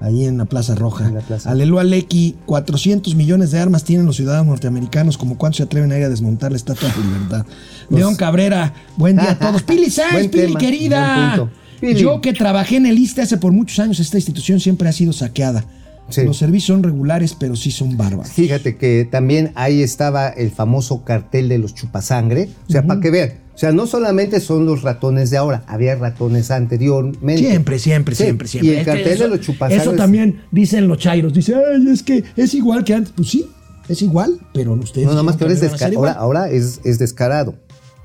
ahí 0.00 0.24
en 0.24 0.38
la 0.38 0.44
Plaza 0.44 0.74
Roja. 0.74 1.06
En 1.06 1.14
la 1.14 1.20
Plaza. 1.20 1.50
Aleluya 1.50 1.82
Lequi, 1.82 2.36
400 2.46 3.14
millones 3.16 3.50
de 3.50 3.58
armas 3.58 3.84
tienen 3.84 4.06
los 4.06 4.16
ciudadanos 4.16 4.46
norteamericanos, 4.46 5.18
como 5.18 5.36
cuánto 5.36 5.56
se 5.56 5.62
atreven 5.64 5.90
a 5.92 5.98
ir 5.98 6.04
a 6.04 6.08
desmontar 6.08 6.52
la 6.52 6.56
Estatua 6.56 6.88
de 6.88 6.98
la 6.98 7.06
Libertad. 7.06 7.46
León 7.90 8.14
Cabrera, 8.14 8.72
buen 8.96 9.16
día 9.16 9.32
a 9.32 9.38
todos. 9.38 9.62
Pili 9.64 9.90
Sáenz, 9.90 10.28
Pili 10.28 10.46
tema, 10.46 10.58
querida. 10.58 11.50
Yo 11.82 12.20
que 12.20 12.32
trabajé 12.32 12.76
en 12.76 12.86
el 12.86 12.98
ISTE 12.98 13.22
hace 13.22 13.36
por 13.36 13.52
muchos 13.52 13.78
años, 13.78 13.98
esta 14.00 14.16
institución 14.16 14.60
siempre 14.60 14.88
ha 14.88 14.92
sido 14.92 15.12
saqueada. 15.12 15.64
Sí. 16.10 16.22
Los 16.24 16.36
servicios 16.36 16.66
son 16.76 16.82
regulares, 16.82 17.34
pero 17.38 17.56
sí 17.56 17.70
son 17.70 17.96
bárbaros. 17.96 18.30
Fíjate 18.32 18.76
que 18.76 19.08
también 19.10 19.52
ahí 19.54 19.82
estaba 19.82 20.28
el 20.28 20.50
famoso 20.50 21.02
cartel 21.04 21.48
de 21.48 21.58
los 21.58 21.74
chupasangre. 21.74 22.48
O 22.68 22.72
sea, 22.72 22.82
para 22.86 23.00
que 23.00 23.10
vean. 23.10 23.32
O 23.54 23.58
sea, 23.58 23.72
no 23.72 23.86
solamente 23.86 24.40
son 24.40 24.66
los 24.66 24.82
ratones 24.82 25.30
de 25.30 25.36
ahora, 25.36 25.62
había 25.68 25.94
ratones 25.94 26.50
anteriormente. 26.50 27.38
Siempre, 27.38 27.78
siempre, 27.78 28.14
Sí, 28.16 28.24
siempre, 28.24 28.48
siempre. 28.48 28.68
Y 28.70 28.74
el 28.74 28.78
Es 28.80 28.84
cartel 28.86 29.12
eso, 29.12 29.24
de 29.24 29.30
los 29.30 29.40
chupasangres. 29.40 29.82
Eso 29.82 29.92
también 29.96 30.42
dicen 30.50 30.88
los 30.88 30.98
chairos. 30.98 31.32
Dice, 31.32 31.54
ay, 31.54 31.86
es 31.88 32.02
que 32.02 32.24
es 32.36 32.52
igual 32.54 32.84
que 32.84 32.94
antes. 32.94 33.12
Pues 33.16 33.28
sí, 33.28 33.46
es 33.88 34.02
igual, 34.02 34.38
pero 34.52 34.72
ustedes. 34.74 35.06
No, 35.06 35.12
nada 35.12 35.22
más 35.22 35.36
que 35.36 35.44
ahora, 35.44 35.54
es, 35.54 35.60
dijeron 35.60 35.78
que 35.78 35.84
no 35.86 35.92
iban 35.92 36.04
a 36.08 36.12
desca- 36.12 36.16
ser 36.16 36.24
ahora, 36.26 36.44
ahora 36.44 36.50
es, 36.50 36.80
es 36.84 36.98
descarado. 36.98 37.54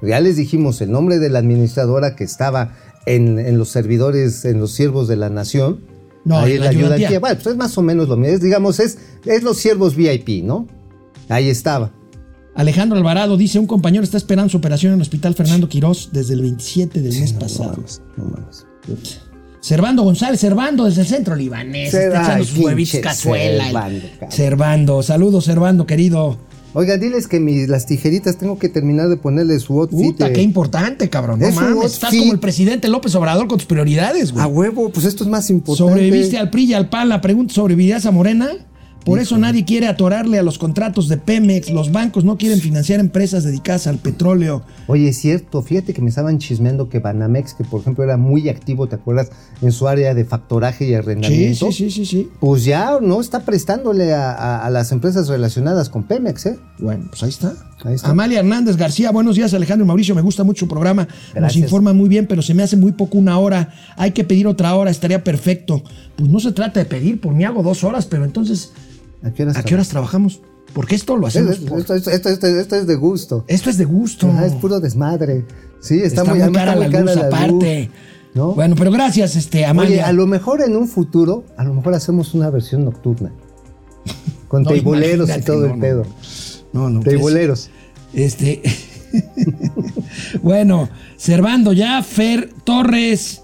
Ya 0.02 0.20
les 0.22 0.38
dijimos 0.38 0.80
el 0.82 0.92
nombre 0.92 1.20
de 1.20 1.30
la 1.30 1.40
administradora 1.40 2.16
que 2.16 2.24
estaba 2.24 2.76
en, 3.06 3.40
en 3.40 3.58
los 3.58 3.70
servidores, 3.70 4.46
en 4.46 4.60
los 4.60 4.72
siervos 4.72 5.08
de 5.08 5.18
la 5.18 5.30
nación. 5.30 5.82
No, 6.26 6.38
ahí 6.38 6.58
la 6.58 6.70
ayudantía. 6.70 6.86
ayudantía. 7.08 7.20
Bueno, 7.20 7.36
pues 7.36 7.48
es 7.48 7.56
más 7.58 7.78
o 7.78 7.82
menos 7.82 8.10
lo 8.10 8.18
mismo. 8.18 8.36
Es, 8.36 8.42
digamos, 8.42 8.80
es, 8.80 8.98
es 9.26 9.44
los 9.44 9.58
siervos 9.58 9.96
VIP, 9.96 10.44
¿no? 10.44 10.68
Ahí 11.30 11.50
estaba. 11.50 11.92
Alejandro 12.56 12.98
Alvarado 12.98 13.38
dice, 13.38 13.58
un 13.60 13.68
compañero 13.68 14.04
está 14.04 14.18
esperando 14.18 14.50
su 14.50 14.58
operación 14.58 14.92
en 14.94 14.96
el 15.00 15.02
hospital 15.04 15.34
Fernando 15.36 15.70
Quirós 15.70 16.10
desde 16.12 16.34
el 16.34 16.42
27 16.42 17.02
del 17.02 17.18
mes 17.20 17.34
pasado. 17.34 17.82
No 18.18 18.26
mames. 18.26 18.66
Servando 19.62 20.04
González, 20.04 20.40
Servando 20.40 20.86
desde 20.86 21.02
el 21.02 21.08
centro 21.08 21.36
libanés, 21.36 21.94
está 21.94 22.22
echando 22.24 22.46
sus 22.46 22.58
huevitos 22.58 23.00
cazuela. 23.02 23.66
el- 23.66 23.72
Servando. 23.72 24.08
Servando, 24.30 25.04
saludos 25.04 25.46
Servando, 25.46 25.86
querido. 25.86 26.38
Oigan, 26.74 27.00
diles 27.00 27.28
que 27.28 27.40
mis, 27.40 27.68
las 27.68 27.86
tijeritas 27.86 28.38
tengo 28.38 28.60
que 28.60 28.70
terminar 28.70 29.10
de 29.10 29.18
ponerle 29.18 29.60
su 29.60 29.80
outfit. 29.80 30.00
Puta, 30.00 30.28
eh. 30.28 30.34
qué 30.34 30.42
importante, 30.42 31.10
cabrón. 31.10 31.40
No 31.40 31.48
Es 31.48 31.56
mames, 31.56 31.94
estás 31.94 32.16
como 32.16 32.32
el 32.32 32.40
presidente 32.40 32.88
López 32.88 33.16
Obrador 33.16 33.48
con 33.48 33.58
tus 33.58 33.68
prioridades, 33.68 34.32
güey. 34.32 34.44
A 34.44 34.48
huevo, 34.48 34.90
pues 34.90 35.06
esto 35.06 35.24
es 35.24 35.30
más 35.30 35.50
importante. 35.50 35.92
¿Sobreviviste 35.92 36.38
al 36.38 36.50
PRI 36.50 36.66
y 36.66 36.74
al 36.74 36.90
PAN? 36.90 37.10
La 37.10 37.22
pregunta, 37.22 37.54
¿sobrevivirás 37.54 38.06
a 38.06 38.12
Morena? 38.12 38.50
Por 39.06 39.18
eso 39.18 39.38
nadie 39.38 39.66
quiere 39.66 39.88
atorarle 39.88 40.38
a 40.38 40.44
los 40.44 40.58
contratos 40.60 41.08
de 41.08 41.18
Pemex. 41.18 41.70
Los 41.72 41.92
bancos 41.92 42.24
no 42.26 42.38
quieren 42.38 42.60
financiar 42.60 43.00
empresas 43.00 43.44
dedicadas 43.44 43.88
al 43.88 43.98
petróleo. 43.98 44.62
Oye, 44.88 45.08
es 45.10 45.18
cierto, 45.18 45.62
fíjate 45.62 45.94
que 45.94 46.02
me 46.02 46.10
estaban 46.10 46.38
chismeando 46.38 46.90
que 46.90 47.00
Banamex, 47.00 47.54
que 47.56 47.64
por 47.64 47.82
ejemplo 47.82 48.04
era 48.04 48.18
muy 48.18 48.50
activo, 48.50 48.88
¿te 48.88 48.96
acuerdas? 48.96 49.30
En 49.62 49.72
su 49.72 49.88
área 49.88 50.14
de 50.14 50.26
factoraje 50.26 50.88
y 50.88 50.94
arrendamiento. 50.94 51.72
sí, 51.72 51.90
sí, 51.90 51.92
sí, 51.92 52.06
sí. 52.06 52.30
Pues 52.40 52.66
ya 52.66 53.00
no 53.02 53.20
está 53.22 53.40
prestándole 53.46 54.14
a, 54.14 54.32
a- 54.32 54.66
a 54.66 54.70
las 54.70 54.92
empresas 54.92 55.28
relacionadas 55.28 55.90
con 55.90 56.04
Pemex, 56.04 56.46
¿eh? 56.46 56.60
Bueno, 56.80 57.06
pues 57.10 57.24
ahí 57.24 57.30
está. 57.30 57.54
Ahí 57.86 57.96
está. 57.96 58.10
Amalia 58.10 58.40
Hernández 58.40 58.76
García, 58.76 59.10
buenos 59.12 59.38
días 59.38 59.54
Alejandro 59.54 59.86
y 59.86 59.88
Mauricio, 59.88 60.14
me 60.14 60.22
gusta 60.22 60.44
mucho 60.44 60.66
su 60.66 60.68
programa, 60.68 61.06
nos 61.06 61.34
Gracias. 61.34 61.64
informa 61.64 61.94
muy 61.94 62.10
bien, 62.10 62.28
pero 62.28 62.42
se 62.42 62.54
me 62.54 62.62
hace 62.62 62.76
muy 62.76 62.92
poco 62.92 63.18
una 63.18 63.40
hora, 63.40 63.70
hay 63.96 64.12
que 64.12 64.26
pedir 64.26 64.48
otra 64.48 64.76
hora, 64.76 64.92
estaría 64.92 65.24
perfecto. 65.24 65.82
Pues 66.20 66.30
no 66.30 66.40
se 66.42 66.52
trata 66.52 66.80
de 66.82 66.86
pedir, 66.86 67.20
por 67.22 67.34
mí 67.34 67.46
hago 67.46 67.64
dos 67.64 67.84
horas, 67.84 68.06
pero 68.06 68.26
entonces, 68.26 68.74
¿A 69.24 69.32
qué 69.32 69.44
horas? 69.44 69.56
¿a 69.58 69.64
qué 69.64 69.74
horas 69.74 69.88
trabajamos? 69.90 70.42
Porque 70.74 70.94
esto 70.96 71.16
lo 71.18 71.28
hacemos. 71.28 71.54
Esto, 71.54 71.66
por- 71.66 71.80
esto- 71.80 71.96
esto- 71.96 72.12
esto- 72.30 72.48
esto 72.48 72.76
es 72.76 72.86
de 72.88 72.96
gusto. 72.96 73.46
Esto 73.48 73.70
es 73.70 73.78
de 73.78 73.86
gusto. 73.86 74.28
Ajá, 74.30 74.46
es 74.46 74.54
puro 74.54 74.80
desmadre. 74.80 75.46
Sí, 75.82 75.96
está, 76.02 76.22
Está, 76.22 76.24
muy, 76.26 76.34
muy, 76.34 76.42
además 76.42 76.60
cara 76.62 76.72
está 76.74 76.80
la 76.80 76.86
muy 76.86 76.94
cara 76.94 77.06
luz 77.06 77.16
la 77.16 77.28
aparte. 77.28 77.80
luz, 77.86 77.90
¿no? 78.36 78.54
Bueno, 78.54 78.76
pero 78.78 78.92
gracias, 78.92 79.36
este, 79.38 79.60
Oye, 79.60 79.66
Amalia. 79.66 80.08
a 80.08 80.14
lo 80.14 80.28
mejor 80.28 80.62
en 80.62 80.76
un 80.76 80.88
futuro, 80.88 81.46
a 81.58 81.64
lo 81.64 81.74
mejor 81.74 81.94
hacemos 81.96 82.34
una 82.34 82.50
versión 82.50 82.84
nocturna. 82.86 83.32
Con 84.50 84.64
No, 84.64 84.70
teiboleros 84.72 85.30
y 85.36 85.42
todo 85.42 85.62
no, 85.62 85.66
el 85.68 85.72
no. 85.74 85.80
pedo. 85.80 86.06
No, 86.74 86.90
no. 86.90 87.00
Teiboleros. 87.00 87.70
Este. 88.14 88.62
bueno, 90.44 90.90
Servando 91.18 91.74
ya, 91.74 92.02
Fer 92.04 92.50
Torres, 92.64 93.42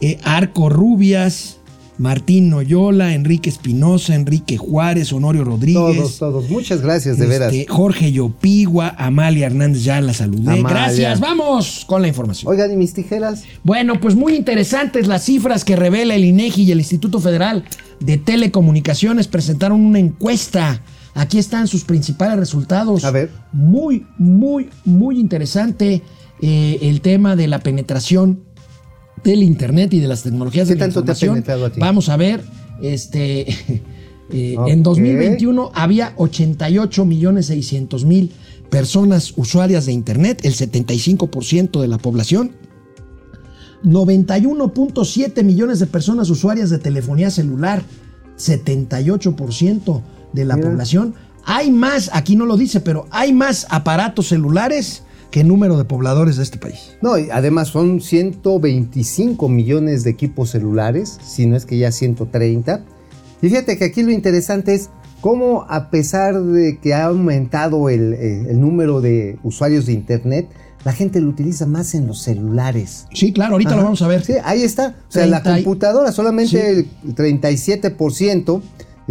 eh, 0.00 0.18
Arco 0.24 0.68
Rubias, 0.68 1.58
Martín 2.02 2.50
Noyola, 2.50 3.14
Enrique 3.14 3.48
Espinosa, 3.48 4.16
Enrique 4.16 4.56
Juárez, 4.56 5.12
Honorio 5.12 5.44
Rodríguez. 5.44 5.96
Todos, 5.96 6.18
todos. 6.18 6.50
Muchas 6.50 6.82
gracias, 6.82 7.16
de 7.16 7.26
veras. 7.26 7.52
este, 7.52 7.72
Jorge 7.72 8.10
Yopigua, 8.10 8.96
Amalia 8.98 9.46
Hernández, 9.46 9.84
ya 9.84 10.00
la 10.00 10.12
saludé. 10.12 10.50
Amalia. 10.50 10.68
Gracias, 10.68 11.20
vamos 11.20 11.84
con 11.86 12.02
la 12.02 12.08
información. 12.08 12.50
Oigan, 12.50 12.72
¿y 12.72 12.76
mis 12.76 12.92
tijeras? 12.92 13.44
Bueno, 13.62 14.00
pues 14.00 14.16
muy 14.16 14.34
interesantes 14.34 15.06
las 15.06 15.24
cifras 15.24 15.64
que 15.64 15.76
revela 15.76 16.16
el 16.16 16.24
INEGI 16.24 16.64
y 16.64 16.72
el 16.72 16.80
Instituto 16.80 17.20
Federal 17.20 17.62
de 18.00 18.18
Telecomunicaciones 18.18 19.28
presentaron 19.28 19.80
una 19.80 20.00
encuesta. 20.00 20.82
Aquí 21.14 21.38
están 21.38 21.68
sus 21.68 21.84
principales 21.84 22.36
resultados. 22.36 23.04
A 23.04 23.12
ver. 23.12 23.30
Muy, 23.52 24.06
muy, 24.18 24.70
muy 24.84 25.20
interesante 25.20 26.02
eh, 26.40 26.78
el 26.82 27.00
tema 27.00 27.36
de 27.36 27.46
la 27.46 27.60
penetración 27.60 28.40
del 29.24 29.42
Internet 29.42 29.92
y 29.94 30.00
de 30.00 30.08
las 30.08 30.22
tecnologías 30.22 30.68
¿Qué 30.68 30.74
de 30.74 30.80
la 30.80 30.86
tanto 30.86 31.04
te 31.04 31.12
ha 31.12 31.14
información. 31.14 31.64
a 31.64 31.70
ti? 31.70 31.80
Vamos 31.80 32.08
a 32.08 32.16
ver, 32.16 32.42
este, 32.80 33.50
eh, 34.30 34.56
en 34.66 34.82
2021 34.82 35.72
había 35.74 36.12
88 36.16 37.04
millones 37.04 37.46
600 37.46 38.04
mil 38.04 38.32
personas 38.70 39.34
usuarias 39.36 39.86
de 39.86 39.92
Internet, 39.92 40.40
el 40.44 40.54
75% 40.54 41.80
de 41.80 41.88
la 41.88 41.98
población. 41.98 42.52
91.7 43.84 45.42
millones 45.42 45.78
de 45.80 45.86
personas 45.86 46.30
usuarias 46.30 46.70
de 46.70 46.78
telefonía 46.78 47.30
celular, 47.30 47.82
78% 48.38 50.02
de 50.32 50.44
la 50.44 50.56
Mira. 50.56 50.70
población. 50.70 51.14
Hay 51.44 51.70
más, 51.70 52.10
aquí 52.12 52.36
no 52.36 52.46
lo 52.46 52.56
dice, 52.56 52.80
pero 52.80 53.06
hay 53.10 53.32
más 53.32 53.66
aparatos 53.68 54.28
celulares 54.28 55.02
que 55.32 55.42
número 55.42 55.76
de 55.76 55.84
pobladores 55.84 56.36
de 56.36 56.44
este 56.44 56.58
país. 56.58 56.96
No, 57.02 57.18
y 57.18 57.28
además 57.30 57.68
son 57.68 58.00
125 58.00 59.48
millones 59.48 60.04
de 60.04 60.10
equipos 60.10 60.50
celulares, 60.50 61.18
si 61.24 61.46
no 61.46 61.56
es 61.56 61.66
que 61.66 61.78
ya 61.78 61.90
130. 61.90 62.84
Y 63.40 63.48
fíjate 63.48 63.76
que 63.78 63.84
aquí 63.86 64.02
lo 64.02 64.12
interesante 64.12 64.74
es 64.74 64.90
cómo 65.20 65.64
a 65.68 65.90
pesar 65.90 66.40
de 66.40 66.78
que 66.78 66.94
ha 66.94 67.06
aumentado 67.06 67.88
el, 67.88 68.12
eh, 68.12 68.46
el 68.50 68.60
número 68.60 69.00
de 69.00 69.38
usuarios 69.42 69.86
de 69.86 69.92
Internet, 69.94 70.48
la 70.84 70.92
gente 70.92 71.20
lo 71.20 71.28
utiliza 71.30 71.64
más 71.64 71.94
en 71.94 72.06
los 72.08 72.20
celulares. 72.22 73.06
Sí, 73.14 73.32
claro, 73.32 73.52
ahorita 73.52 73.70
Ajá. 73.70 73.78
lo 73.78 73.84
vamos 73.84 74.02
a 74.02 74.08
ver. 74.08 74.24
Sí, 74.24 74.34
ahí 74.44 74.62
está. 74.62 74.96
O 75.08 75.12
sea, 75.12 75.26
la 75.26 75.42
30 75.42 75.60
y- 75.60 75.64
computadora 75.64 76.12
solamente 76.12 76.50
Sí. 76.82 76.88
el 77.06 77.14
37%, 77.14 78.60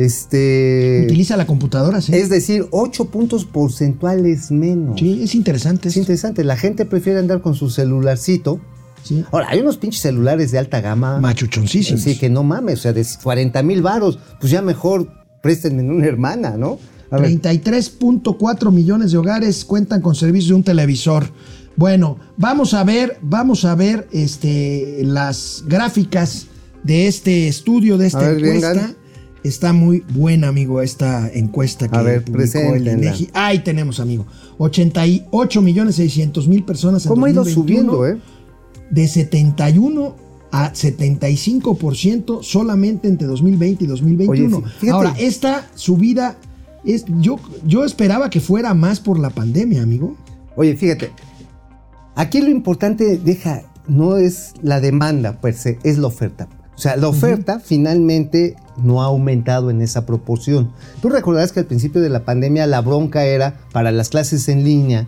este, 0.06 1.04
Utiliza 1.06 1.38
la 1.38 1.46
computadora, 1.46 2.02
sí. 2.02 2.14
es 2.16 2.30
decir, 2.30 2.68
8 2.72 3.06
puntos 3.06 3.46
porcentuales 3.46 4.52
menos. 4.52 5.00
sí, 5.00 5.22
es 5.24 5.36
interesante. 5.36 5.90
Es 5.90 5.98
interesante, 5.98 6.44
la 6.44 6.58
gente 6.58 6.86
prefiere 6.86 7.20
andar 7.20 7.42
con 7.42 7.56
su 7.56 7.70
celularcito 7.70 8.60
Sí. 9.04 9.26
Ahora, 9.32 9.48
hay 9.50 9.60
unos 9.60 9.78
pinches 9.78 10.02
celulares 10.02 10.52
de 10.52 10.60
alta 10.60 10.80
gama. 10.82 11.20
Machuchoncísimos. 11.20 12.02
Sí, 12.02 12.18
que 12.18 12.30
no 12.30 12.44
mames, 12.44 12.80
o 12.80 12.82
sea, 12.84 12.94
de 12.94 13.06
40 13.24 13.64
mil 13.64 13.82
varos, 13.82 14.20
pues 14.40 14.52
ya 14.52 14.62
mejor 14.62 15.08
préstenme 15.42 15.82
una 15.84 16.06
hermana, 16.06 16.56
¿no? 16.58 16.78
A 17.10 17.18
ver, 17.18 17.32
33.4 17.32 18.72
millones 18.72 19.12
de 19.12 19.18
hogares 19.18 19.66
cuentan 19.66 20.02
con 20.02 20.16
servicio 20.16 20.50
de 20.50 20.56
un 20.56 20.64
televisor. 20.64 21.30
Bueno, 21.76 22.18
vamos 22.38 22.74
a 22.74 22.84
ver, 22.84 23.18
vamos 23.22 23.66
a 23.66 23.76
ver 23.76 24.08
este, 24.12 25.02
las 25.04 25.64
gráficas 25.68 26.48
de 26.84 27.08
este 27.08 27.48
estudio, 27.48 27.98
de 27.98 28.08
esta 28.08 28.20
ver, 28.20 28.38
encuesta. 28.38 28.70
vengan. 28.74 28.96
Está 29.44 29.74
muy 29.74 30.04
buena, 30.14 30.50
amigo, 30.50 30.82
esta 30.82 31.28
encuesta 31.34 31.88
que 31.88 31.96
A 31.96 32.02
ver, 32.04 32.24
publicó 32.24 32.60
el. 32.76 32.88
INEGI. 32.88 33.30
Ahí 33.34 33.60
tenemos, 33.60 34.00
amigo. 34.00 34.26
88 34.60 35.62
millones 35.62 35.96
600 35.96 36.48
mil 36.48 36.64
personas 36.64 37.06
en 37.06 37.10
¿Cómo 37.10 37.26
ha 37.26 37.30
ido 37.32 37.44
2021, 37.44 37.92
subiendo, 37.92 38.08
eh? 38.08 38.22
De 38.92 39.08
71 39.08 40.16
a 40.52 40.74
75% 40.74 42.44
solamente 42.44 43.08
entre 43.08 43.26
2020 43.26 43.84
y 43.84 43.88
2021. 43.88 44.58
Oye, 44.58 44.68
fíjate. 44.68 44.92
Ahora, 44.92 45.16
esta 45.18 45.68
subida 45.76 46.38
es 46.84 47.06
yo 47.20 47.40
yo 47.66 47.86
esperaba 47.86 48.30
que 48.30 48.40
fuera 48.40 48.74
más 48.74 49.00
por 49.00 49.18
la 49.18 49.30
pandemia, 49.30 49.82
amigo. 49.82 50.16
Oye, 50.56 50.76
fíjate, 50.76 51.12
aquí 52.16 52.42
lo 52.42 52.50
importante, 52.50 53.18
deja, 53.18 53.64
no 53.88 54.18
es 54.18 54.54
la 54.62 54.82
demanda 54.82 55.40
per 55.40 55.56
se, 55.56 55.80
es 55.84 55.98
la 55.98 56.08
oferta. 56.08 56.48
O 56.82 56.84
sea, 56.84 56.96
la 56.96 57.10
oferta 57.10 57.60
finalmente 57.60 58.56
no 58.82 59.04
ha 59.04 59.06
aumentado 59.06 59.70
en 59.70 59.84
esa 59.84 60.08
proporción. 60.08 60.72
Tú 61.00 61.10
recordarás 61.10 61.52
que 61.52 61.60
al 61.60 61.68
principio 61.68 62.02
de 62.02 62.10
la 62.10 62.26
pandemia 62.26 62.66
la 62.66 62.82
bronca 62.82 63.24
era 63.24 63.60
para 63.72 63.92
las 63.92 64.10
clases 64.10 64.50
en 64.50 64.64
línea, 64.64 65.08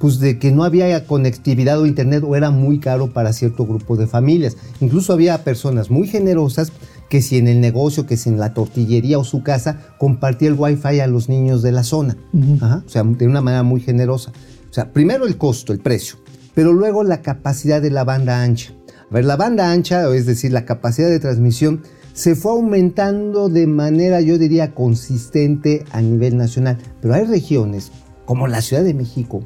pues 0.00 0.18
de 0.18 0.40
que 0.40 0.50
no 0.50 0.64
había 0.64 1.06
conectividad 1.06 1.78
o 1.78 1.86
internet 1.86 2.24
o 2.26 2.34
era 2.34 2.50
muy 2.50 2.80
caro 2.80 3.12
para 3.12 3.32
cierto 3.32 3.64
grupo 3.64 3.96
de 3.96 4.08
familias. 4.08 4.56
Incluso 4.80 5.12
había 5.12 5.44
personas 5.44 5.88
muy 5.88 6.08
generosas 6.08 6.72
que 7.08 7.22
si 7.22 7.38
en 7.38 7.46
el 7.46 7.60
negocio, 7.60 8.06
que 8.06 8.16
si 8.16 8.30
en 8.30 8.40
la 8.40 8.52
tortillería 8.52 9.16
o 9.16 9.22
su 9.22 9.44
casa, 9.44 9.94
compartía 10.00 10.48
el 10.48 10.56
wifi 10.58 10.98
a 10.98 11.06
los 11.06 11.28
niños 11.28 11.62
de 11.62 11.70
la 11.70 11.84
zona. 11.84 12.16
Ajá, 12.60 12.82
o 12.84 12.88
sea, 12.88 13.04
de 13.04 13.28
una 13.28 13.40
manera 13.40 13.62
muy 13.62 13.80
generosa. 13.80 14.32
O 14.68 14.74
sea, 14.74 14.92
primero 14.92 15.28
el 15.28 15.38
costo, 15.38 15.72
el 15.72 15.78
precio, 15.78 16.16
pero 16.56 16.72
luego 16.72 17.04
la 17.04 17.22
capacidad 17.22 17.80
de 17.80 17.92
la 17.92 18.02
banda 18.02 18.42
ancha. 18.42 18.72
A 19.14 19.18
ver, 19.18 19.26
la 19.26 19.36
banda 19.36 19.70
ancha, 19.70 20.12
es 20.12 20.26
decir, 20.26 20.50
la 20.50 20.64
capacidad 20.64 21.08
de 21.08 21.20
transmisión, 21.20 21.82
se 22.14 22.34
fue 22.34 22.50
aumentando 22.50 23.48
de 23.48 23.68
manera, 23.68 24.20
yo 24.20 24.38
diría, 24.38 24.74
consistente 24.74 25.84
a 25.92 26.02
nivel 26.02 26.36
nacional. 26.36 26.78
Pero 27.00 27.14
hay 27.14 27.22
regiones, 27.22 27.92
como 28.24 28.48
la 28.48 28.60
Ciudad 28.60 28.82
de 28.82 28.92
México 28.92 29.44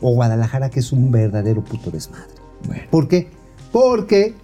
o 0.00 0.14
Guadalajara, 0.14 0.70
que 0.70 0.78
es 0.78 0.92
un 0.92 1.10
verdadero 1.10 1.64
puto 1.64 1.90
desmadre. 1.90 2.28
¿Por 2.92 3.08
qué? 3.08 3.26
Porque 3.72 4.34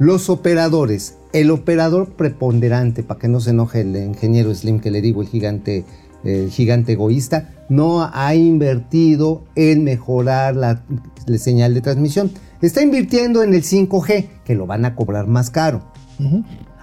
los 0.00 0.28
operadores, 0.28 1.18
el 1.32 1.52
operador 1.52 2.16
preponderante, 2.16 3.04
para 3.04 3.20
que 3.20 3.28
no 3.28 3.38
se 3.38 3.50
enoje 3.50 3.82
el 3.82 3.94
ingeniero 3.94 4.52
Slim 4.52 4.80
que 4.80 4.90
le 4.90 5.02
digo, 5.02 5.22
el 5.22 5.28
gigante, 5.28 5.84
el 6.26 6.50
gigante 6.50 6.92
egoísta, 6.92 7.50
no 7.68 8.08
ha 8.12 8.34
invertido 8.34 9.44
en 9.54 9.84
mejorar 9.84 10.56
la, 10.56 10.82
la 11.26 11.38
señal 11.38 11.74
de 11.74 11.80
transmisión. 11.80 12.30
Está 12.62 12.82
invirtiendo 12.82 13.42
en 13.42 13.54
el 13.54 13.62
5G, 13.62 14.28
que 14.44 14.54
lo 14.54 14.66
van 14.66 14.84
a 14.84 14.94
cobrar 14.94 15.26
más 15.26 15.50
caro. 15.50 15.82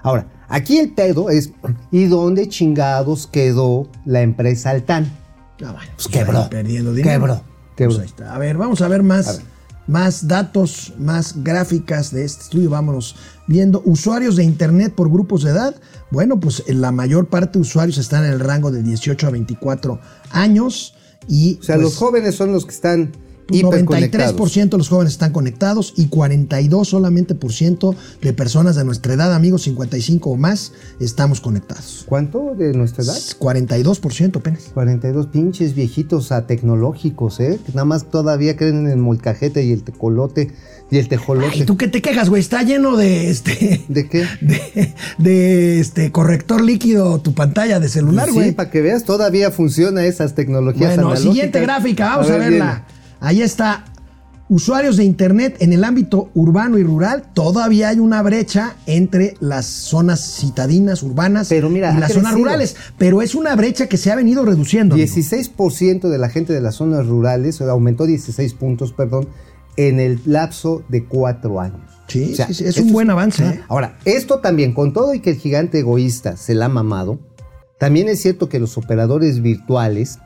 Ahora, 0.04 0.28
aquí 0.50 0.78
el 0.78 0.91
pedo 0.91 1.30
es, 1.30 1.52
¿y 1.91 2.06
dónde 2.06 2.48
chingados 2.48 3.28
quedó 3.28 3.88
la 4.06 4.22
empresa 4.22 4.70
Altan? 4.72 5.06
Ah, 5.64 5.72
bueno, 5.72 5.91
Pues 5.96 6.08
quebró, 6.08 6.39
ahí 6.44 6.50
perdiendo 6.50 6.94
dinero. 6.94 7.20
quebró, 7.22 7.36
Pues 7.36 7.76
quebró. 7.76 8.00
ahí 8.02 8.06
está. 8.06 8.36
A 8.36 8.38
ver, 8.38 8.58
vamos 8.58 8.82
a 8.82 8.88
ver 8.88 9.02
más, 9.04 9.28
A 9.28 9.32
ver. 9.34 9.41
más 9.88 10.28
datos, 10.28 10.94
más 11.00 11.44
gráficas 11.44 12.12
de 12.12 12.26
este 12.26 12.44
estudio. 12.44 12.70
Vámonos 12.70 13.16
viendo 13.48 13.82
usuarios 13.86 14.36
de 14.36 14.44
Internet 14.44 14.94
por 14.96 15.10
grupos 15.10 15.44
de 15.44 15.52
edad. 15.52 15.76
Bueno, 16.12 16.39
pues 16.39 16.64
la 16.68 16.91
mayor 16.91 17.28
parte 17.28 17.60
de 17.60 17.62
usuarios 17.62 17.98
están 17.98 18.26
en 18.26 18.34
el 18.34 18.39
rango 18.39 18.72
de 18.72 18.84
18 18.84 19.28
a 19.28 19.30
24 19.32 20.00
años. 20.32 20.96
Y 21.28 21.58
O 21.60 21.64
sea, 21.64 21.76
pues, 21.76 21.86
los 21.86 21.96
jóvenes 21.96 22.36
son 22.36 22.52
los 22.52 22.66
que 22.66 22.72
están 22.72 23.12
pues, 23.48 23.60
hiperconectados. 23.62 24.36
93% 24.36 24.70
de 24.70 24.78
los 24.78 24.89
jóvenes 24.89 25.14
están 25.14 25.32
conectados 25.32 25.94
y 25.98 26.08
42 26.08 26.88
solamente 26.88 27.36
por 27.36 27.52
ciento 27.52 27.96
de 28.22 28.34
personas 28.34 28.76
de 28.76 28.86
nuestra 28.86 29.14
edad, 29.14 29.34
amigos, 29.34 29.64
55 29.64 30.30
o 30.30 30.38
más, 30.38 30.74
estamos 31.00 31.41
conectados. 31.41 32.06
¿Cuánto 32.08 32.56
de 32.56 32.74
nuestra 32.74 33.04
edad? 33.04 33.18
42% 33.39 34.38
apenas. 34.38 34.64
42 34.74 35.28
pinches 35.28 35.76
viejitos 35.76 36.32
a 36.32 36.48
tecnológicos, 36.48 37.39
¿eh? 37.39 37.60
Que 37.66 37.72
nada 37.74 37.86
más 37.86 38.10
todavía 38.10 38.56
creen 38.56 38.86
en 38.86 38.88
el 38.88 38.98
molcajete 38.98 39.64
y 39.64 39.72
el 39.72 39.84
tecolote 39.84 40.52
y 40.94 41.00
el 41.00 41.08
tejolote. 41.08 41.50
Ay, 41.52 41.66
¿tú 41.66 41.76
qué 41.76 41.88
te 41.88 42.04
quejas, 42.04 42.30
güey? 42.30 42.39
Está 42.39 42.62
lleno 42.62 42.96
de 42.96 43.32
este. 43.32 43.84
¿De 43.88 44.08
qué? 44.08 44.28
De, 44.41 44.94
de, 45.18 45.80
este 45.80 46.12
corrector 46.12 46.62
líquido 46.62 47.20
tu 47.20 47.34
pantalla 47.34 47.80
de 47.80 47.89
celular, 47.89 48.28
sí, 48.28 48.34
güey. 48.34 48.52
para 48.52 48.70
que 48.70 48.82
veas, 48.82 49.04
todavía 49.04 49.50
funciona 49.50 50.06
esas 50.06 50.36
tecnologías 50.36 50.91
bueno, 50.91 51.08
analógicas. 51.08 51.34
siguiente 51.34 51.62
gráfica, 51.62 52.10
vamos 52.10 52.30
a, 52.30 52.38
ver, 52.38 52.52
verla. 52.52 52.86
Ahí 53.20 53.41
está. 53.41 53.86
Usuarios 54.50 54.98
de 54.98 55.04
Internet 55.04 55.56
en 55.62 55.74
el 55.74 55.84
ámbito 55.84 56.30
urbano 56.36 56.78
y 56.78 56.84
rural, 56.84 57.24
todavía 57.34 57.89
hay 57.89 57.98
una 57.98 58.22
brecha 58.22 58.76
entre 58.86 59.36
las 59.39 59.66
zonas 59.66 60.38
citadinas, 60.39 61.02
urbanas 61.02 61.48
Pero 61.50 61.70
mira, 61.70 61.91
y 61.96 62.00
las 62.00 62.14
zonas 62.14 62.36
rurales. 62.36 62.76
Pero 63.00 63.24
es 63.24 63.34
una 63.34 63.56
brecha 63.56 63.88
que 63.88 63.98
se 63.98 64.12
ha 64.12 64.16
venido 64.16 64.46
reduciendo. 64.46 64.94
amigo. 64.94 65.08
16% 65.08 66.10
de 66.10 66.18
la 66.20 66.30
gente 66.30 66.54
de 66.54 66.62
las 66.62 66.76
zonas 66.76 67.08
rurales, 67.08 67.62
aumentó 67.62 68.06
16 68.06 68.54
puntos, 68.54 68.94
perdón, 68.94 69.28
en 69.78 69.99
el 69.99 70.19
lapso 70.26 70.84
de 70.89 71.05
cuatro 71.05 71.59
años. 71.59 71.80
Sí, 72.07 72.34
O 72.34 72.36
sea, 72.36 72.47
sí, 72.47 72.53
sí, 72.53 72.65
es 72.65 72.78
un 72.78 72.91
buen 72.91 73.09
avance. 73.09 73.43
¿eh? 73.45 73.61
Ahora, 73.69 73.97
esto 74.05 74.39
también, 74.39 74.74
con 74.74 74.93
todo 74.93 75.13
y 75.13 75.19
que 75.19 75.32
el 75.32 75.38
gigante 75.38 75.80
egoísta 75.80 76.38
se 76.38 76.53
la 76.53 76.65
ha 76.65 76.69
mamado, 76.69 77.19
también 77.80 78.07
es 78.07 78.21
cierto 78.21 78.49
que 78.49 78.59
los 78.59 78.78
operadores 78.78 79.41
virtuales, 79.41 80.19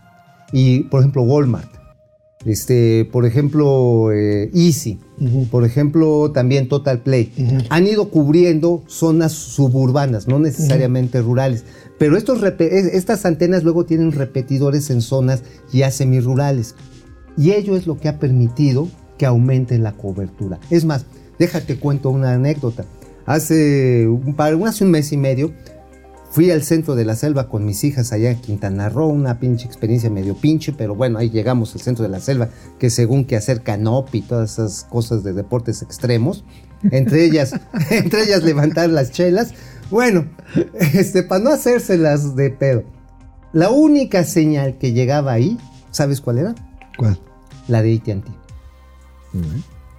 y 0.52 0.82
por 0.86 1.02
ejemplo 1.02 1.24
Walmart, 1.24 1.70
este, 2.46 3.08
por 3.12 3.26
ejemplo 3.26 4.12
eh, 4.14 4.50
Easy, 4.54 5.00
por 5.50 5.66
ejemplo 5.66 6.32
también 6.32 6.68
Total 6.70 7.00
Play, 7.02 7.32
han 7.70 7.88
ido 7.88 8.10
cubriendo 8.10 8.84
zonas 8.88 9.32
suburbanas, 9.34 10.28
no 10.28 10.40
necesariamente 10.40 11.22
rurales. 11.22 11.64
Pero 11.98 12.16
estos 12.16 12.42
es- 12.44 12.94
estas 12.94 13.26
antenas 13.26 13.64
luego 13.64 13.86
tienen 13.86 14.12
repetidores 14.12 14.90
en 14.92 15.02
zonas 15.02 15.42
ya 15.74 15.90
semirurales. 15.90 16.76
Y 17.38 17.52
ello 17.52 17.76
es 17.76 17.88
lo 17.88 17.98
que 18.00 18.08
ha 18.08 18.20
permitido 18.20 18.88
que 19.18 19.26
aumente 19.26 19.78
la 19.78 19.94
cobertura. 19.94 20.60
Es 20.70 20.86
más, 20.86 21.06
déjate 21.40 21.80
cuento 21.80 22.10
una 22.10 22.34
anécdota. 22.34 22.86
Hace 23.26 24.08
un, 24.08 24.36
par, 24.36 24.58
hace 24.66 24.86
un 24.86 24.92
mes 24.92 25.12
y 25.12 25.18
medio 25.18 25.52
fui 26.30 26.52
al 26.52 26.64
centro 26.64 26.96
de 26.96 27.06
la 27.06 27.16
selva 27.16 27.50
con 27.50 27.66
mis 27.66 27.84
hijas 27.84 28.12
allá 28.12 28.32
en 28.32 28.40
Quintana 28.40 28.90
Roo, 28.90 29.08
una 29.08 29.40
pinche 29.40 29.66
experiencia 29.66 30.10
medio 30.10 30.36
pinche, 30.36 30.74
pero 30.74 30.96
bueno, 30.96 31.20
ahí 31.20 31.30
llegamos 31.30 31.74
al 31.74 31.82
centro 31.82 32.04
de 32.04 32.10
la 32.10 32.20
selva, 32.20 32.50
que 32.80 32.90
según 32.90 33.26
que 33.26 33.36
hacer 33.36 33.64
canopy 33.64 34.20
y 34.20 34.22
todas 34.22 34.54
esas 34.54 34.84
cosas 34.84 35.24
de 35.24 35.34
deportes 35.34 35.82
extremos, 35.82 36.44
entre 36.92 37.26
ellas, 37.26 37.54
entre 37.90 38.24
ellas 38.24 38.44
levantar 38.44 38.90
las 38.90 39.12
chelas. 39.12 39.54
Bueno, 39.90 40.26
este, 40.94 41.24
para 41.24 41.44
no 41.44 41.50
hacérselas 41.52 42.36
de 42.36 42.50
pedo. 42.50 42.84
La 43.54 43.70
única 43.70 44.24
señal 44.24 44.78
que 44.78 44.92
llegaba 44.92 45.32
ahí, 45.32 45.58
¿sabes 45.92 46.22
cuál 46.22 46.40
era? 46.40 46.56
¿Cuál? 46.98 47.18
La 47.68 47.82
de 47.82 47.96
AT&T. 47.96 48.47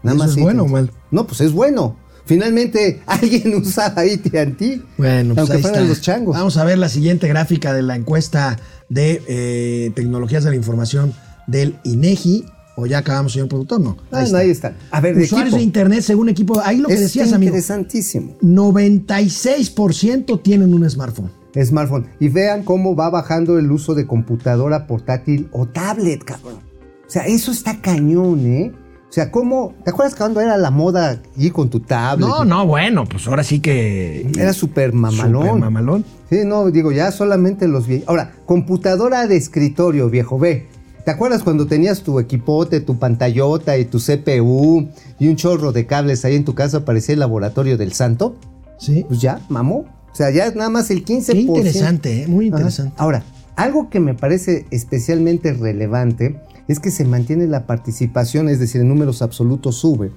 ¿Eso 0.05 0.25
es 0.25 0.37
bueno 0.37 0.65
o 0.65 0.69
mal? 0.69 0.91
No, 1.11 1.27
pues 1.27 1.41
es 1.41 1.53
bueno. 1.53 1.97
Finalmente 2.25 3.01
alguien 3.07 3.55
usaba 3.55 4.03
AT&T. 4.03 4.83
Bueno, 4.99 5.35
pues 5.35 5.39
aunque 5.39 5.57
ahí 5.57 5.63
fueran 5.63 5.83
está. 5.83 5.89
los 5.89 6.01
changos. 6.01 6.37
Vamos 6.37 6.57
a 6.59 6.65
ver 6.65 6.79
la 6.79 6.89
siguiente 6.89 7.27
gráfica 7.27 7.73
de 7.73 7.83
la 7.83 7.97
encuesta 7.97 8.59
de 8.89 9.23
eh, 9.27 9.91
tecnologías 9.95 10.45
de 10.45 10.51
la 10.51 10.57
información 10.57 11.15
del 11.47 11.77
INEGI. 11.85 12.45
O 12.77 12.87
ya 12.87 12.99
acabamos, 12.99 13.33
señor 13.33 13.49
productor, 13.49 13.81
no. 13.81 13.97
Ah, 14.13 14.25
no, 14.31 14.37
ahí 14.37 14.51
está. 14.51 14.77
A 14.93 15.01
ver, 15.01 15.17
Usuarios 15.17 15.55
de 15.55 15.63
internet 15.63 16.03
según 16.03 16.29
equipo. 16.29 16.61
Ahí 16.63 16.79
lo 16.79 16.87
que 16.87 16.95
es 16.95 17.01
decías, 17.01 17.33
amigo. 17.33 17.49
interesantísimo. 17.49 18.37
96% 18.41 20.41
tienen 20.43 20.73
un 20.73 20.89
smartphone. 20.89 21.33
Smartphone. 21.61 22.07
Y 22.21 22.29
vean 22.29 22.63
cómo 22.63 22.95
va 22.95 23.11
bajando 23.11 23.59
el 23.59 23.73
uso 23.73 23.97
de 23.97 24.07
computadora 24.07 24.87
portátil 24.87 25.49
o 25.51 25.67
tablet, 25.67 26.23
cabrón. 26.23 26.61
O 27.07 27.11
sea, 27.11 27.27
eso 27.27 27.51
está 27.51 27.81
cañón, 27.81 28.47
¿eh? 28.47 28.73
O 29.09 29.13
sea, 29.13 29.31
¿cómo? 29.31 29.75
¿Te 29.85 29.91
acuerdas 29.91 30.15
cuando 30.15 30.41
era 30.41 30.59
la 30.59 30.71
moda 30.71 31.23
ir 31.37 31.53
con 31.53 31.71
tu 31.71 31.81
tablet? 31.81 32.29
No, 32.29 32.45
no, 32.45 32.67
bueno, 32.67 33.07
pues 33.07 33.27
ahora 33.27 33.43
sí 33.43 33.61
que. 33.61 34.31
Era 34.39 34.53
súper 34.53 34.93
mamalón. 34.93 35.47
Súper 35.47 35.61
mamalón. 35.61 36.05
Sí, 36.29 36.41
no, 36.45 36.71
digo, 36.71 36.93
ya 36.93 37.11
solamente 37.11 37.67
los 37.69 37.87
viejos. 37.87 38.07
Ahora, 38.09 38.33
computadora 38.45 39.27
de 39.27 39.37
escritorio, 39.37 40.11
viejo, 40.11 40.39
ve. 40.39 40.67
¿Te 41.07 41.11
acuerdas 41.11 41.43
cuando 41.43 41.67
tenías 41.67 42.03
tu 42.03 42.21
equipote, 42.21 42.81
tu 42.81 42.99
pantallota 42.99 43.79
y 43.79 43.87
tu 43.87 43.99
CPU 43.99 44.89
y 45.19 45.29
un 45.29 45.37
chorro 45.37 45.73
de 45.73 45.87
cables 45.87 46.27
ahí 46.27 46.37
en 46.37 46.45
tu 46.45 46.55
casa 46.55 46.85
parecía 46.85 47.15
el 47.15 47.21
laboratorio 47.21 47.79
del 47.79 47.95
santo? 47.95 48.37
Sí. 48.79 49.07
Pues 49.09 49.23
ya, 49.23 49.41
mamó. 49.49 49.87
O 50.13 50.15
sea, 50.15 50.31
ya 50.31 50.51
nada 50.51 50.69
más 50.69 50.91
el 50.91 51.07
15%. 51.07 51.33
Qué 51.33 51.39
interesante, 51.39 52.23
¿eh? 52.25 52.27
Muy 52.27 52.49
Ajá. 52.49 52.59
interesante. 52.59 52.93
Ahora, 52.99 53.23
algo 53.57 53.89
que 53.89 54.01
me 54.01 54.13
parece 54.13 54.67
especialmente 54.71 55.55
relevante 55.55 56.39
es 56.69 56.79
que 56.81 56.91
se 56.91 57.05
mantiene 57.05 57.47
la 57.47 57.67
participación, 57.67 58.49
es 58.49 58.61
decir, 58.61 58.81
en 58.83 58.89
números 58.89 59.23
absolutos 59.23 59.77
sube, 59.77 60.11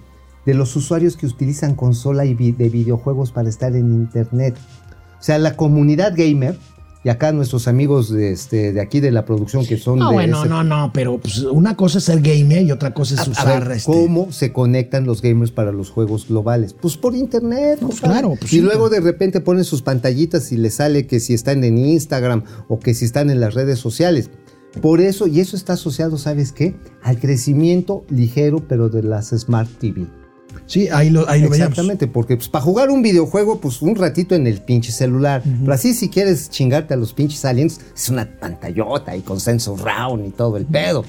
de 0.45 0.53
los 0.53 0.75
usuarios 0.75 1.17
que 1.17 1.25
utilizan 1.27 1.75
consola 1.75 2.25
y 2.25 2.33
vi- 2.33 2.51
de 2.51 2.69
videojuegos 2.69 3.31
para 3.31 3.49
estar 3.49 3.75
en 3.75 3.93
internet. 3.93 4.55
O 5.19 5.23
sea, 5.23 5.37
la 5.39 5.55
comunidad 5.55 6.13
gamer, 6.15 6.57
y 7.03 7.09
acá 7.09 7.31
nuestros 7.31 7.67
amigos 7.67 8.11
de, 8.11 8.31
este, 8.31 8.73
de 8.73 8.81
aquí 8.81 8.99
de 8.99 9.09
la 9.11 9.25
producción 9.25 9.65
que 9.65 9.77
son 9.77 9.97
No, 9.97 10.09
de 10.09 10.13
bueno, 10.13 10.39
ese- 10.41 10.49
no, 10.49 10.63
no, 10.63 10.91
pero 10.93 11.17
pues, 11.19 11.39
una 11.39 11.75
cosa 11.75 11.97
es 11.97 12.03
ser 12.03 12.21
gamer 12.21 12.61
y 12.63 12.71
otra 12.71 12.93
cosa 12.93 13.15
es 13.15 13.21
a- 13.21 13.23
a 13.23 13.29
usar 13.29 13.63
ver, 13.67 13.77
este, 13.77 13.91
¿Cómo 13.91 14.31
se 14.31 14.51
conectan 14.53 15.05
los 15.05 15.21
gamers 15.23 15.49
para 15.51 15.71
los 15.71 15.89
juegos 15.89 16.27
globales? 16.27 16.73
Pues 16.73 16.97
por 16.97 17.15
internet. 17.15 17.79
Pues 17.81 18.01
claro, 18.01 18.35
pues 18.39 18.51
y 18.53 18.57
sí, 18.57 18.61
luego 18.61 18.89
de 18.89 18.99
repente 18.99 19.41
ponen 19.41 19.63
sus 19.63 19.81
pantallitas 19.81 20.51
y 20.51 20.57
les 20.57 20.75
sale 20.75 21.07
que 21.07 21.19
si 21.19 21.33
están 21.33 21.63
en 21.63 21.77
Instagram 21.79 22.43
o 22.67 22.79
que 22.79 22.93
si 22.93 23.05
están 23.05 23.29
en 23.31 23.39
las 23.39 23.53
redes 23.55 23.79
sociales. 23.79 24.29
Por 24.79 25.01
eso, 25.01 25.27
y 25.27 25.41
eso 25.41 25.55
está 25.57 25.73
asociado, 25.73 26.17
¿sabes 26.17 26.51
qué? 26.51 26.75
Al 27.01 27.19
crecimiento 27.19 28.05
ligero, 28.09 28.65
pero 28.67 28.89
de 28.89 29.03
las 29.03 29.29
Smart 29.29 29.69
TV. 29.79 30.07
Sí, 30.65 30.87
ahí 30.89 31.09
lo, 31.09 31.27
ahí 31.27 31.41
lo 31.41 31.49
veíamos. 31.49 31.71
Exactamente, 31.71 32.07
porque 32.07 32.37
pues, 32.37 32.47
para 32.47 32.63
jugar 32.63 32.89
un 32.89 33.01
videojuego, 33.01 33.59
pues 33.59 33.81
un 33.81 33.95
ratito 33.95 34.35
en 34.35 34.47
el 34.47 34.61
pinche 34.61 34.91
celular. 34.91 35.43
Pero 35.43 35.73
así, 35.73 35.93
si 35.93 36.09
quieres 36.09 36.49
chingarte 36.49 36.93
a 36.93 36.97
los 36.97 37.13
pinches 37.13 37.43
aliens, 37.43 37.81
es 37.93 38.09
una 38.09 38.25
pantallota 38.39 39.15
y 39.15 39.21
con 39.21 39.39
sensor 39.39 39.81
round 39.81 40.25
y 40.25 40.29
todo 40.29 40.57
el 40.57 40.65
pedo. 40.65 41.03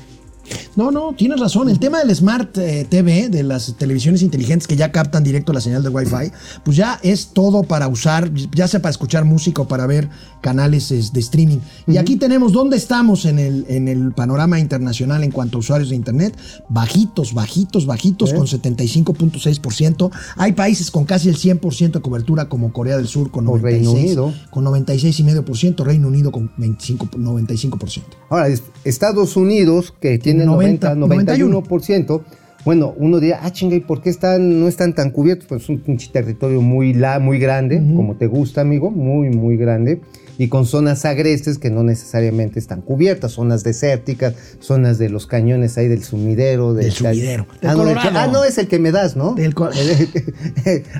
No, 0.75 0.91
no, 0.91 1.15
tienes 1.15 1.39
razón. 1.39 1.69
El 1.69 1.79
tema 1.79 1.99
del 1.99 2.15
Smart 2.15 2.57
eh, 2.59 2.87
TV, 2.89 3.29
de 3.29 3.43
las 3.43 3.75
televisiones 3.77 4.23
inteligentes 4.23 4.67
que 4.67 4.77
ya 4.77 4.91
captan 4.91 5.23
directo 5.23 5.53
la 5.53 5.61
señal 5.61 5.83
de 5.83 5.91
Wi-Fi, 5.91 6.33
pues 6.65 6.77
ya 6.77 6.99
es 7.03 7.29
todo 7.29 7.63
para 7.63 7.89
usar, 7.89 8.31
ya 8.55 8.67
sea 8.69 8.81
para 8.81 8.91
escuchar 8.91 9.25
música 9.25 9.63
o 9.63 9.69
para 9.69 9.87
ver 9.87 10.09
canales 10.41 10.91
es, 10.91 11.13
de 11.13 11.21
streaming. 11.21 11.59
Y 11.87 11.99
aquí 11.99 12.17
tenemos 12.17 12.53
dónde 12.53 12.77
estamos 12.77 13.27
en 13.27 13.39
el, 13.39 13.67
en 13.69 13.87
el 13.87 14.13
panorama 14.13 14.59
internacional 14.59 15.23
en 15.25 15.31
cuanto 15.31 15.59
a 15.59 15.61
usuarios 15.61 15.91
de 15.91 15.97
Internet. 15.97 16.37
Bajitos, 16.69 17.35
bajitos, 17.35 17.87
bajitos, 17.87 18.33
con 18.33 18.47
75.6%. 18.47 20.11
Hay 20.37 20.53
países 20.53 20.91
con 20.91 21.05
casi 21.05 21.29
el 21.29 21.37
100% 21.37 21.93
de 21.93 22.01
cobertura, 22.01 22.49
como 22.49 22.73
Corea 22.73 22.97
del 22.97 23.07
Sur 23.09 23.31
con 23.31 23.47
O 23.47 23.53
96%. 23.59 23.61
Reino 23.63 23.93
Unido. 23.93 24.35
Con 24.51 24.65
96,5%, 24.65 25.85
Reino 25.85 26.09
Unido 26.09 26.33
con 26.33 26.51
25, 26.57 27.07
95%. 27.19 28.03
Ahora, 28.31 28.49
es- 28.49 28.63
Estados 28.85 29.37
Unidos, 29.37 29.93
que 30.01 30.19
tiene 30.19 30.32
90, 30.35 30.95
90, 30.95 31.37
91%, 31.37 32.23
bueno, 32.65 32.95
uno 32.97 33.19
dirá, 33.19 33.41
ah, 33.43 33.51
chinga, 33.51 33.75
¿y 33.75 33.81
por 33.81 34.03
qué 34.03 34.11
están, 34.11 34.61
no 34.61 34.69
están 34.69 34.95
tan 34.95 35.11
cubiertos? 35.11 35.47
Pues 35.49 35.63
es 35.65 35.69
un 35.69 35.81
pinche 35.81 36.11
territorio 36.13 36.61
muy, 36.63 36.95
la, 36.95 37.19
muy 37.19 37.41
grande, 37.41 37.83
como 37.97 38.15
te 38.15 38.29
gusta, 38.29 38.61
amigo, 38.61 38.91
muy, 38.91 39.31
muy 39.31 39.57
grande, 39.57 40.01
y 40.39 40.47
con 40.47 40.65
zonas 40.65 41.05
agrestes 41.05 41.59
que 41.59 41.71
no 41.71 41.83
necesariamente 41.83 42.61
están 42.61 42.81
cubiertas, 42.81 43.33
zonas 43.33 43.65
desérticas, 43.65 44.35
zonas 44.61 44.99
de 44.99 45.09
los 45.09 45.27
cañones 45.27 45.77
ahí 45.77 45.89
del 45.89 46.05
sumidero. 46.05 46.73
Del 46.73 46.93
sumidero, 46.93 47.47
del 47.61 47.71
Ah, 47.71 47.75
no, 47.75 47.85
que- 47.85 48.09
ah, 48.15 48.29
no, 48.33 48.45
es 48.45 48.57
el 48.59 48.69
que 48.69 48.79
me 48.79 48.93
das, 48.93 49.17
¿no? 49.17 49.35
Del 49.35 49.55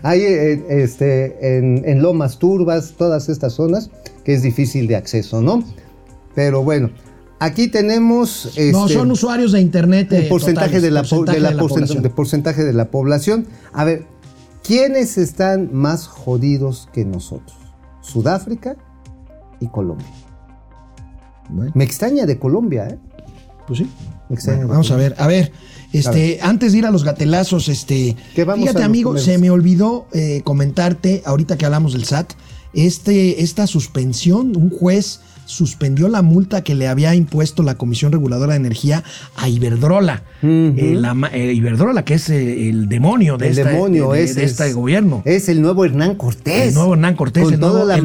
Hay 0.03 0.21
eh, 0.23 0.65
este, 0.69 1.59
en, 1.59 1.83
en 1.87 2.03
Lomas 2.03 2.41
Turbas, 2.41 2.95
todas 2.99 3.29
estas 3.29 3.53
zonas, 3.53 3.89
que 4.25 4.35
es 4.35 4.43
difícil 4.43 4.89
de 4.89 4.97
acceso, 4.97 5.41
¿no? 5.41 5.63
Pero 6.35 6.65
bueno, 6.65 6.91
aquí 7.45 7.69
tenemos... 7.69 8.53
no, 8.57 8.85
este, 8.85 8.95
son 8.95 9.11
usuarios 9.11 9.53
de 9.53 9.61
Internet. 9.61 10.13
el 10.13 10.25
eh, 10.25 10.29
porcentaje, 10.29 10.67
totales, 10.67 10.83
de, 10.83 10.91
la, 10.91 11.03
po- 11.03 11.09
porcentaje 11.09 11.37
de 11.37 11.41
la 11.43 11.51
de 11.51 11.95
la 11.95 12.01
de 12.03 12.11
porcentaje 12.11 12.65
de 12.65 12.73
la 12.73 12.91
población. 12.91 13.47
A 13.73 13.85
ver, 13.85 14.07
¿quiénes 14.63 15.19
están 15.19 15.71
más 15.73 16.07
jodidos 16.07 16.89
que 16.93 17.05
nosotros? 17.05 17.57
Sudáfrica 18.01 18.77
y 19.61 19.69
Colombia. 19.69 20.07
Bueno, 21.49 21.73
Me 21.75 21.85
extraña 21.85 22.27
de 22.27 22.39
Colombia, 22.39 22.89
¿eh? 22.89 22.99
pues 23.67 23.81
sí. 23.81 23.91
Me 24.29 24.35
extraña 24.35 24.59
Bueno, 24.59 24.73
vamos 24.75 24.91
a 24.91 24.97
ver, 24.97 25.15
a 25.19 25.27
ver, 25.27 25.53
este, 25.93 26.39
antes 26.43 26.73
de 26.73 26.79
ir 26.79 26.87
a 26.87 26.91
los 26.91 27.05
gatelazos, 27.05 27.69
este, 27.69 28.17
¿Qué 28.35 28.45
vamos 28.45 28.67
a 28.67 28.71
fíjate 28.71 28.85
amigo, 28.85 29.19
se 29.19 29.39
me 29.39 29.51
olvidó 29.51 30.07
eh, 30.13 30.41
comentarte, 30.45 31.23
ahorita 31.25 31.59
que 31.59 31.67
hablamos 31.67 31.93
del 31.93 32.05
SAT, 32.05 32.33
este, 32.73 33.43
esta 33.43 33.67
suspensión, 33.67 34.57
un 34.57 34.71
juez 34.71 35.21
suspendió 35.47 36.09
la 36.09 36.23
multa 36.23 36.63
que 36.63 36.75
le 36.75 36.89
había 36.89 37.15
impuesto 37.15 37.63
la 37.63 37.75
Comisión 37.77 38.13
Reguladora 38.13 38.53
de 38.55 38.59
Energía 38.61 39.03
a 39.37 39.49
Iberdrola. 39.49 40.23
Eh, 40.43 40.95
la 40.99 41.17
eh, 41.33 41.53
Iberdrola, 41.53 42.05
que 42.05 42.15
es 42.15 42.29
eh, 42.31 42.69
el 42.69 42.89
demonio 42.89 43.37
de, 43.39 43.49
El 43.49 43.59
esta- 43.59 43.71
demonio 43.71 44.13
de, 44.13 44.23
es, 44.25 44.35
de 44.35 44.45
este 44.45 44.69
es- 44.69 44.75
gobierno. 44.75 45.23
Es 45.25 45.49
el 45.49 45.61
nuevo 45.63 45.85
Hernán 45.85 46.17
Cortés. 46.17 46.69
El 46.69 46.75
nuevo 46.75 46.95
Hernán 46.95 47.15
Cortés, 47.17 47.45
Con 47.45 47.55
el 47.55 47.61
nuevo- 47.61 47.85
la 47.85 47.97
el 47.97 48.03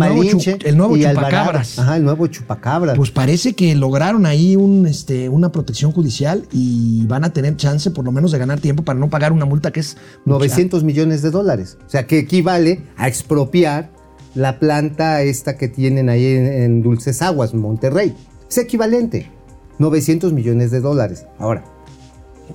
nuevo 0.78 0.96
el 0.96 1.02
chupacabras. 1.02 1.80
Ajá, 1.80 1.98
el 1.98 2.04
nuevo 2.04 2.28
chupacabras. 2.28 2.96
Pues 2.98 3.12
parece 3.12 3.54
que 3.54 3.76
lograron 3.76 4.26
ahí 4.26 4.56
un, 4.56 4.86
este, 4.88 5.30
una 5.30 5.52
protección 5.52 5.92
judicial 5.92 6.44
y 6.52 7.06
van 7.08 7.24
a 7.24 7.34
tener 7.34 7.56
chance 7.58 7.92
por 7.92 8.06
lo 8.06 8.12
menos 8.12 8.32
de 8.32 8.38
ganar 8.38 8.60
tiempo 8.60 8.84
para 8.84 9.00
no 9.00 9.10
pagar 9.10 9.32
una 9.32 9.46
multa 9.46 9.72
que 9.72 9.80
es... 9.82 9.98
900 10.26 10.84
millones 10.84 11.22
de 11.22 11.32
dólares. 11.32 11.78
O 11.86 11.90
sea, 11.90 12.06
que 12.06 12.20
equivale 12.20 12.84
a 12.98 13.08
expropiar 13.08 13.92
la 14.38 14.60
planta 14.60 15.24
esta 15.24 15.58
que 15.58 15.68
tienen 15.68 16.10
ahí 16.10 16.26
en, 16.28 16.84
Dulces 16.84 17.22
Aguas, 17.24 17.56
Monterrey. 17.56 18.16
Es 18.48 18.60
equivalente. 18.60 19.32
900 19.80 20.32
millones 20.32 20.70
de 20.70 20.80
dólares. 20.80 21.26
Ahora, 21.40 21.66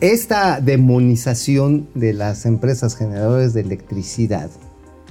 esta 0.01 0.61
demonización 0.61 1.89
de 1.95 2.13
las 2.13 2.47
empresas 2.47 2.97
generadoras 2.97 3.53
de 3.53 3.63
electricidad 3.63 4.49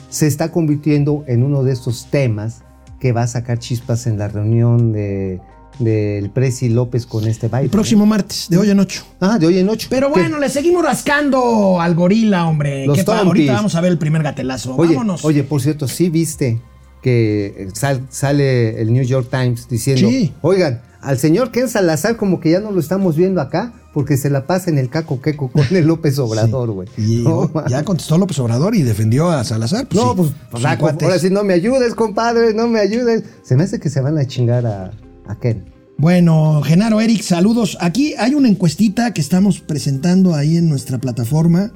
se 0.10 0.28
está 0.28 0.52
convirtiendo 0.52 1.24
en 1.28 1.44
uno 1.44 1.64
de 1.64 1.74
estos 1.74 2.10
temas 2.10 2.64
que 3.00 3.12
va 3.12 3.24
a 3.24 3.28
sacar 3.28 3.60
chispas 3.60 4.08
en 4.08 4.18
la 4.18 4.30
reunión 4.30 4.94
de 4.94 5.42
del 5.84 6.30
Presi 6.30 6.70
López 6.70 7.06
con 7.06 7.28
este 7.28 7.48
baile. 7.48 7.66
El 7.66 7.72
próximo 7.72 8.06
martes, 8.06 8.48
de 8.50 8.58
hoy 8.58 8.70
en 8.70 8.80
ocho. 8.80 9.04
Ah, 9.20 9.38
de 9.40 9.48
hoy 9.48 9.58
en 9.60 9.70
ocho. 9.70 9.88
Pero 9.90 10.08
¿Qué? 10.14 10.20
bueno, 10.22 10.40
le 10.40 10.50
seguimos 10.50 10.84
rascando 10.84 11.80
al 11.82 11.96
gorila, 11.96 12.48
hombre. 12.48 12.86
Los 12.86 12.98
¿Qué. 13.04 13.12
Ahorita 13.12 13.54
vamos 13.54 13.76
a 13.76 13.82
ver 13.82 13.92
el 13.92 13.98
primer 13.98 14.24
gatelazo. 14.24 14.76
Oye, 14.76 14.94
Vámonos. 14.96 15.26
oye, 15.26 15.44
por 15.44 15.62
cierto, 15.62 15.88
sí 15.88 16.10
viste 16.10 16.62
que 17.02 17.68
sal- 17.74 18.06
sale 18.10 18.82
el 18.82 18.94
New 18.94 19.04
York 19.04 19.28
Times 19.30 19.68
diciendo, 19.68 20.08
Sí. 20.08 20.34
oigan, 20.42 20.82
al 21.02 21.18
señor 21.18 21.52
Ken 21.52 21.68
Salazar 21.68 22.16
como 22.16 22.40
que 22.40 22.52
ya 22.52 22.60
no 22.60 22.72
lo 22.72 22.80
estamos 22.80 23.16
viendo 23.16 23.42
acá 23.42 23.74
porque 23.94 24.18
se 24.18 24.30
la 24.30 24.46
pasa 24.46 24.70
en 24.70 24.78
el 24.78 24.88
caco 24.90 25.20
queco 25.22 25.50
con 25.52 25.66
el 25.72 25.86
López 25.88 26.18
Obrador, 26.20 26.72
güey. 26.72 26.88
No, 26.98 27.50
oh, 27.54 27.64
ya 27.68 27.84
contestó 27.84 28.18
López 28.20 28.38
Obrador 28.40 28.76
y 28.76 28.84
defendió 28.84 29.30
a 29.30 29.44
Salazar. 29.44 29.88
Pues 29.88 30.00
no, 30.02 30.12
sí, 30.12 30.16
pues, 30.18 30.30
pues, 30.52 30.66
ah, 30.66 30.78
ahora 30.80 31.18
sí 31.20 31.30
no 31.32 31.44
me 31.44 31.54
ayudes, 31.54 31.96
compadre, 31.96 32.54
no 32.54 32.68
me 32.68 32.80
ayudes. 32.80 33.24
Se 33.44 33.56
me 33.56 33.64
hace 33.64 33.80
que 33.80 33.90
se 33.90 34.00
van 34.00 34.18
a 34.20 34.26
chingar 34.28 34.66
a, 34.68 34.92
a 35.32 35.40
Ken. 35.40 35.66
Bueno, 35.98 36.62
Genaro, 36.64 37.00
Eric, 37.02 37.22
saludos. 37.22 37.78
Aquí 37.80 38.14
hay 38.18 38.34
una 38.34 38.48
encuestita 38.50 39.14
que 39.14 39.22
estamos 39.22 39.60
presentando 39.60 40.34
ahí 40.36 40.58
en 40.58 40.68
nuestra 40.70 40.98
plataforma. 41.00 41.72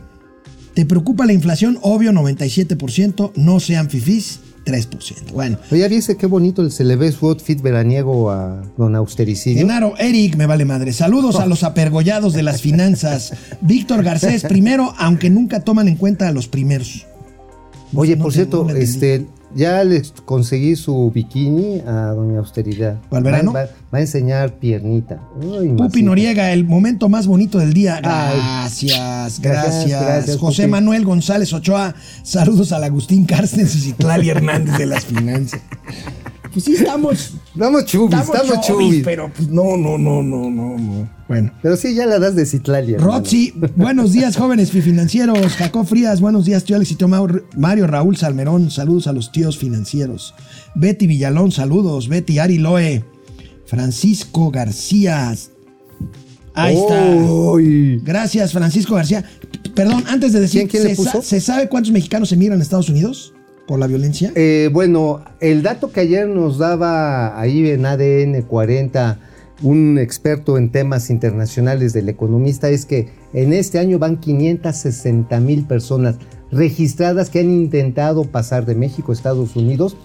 ¿Te 0.73 0.85
preocupa 0.85 1.25
la 1.25 1.33
inflación? 1.33 1.77
Obvio, 1.81 2.11
97%. 2.11 3.31
No 3.35 3.59
sean 3.59 3.89
fifís, 3.89 4.39
3%. 4.65 5.31
Bueno, 5.31 5.57
Oye, 5.71 5.81
¿ya 5.81 5.87
viste 5.87 6.17
qué 6.17 6.25
bonito 6.25 6.67
se 6.71 6.83
le 6.83 6.95
ve 6.95 7.11
su 7.11 7.27
outfit 7.27 7.61
veraniego 7.61 8.31
a 8.31 8.63
don 8.77 8.95
Austericidio? 8.95 9.59
Genaro, 9.61 9.93
Eric, 9.99 10.35
me 10.37 10.47
vale 10.47 10.65
madre. 10.65 10.91
Saludos 10.91 11.35
a 11.39 11.45
los 11.45 11.63
apergollados 11.63 12.33
de 12.33 12.43
las 12.43 12.61
finanzas. 12.61 13.31
Víctor 13.61 14.03
Garcés, 14.03 14.43
primero, 14.43 14.93
aunque 14.97 15.29
nunca 15.29 15.59
toman 15.59 15.87
en 15.87 15.95
cuenta 15.97 16.27
a 16.27 16.31
los 16.31 16.47
primeros. 16.47 17.05
Oye, 17.93 18.15
No 18.15 18.23
por 18.23 18.31
te- 18.33 18.37
cierto, 18.39 18.63
no 18.67 18.75
este, 18.75 19.27
ya 19.53 19.83
les 19.83 20.11
conseguí 20.25 20.75
su 20.75 21.11
bikini 21.13 21.81
a 21.85 22.13
doña 22.15 22.39
Austeridad. 22.39 22.95
¿Para 23.09 23.17
el 23.19 23.23
verano? 23.23 23.53
Va, 23.53 23.61
va- 23.65 23.69
va 23.93 23.97
a 23.97 24.01
enseñar 24.01 24.53
piernita. 24.55 25.19
Ay, 25.41 25.69
Pupi. 25.69 26.03
Noriega, 26.03 26.51
el 26.51 26.65
momento 26.65 27.09
más 27.09 27.27
bonito 27.27 27.59
del 27.59 27.73
día. 27.73 27.99
Gracias, 28.01 29.39
gracias. 29.39 29.41
Gracias, 29.41 30.01
gracias, 30.01 30.37
José 30.37 30.63
Pupi. 30.63 30.71
Manuel 30.71 31.05
González 31.05 31.53
Ochoa, 31.53 31.95
saludos 32.23 32.71
al 32.71 32.83
Agustín 32.83 33.25
Carstens 33.25 33.75
y 33.75 33.79
Citlali 33.81 34.29
Hernández 34.29 34.77
de 34.77 34.85
las 34.85 35.05
finanzas. 35.05 35.61
Pues 36.55 36.63
sí, 36.63 36.73
estamos. 36.75 37.33
Estamos 37.53 37.85
chubis, 37.85 38.17
Estamos, 38.19 38.61
chubis. 38.65 39.01
pero 39.03 39.29
pues 39.35 39.49
no, 39.49 39.75
no, 39.77 39.97
no, 39.97 40.23
no, 40.23 40.49
no, 40.49 40.77
no. 40.77 41.09
Bueno. 41.27 41.51
Pero 41.61 41.75
sí, 41.75 41.93
ya 41.93 42.05
la 42.05 42.17
das 42.17 42.33
de 42.35 42.45
Citlali. 42.45 42.93
hermano. 42.93 43.11
Roxy, 43.17 43.53
buenos 43.75 44.13
días, 44.13 44.37
jóvenes 44.37 44.71
financieros. 44.71 45.53
Jacob 45.57 45.85
Frías, 45.85 46.21
buenos 46.21 46.45
días, 46.45 46.63
tío 46.63 46.77
Alex 46.77 46.91
y 46.91 46.95
tío 46.95 47.09
Mario 47.09 47.87
Raúl 47.87 48.15
Salmerón, 48.15 48.71
saludos 48.71 49.07
a 49.07 49.11
los 49.13 49.33
tíos 49.33 49.57
financieros. 49.57 50.33
Betty 50.75 51.07
Villalón, 51.07 51.51
saludos. 51.51 52.07
Betty 52.07 52.39
Ari 52.39 52.57
Loe. 52.57 53.03
Francisco 53.65 54.49
García. 54.49 55.35
Ahí 56.53 56.77
está. 56.77 57.15
Gracias, 58.03 58.53
Francisco 58.53 58.95
García. 58.95 59.25
Perdón, 59.75 60.05
antes 60.07 60.31
de 60.31 60.39
decir, 60.39 60.61
¿Quién- 60.61 60.69
quién 60.69 60.83
le 60.83 60.95
¿se, 60.95 61.03
sa- 61.03 61.11
puso? 61.11 61.21
se 61.21 61.41
sabe 61.41 61.67
cuántos 61.67 61.91
mexicanos 61.91 62.31
emigran 62.31 62.59
a 62.61 62.63
Estados 62.63 62.87
Unidos 62.87 63.33
por 63.67 63.79
la 63.79 63.87
violencia? 63.87 64.31
Eh, 64.35 64.69
bueno, 64.71 65.23
el 65.39 65.63
dato 65.63 65.91
que 65.91 66.01
ayer 66.01 66.27
nos 66.27 66.57
daba 66.57 67.39
ahí 67.39 67.69
en 67.69 67.85
ADN 67.85 68.41
40 68.43 69.19
un 69.61 69.97
experto 69.97 70.57
en 70.57 70.69
temas 70.69 71.09
internacionales 71.09 71.93
del 71.93 72.09
economista 72.09 72.69
es 72.69 72.85
que 72.85 73.09
en 73.33 73.53
este 73.53 73.79
año 73.79 73.99
van 73.99 74.17
560 74.17 75.39
mil 75.39 75.65
personas 75.65 76.15
registradas 76.51 77.29
que 77.29 77.39
han 77.39 77.51
intentado 77.51 78.25
pasar 78.25 78.65
de 78.65 78.75
México 78.75 79.11
a 79.11 79.15
Estados 79.15 79.55
Unidos 79.55 79.95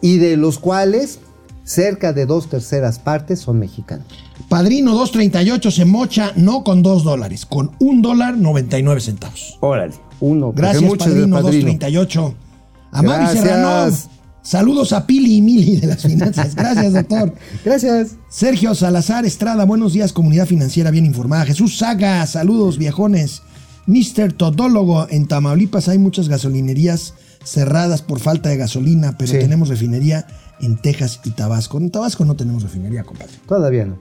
y 0.00 0.18
de 0.18 0.36
los 0.36 0.58
cuales 0.58 1.20
cerca 1.64 2.12
de 2.12 2.26
dos 2.26 2.48
terceras 2.48 2.98
partes 2.98 3.40
son 3.40 3.58
mexicanos. 3.58 4.06
Padrino 4.48 4.92
238 4.92 5.70
se 5.70 5.84
mocha 5.84 6.32
no 6.36 6.64
con 6.64 6.82
2 6.82 7.04
dólares, 7.04 7.44
con 7.44 7.72
1 7.80 8.02
dólar 8.02 8.36
99 8.36 9.00
centavos. 9.00 9.58
Órale, 9.60 9.94
uno. 10.20 10.46
porque 10.46 10.62
Gracias, 10.62 10.90
de 10.90 10.96
Padrino 10.96 11.42
238. 11.42 12.34
A 12.98 13.02
Mavi. 13.02 13.38
Serrano. 13.38 13.94
Saludos 14.42 14.92
a 14.92 15.06
Pili 15.06 15.36
y 15.36 15.42
Mili 15.42 15.76
de 15.78 15.88
las 15.88 16.02
finanzas. 16.02 16.54
Gracias, 16.54 16.92
doctor. 16.92 17.34
Gracias. 17.64 18.12
Sergio 18.28 18.74
Salazar 18.76 19.24
Estrada, 19.26 19.64
buenos 19.64 19.92
días, 19.92 20.12
comunidad 20.12 20.46
financiera 20.46 20.90
bien 20.92 21.04
informada. 21.04 21.44
Jesús 21.46 21.78
Saga, 21.78 22.24
saludos, 22.26 22.78
viejones. 22.78 23.42
Mr. 23.86 24.32
Todólogo, 24.32 25.08
en 25.10 25.26
Tamaulipas 25.26 25.88
hay 25.88 25.98
muchas 25.98 26.28
gasolinerías 26.28 27.14
cerradas 27.44 28.02
por 28.02 28.20
falta 28.20 28.48
de 28.48 28.56
gasolina, 28.56 29.16
pero 29.18 29.32
Sí. 29.32 29.38
tenemos 29.38 29.68
refinería 29.68 30.26
en 30.60 30.76
Texas 30.80 31.20
y 31.24 31.30
Tabasco. 31.30 31.78
En 31.78 31.90
Tabasco 31.90 32.24
no 32.24 32.36
tenemos 32.36 32.62
refinería, 32.62 33.02
compadre. 33.02 33.32
Todavía 33.48 33.84
no. 33.86 33.98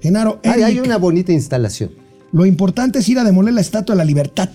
Genaro, 0.00 0.40
Hay, 0.44 0.62
hay 0.62 0.72
Eric, 0.78 0.84
una 0.86 0.96
bonita 0.98 1.32
instalación 1.32 1.90
lo 2.32 2.46
importante 2.46 3.00
es 3.00 3.08
ir 3.10 3.18
a 3.18 3.24
demoler 3.24 3.52
la 3.52 3.60
Estatua 3.60 3.94
de 3.94 3.98
la 3.98 4.04
Libertad. 4.06 4.48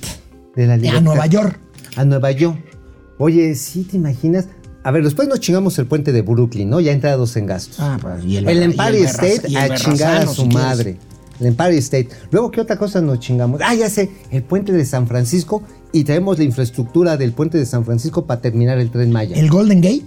de 0.56 0.66
la 0.66 0.76
libertad. 0.78 0.98
A 0.98 1.02
Nueva 1.02 1.28
York. 1.28 1.60
A 1.96 2.06
Nueva 2.06 2.32
York. 2.32 2.58
Oye, 3.18 3.56
¿sí 3.56 3.84
te 3.84 3.98
imaginas? 3.98 4.46
A 4.84 4.92
ver, 4.92 5.04
después 5.04 5.28
nos 5.28 5.40
chingamos 5.40 5.78
el 5.80 5.86
puente 5.86 6.12
de 6.12 6.22
Brooklyn, 6.22 6.70
¿no? 6.70 6.80
Ya 6.80 6.92
entrados 6.92 7.36
en 7.36 7.46
gastos. 7.46 7.78
Ah, 7.80 7.98
pues, 8.02 8.24
y 8.24 8.38
el, 8.38 8.46
Berra- 8.46 8.60
y 8.60 8.64
Empire 8.64 9.00
el 9.00 9.06
State 9.06 9.42
el 9.48 9.58
a 9.58 9.76
chingar 9.76 10.18
a 10.22 10.28
su 10.28 10.34
si 10.34 10.42
quieres. 10.44 10.54
madre. 10.56 10.98
El 11.40 11.48
Empire 11.48 11.78
State. 11.78 12.10
Luego, 12.32 12.50
¿qué 12.52 12.62
otra 12.62 12.78
cosa 12.78 13.02
nos 13.02 13.20
chingamos? 13.20 13.60
Ah, 13.64 13.76
ya 13.76 13.90
sé, 13.90 14.10
el 14.32 14.44
puente 14.44 14.72
de 14.72 14.86
San 14.86 15.08
Francisco 15.08 15.62
y 15.92 16.04
traemos 16.04 16.38
la 16.38 16.46
infraestructura 16.46 17.18
del 17.18 17.32
puente 17.34 17.58
de 17.58 17.66
San 17.66 17.86
Francisco 17.86 18.26
para 18.26 18.40
terminar 18.42 18.80
el 18.80 18.90
tren 18.92 19.12
Maya. 19.12 19.36
El, 19.36 19.46
El 19.46 19.50
Golden 19.52 19.82
Gate. 19.82 20.04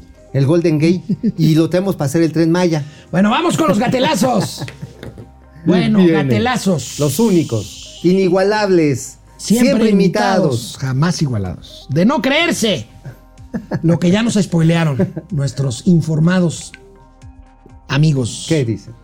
Golden 0.47 0.79
Gate 0.79 1.03
y 1.37 1.55
lo 1.57 1.69
tenemos 1.69 1.97
para 1.97 2.07
hacer 2.07 2.23
el 2.23 2.33
tren 2.33 2.51
Maya. 2.51 2.85
Bueno, 3.11 3.31
vamos 3.31 3.57
con 3.57 3.69
los 3.69 3.79
gatelazos. 3.79 4.65
bueno, 5.67 5.99
Viene. 5.99 6.13
gatelazos. 6.13 6.99
Los 6.99 7.19
únicos, 7.19 8.01
inigualables, 8.03 9.19
Siempre, 9.37 9.69
siempre, 9.69 9.91
imitados, 9.91 10.45
imitados. 10.55 10.77
jamás 10.79 11.23
igualados. 11.23 11.87
De 11.91 12.05
no 12.05 12.21
creerse. 12.23 12.87
Lo 13.83 13.99
que 13.99 14.11
ya 14.11 14.23
nos 14.23 14.35
spoilearon 14.35 15.13
nuestros 15.31 15.87
informados 15.87 16.73
amigos. 17.89 18.47
¿Qué 18.49 18.65
dicen? 18.65 18.95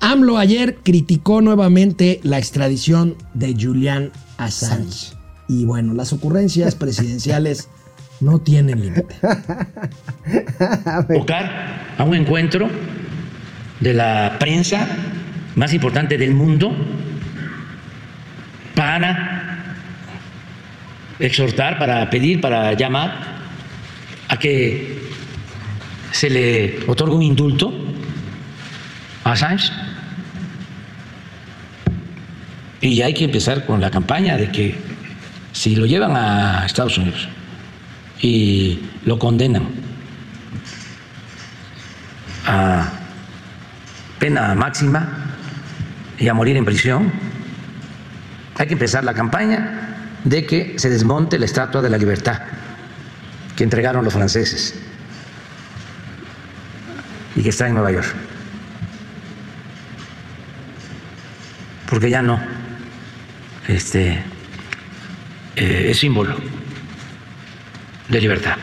AMLO 0.00 0.36
ayer 0.36 0.78
criticó 0.82 1.40
nuevamente 1.40 2.20
la 2.24 2.38
extradición 2.38 3.16
de 3.34 3.54
Julian 3.58 4.10
Assange. 4.36 5.14
Y 5.48 5.64
bueno, 5.64 5.94
las 5.94 6.12
ocurrencias 6.12 6.74
presidenciales 6.74 7.68
no 8.20 8.40
tienen 8.40 8.80
límite. 8.80 9.14
convocar 11.06 11.94
a 11.98 12.04
un 12.04 12.14
encuentro 12.14 12.68
de 13.80 13.94
la 13.94 14.36
prensa 14.38 14.86
más 15.54 15.72
importante 15.72 16.18
del 16.18 16.34
mundo 16.34 16.72
para 18.74 19.76
exhortar, 21.18 21.78
para 21.78 22.08
pedir, 22.10 22.40
para 22.40 22.72
llamar 22.72 23.41
a 24.32 24.38
que 24.38 24.98
se 26.10 26.30
le 26.30 26.78
otorgue 26.86 27.14
un 27.14 27.22
indulto 27.22 27.70
a 29.24 29.32
Assange. 29.32 29.70
Y 32.80 33.02
hay 33.02 33.12
que 33.12 33.24
empezar 33.24 33.66
con 33.66 33.78
la 33.82 33.90
campaña 33.90 34.38
de 34.38 34.50
que 34.50 34.74
si 35.52 35.76
lo 35.76 35.84
llevan 35.84 36.16
a 36.16 36.64
Estados 36.64 36.96
Unidos 36.96 37.28
y 38.22 38.80
lo 39.04 39.18
condenan 39.18 39.68
a 42.46 42.88
pena 44.18 44.54
máxima 44.54 45.26
y 46.18 46.26
a 46.26 46.32
morir 46.32 46.56
en 46.56 46.64
prisión, 46.64 47.12
hay 48.56 48.66
que 48.66 48.72
empezar 48.72 49.04
la 49.04 49.12
campaña 49.12 50.08
de 50.24 50.46
que 50.46 50.78
se 50.78 50.88
desmonte 50.88 51.38
la 51.38 51.44
Estatua 51.44 51.82
de 51.82 51.90
la 51.90 51.98
Libertad 51.98 52.40
que 53.56 53.64
entregaron 53.64 54.04
los 54.04 54.12
franceses 54.12 54.74
y 57.34 57.42
que 57.42 57.48
está 57.48 57.68
en 57.68 57.74
Nueva 57.74 57.92
York. 57.92 58.14
Porque 61.88 62.08
ya 62.08 62.22
no 62.22 62.40
este, 63.68 64.22
eh, 65.56 65.86
es 65.90 65.98
símbolo 65.98 66.34
de 68.08 68.20
libertad. 68.20 68.56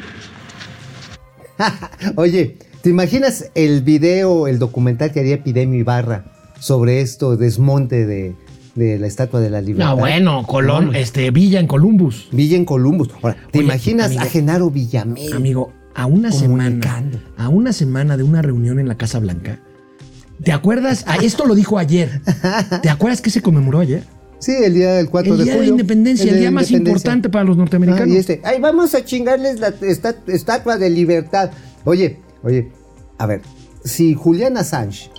Oye, 2.16 2.58
¿te 2.82 2.90
imaginas 2.90 3.52
el 3.56 3.82
video, 3.82 4.48
el 4.48 4.60
documental 4.60 5.12
que 5.12 5.20
haría 5.22 5.36
Epidemio 5.36 5.80
Ibarra 5.80 6.26
sobre 6.60 7.02
esto, 7.02 7.38
desmonte 7.38 8.06
de, 8.06 8.36
de 8.80 8.98
la 8.98 9.06
Estatua 9.08 9.40
de 9.40 9.50
la 9.52 9.62
Libertad? 9.62 9.92
No, 9.92 9.98
bueno, 9.98 10.46
Colón, 10.48 10.96
este, 10.96 11.30
Villa 11.32 11.60
en 11.60 11.68
Columbus. 11.68 12.30
Villa 12.32 12.58
en 12.58 12.66
Columbus. 12.66 13.10
Ahora, 13.22 13.38
¿te 13.52 13.60
Oye, 13.60 13.66
imaginas 13.66 14.08
amigo, 14.08 14.22
a 14.22 14.26
Genaro 14.26 14.72
Villamil? 14.72 15.34
Amigo, 15.34 15.72
a 15.94 16.06
una 16.08 16.32
semana, 16.32 17.04
a 17.38 17.50
una 17.50 17.74
semana 17.74 18.18
de 18.18 18.24
una 18.24 18.42
reunión 18.42 18.80
en 18.80 18.88
la 18.88 18.96
Casa 18.96 19.20
Blanca. 19.20 19.60
¿Te 20.44 20.52
acuerdas? 20.54 21.04
Ah, 21.06 21.18
esto 21.22 21.46
lo 21.46 21.54
dijo 21.54 21.78
ayer. 21.78 22.22
¿Te 22.82 22.90
acuerdas 22.90 23.22
que 23.22 23.30
se 23.30 23.42
conmemoró 23.42 23.80
ayer? 23.80 24.04
Sí, 24.40 24.54
el 24.64 24.74
día 24.74 24.94
del 24.94 25.10
4 25.10 25.34
El 25.34 25.38
de 25.40 25.44
día 25.44 25.54
de 25.54 25.60
julio. 25.60 25.72
Independencia, 25.74 26.24
el 26.30 26.36
de 26.36 26.40
día 26.40 26.52
más 26.52 26.72
importante 26.72 27.28
para 27.28 27.44
los 27.44 27.58
norteamericanos. 27.58 28.08
Ah, 28.10 28.14
y 28.16 28.18
este, 28.18 28.42
ay, 28.46 28.62
vamos 28.62 28.96
a 28.96 29.04
chingarles 29.04 29.60
la 29.60 29.74
esta- 29.82 30.16
estatua 30.28 30.78
de 30.78 30.90
libertad. 30.90 31.52
Oye, 31.84 32.20
oye, 32.42 32.72
a 33.18 33.26
ver, 33.26 33.42
si 33.84 34.14
Julián 34.14 34.56
Assange 34.56 35.10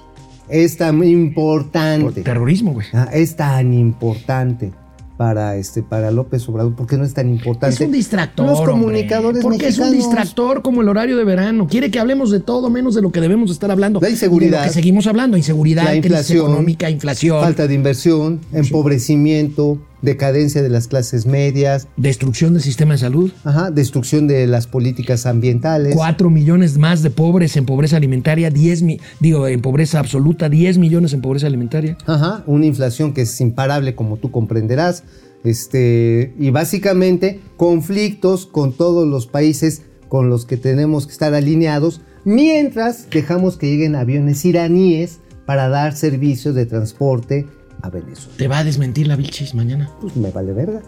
es 0.51 0.77
tan 0.77 1.03
importante, 1.05 2.23
Terrorismo, 2.23 2.73
güey. 2.73 2.87
ah, 2.93 3.09
es 3.13 3.37
tan 3.37 3.73
importante 3.73 4.73
para 5.17 5.57
este 5.57 5.83
para 5.83 6.11
López 6.11 6.49
Obrador, 6.49 6.75
¿por 6.75 6.87
qué 6.87 6.97
no 6.97 7.05
es 7.05 7.13
tan 7.13 7.29
importante? 7.29 7.75
Es 7.75 7.81
un 7.83 7.93
distractor. 7.93 8.47
Los 8.47 8.61
hombre. 8.61 8.73
comunicadores 8.73 9.43
Porque 9.43 9.69
es 9.69 9.79
un 9.79 9.91
mexicanos. 9.91 10.17
distractor 10.17 10.63
como 10.63 10.81
el 10.81 10.89
horario 10.89 11.19
de 11.19 11.25
verano. 11.25 11.67
Quiere 11.69 11.91
que 11.91 11.99
hablemos 12.01 12.31
de 12.31 12.41
todo 12.41 12.71
menos 12.71 12.95
de 12.95 13.03
lo 13.03 13.13
que 13.13 13.21
debemos 13.21 13.51
estar 13.51 13.71
hablando. 13.71 14.01
La 14.01 14.09
inseguridad. 14.09 14.61
De 14.61 14.67
lo 14.67 14.71
que 14.71 14.75
seguimos 14.75 15.07
hablando. 15.07 15.37
Inseguridad, 15.37 15.85
La 15.85 15.91
crisis 15.91 16.07
inflación, 16.07 16.47
económica, 16.47 16.89
inflación, 16.89 17.43
Falta 17.43 17.67
de 17.67 17.75
inversión, 17.75 18.41
empobrecimiento, 18.53 19.77
decadencia 20.03 20.63
de 20.63 20.69
las 20.69 20.89
clases 20.89 21.27
medias, 21.27 21.89
destrucción 21.97 22.55
del 22.55 22.63
sistema 22.63 22.95
de 22.95 22.99
salud. 22.99 23.31
ajá, 23.45 23.71
destrucción 23.71 24.27
de 24.27 24.47
las 24.47 24.67
políticas 24.67 25.27
ambientales. 25.27 25.95
Cuatro 25.95 26.31
millones 26.31 26.79
más 26.79 27.03
de 27.03 27.11
pobres 27.11 27.57
en 27.57 27.67
pobreza 27.67 27.97
alimentaria, 27.97 28.51
10 28.51 28.83
mi- 28.83 29.01
digo, 29.21 29.47
en 29.49 29.61
pobreza 29.61 29.99
absoluta, 29.99 30.49
10 30.49 30.79
millones 30.79 31.13
en 31.13 31.21
pobreza 31.21 31.47
alimentaria. 31.47 31.97
Ajá, 32.07 32.43
una 32.47 32.67
inflación 32.67 33.13
que 33.13 33.23
es 33.23 33.41
imparable 33.41 33.95
como 33.95 34.17
tú 34.17 34.31
comprenderás. 34.31 35.05
Este, 35.43 36.35
y 36.39 36.51
básicamente 36.51 37.41
conflictos 37.57 38.47
con 38.47 38.73
todos 38.73 39.09
los 39.09 39.27
países 39.27 39.83
con 40.09 40.29
los 40.29 40.45
que 40.47 40.57
tenemos 40.57 41.07
que 41.07 41.13
estar 41.13 41.35
alineados, 41.35 42.01
mientras 42.25 43.09
dejamos 43.11 43.57
que 43.57 43.69
lleguen 43.71 43.95
aviones 43.95 44.45
iraníes 44.45 45.19
para 45.47 45.69
dar 45.69 45.97
servicios 45.97 46.55
de 46.55 46.67
transporte 46.67 47.47
a 47.83 47.91
Venezuela. 47.91 48.37
Te 48.37 48.49
va 48.49 48.59
a 48.59 48.65
desmentir 48.65 49.07
la 49.07 49.17
Vilchis 49.17 49.55
mañana. 49.55 49.91
Pues 50.01 50.17
me 50.17 50.31
vale 50.31 50.53
verga. 50.53 50.81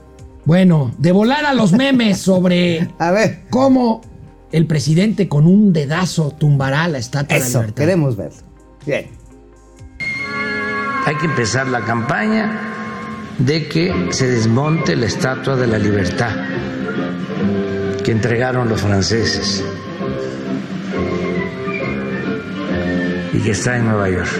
Bueno, 0.44 0.92
de 0.98 1.12
volar 1.12 1.44
a 1.46 1.54
los 1.54 1.72
memes 1.72 2.18
sobre 2.18 2.88
A 2.98 3.10
ver, 3.12 3.42
cómo 3.50 4.00
el 4.50 4.66
presidente 4.66 5.28
con 5.28 5.46
un 5.46 5.72
dedazo 5.72 6.30
tumbará 6.32 6.88
la 6.88 6.98
estatua 6.98 7.34
de 7.36 7.40
la 7.40 7.46
eso, 7.46 7.58
libertad. 7.60 7.82
queremos 7.82 8.16
verlo. 8.16 8.38
Bien. 8.86 9.06
Hay 11.06 11.16
que 11.16 11.26
empezar 11.26 11.68
la 11.68 11.80
campaña 11.84 12.60
de 13.38 13.68
que 13.68 14.08
se 14.10 14.28
desmonte 14.28 14.94
la 14.94 15.06
Estatua 15.06 15.56
de 15.56 15.66
la 15.66 15.78
Libertad 15.78 16.30
que 18.04 18.12
entregaron 18.12 18.68
los 18.68 18.80
franceses 18.80 19.64
y 23.32 23.38
que 23.38 23.50
está 23.50 23.76
en 23.78 23.86
Nueva 23.86 24.10
York. 24.10 24.30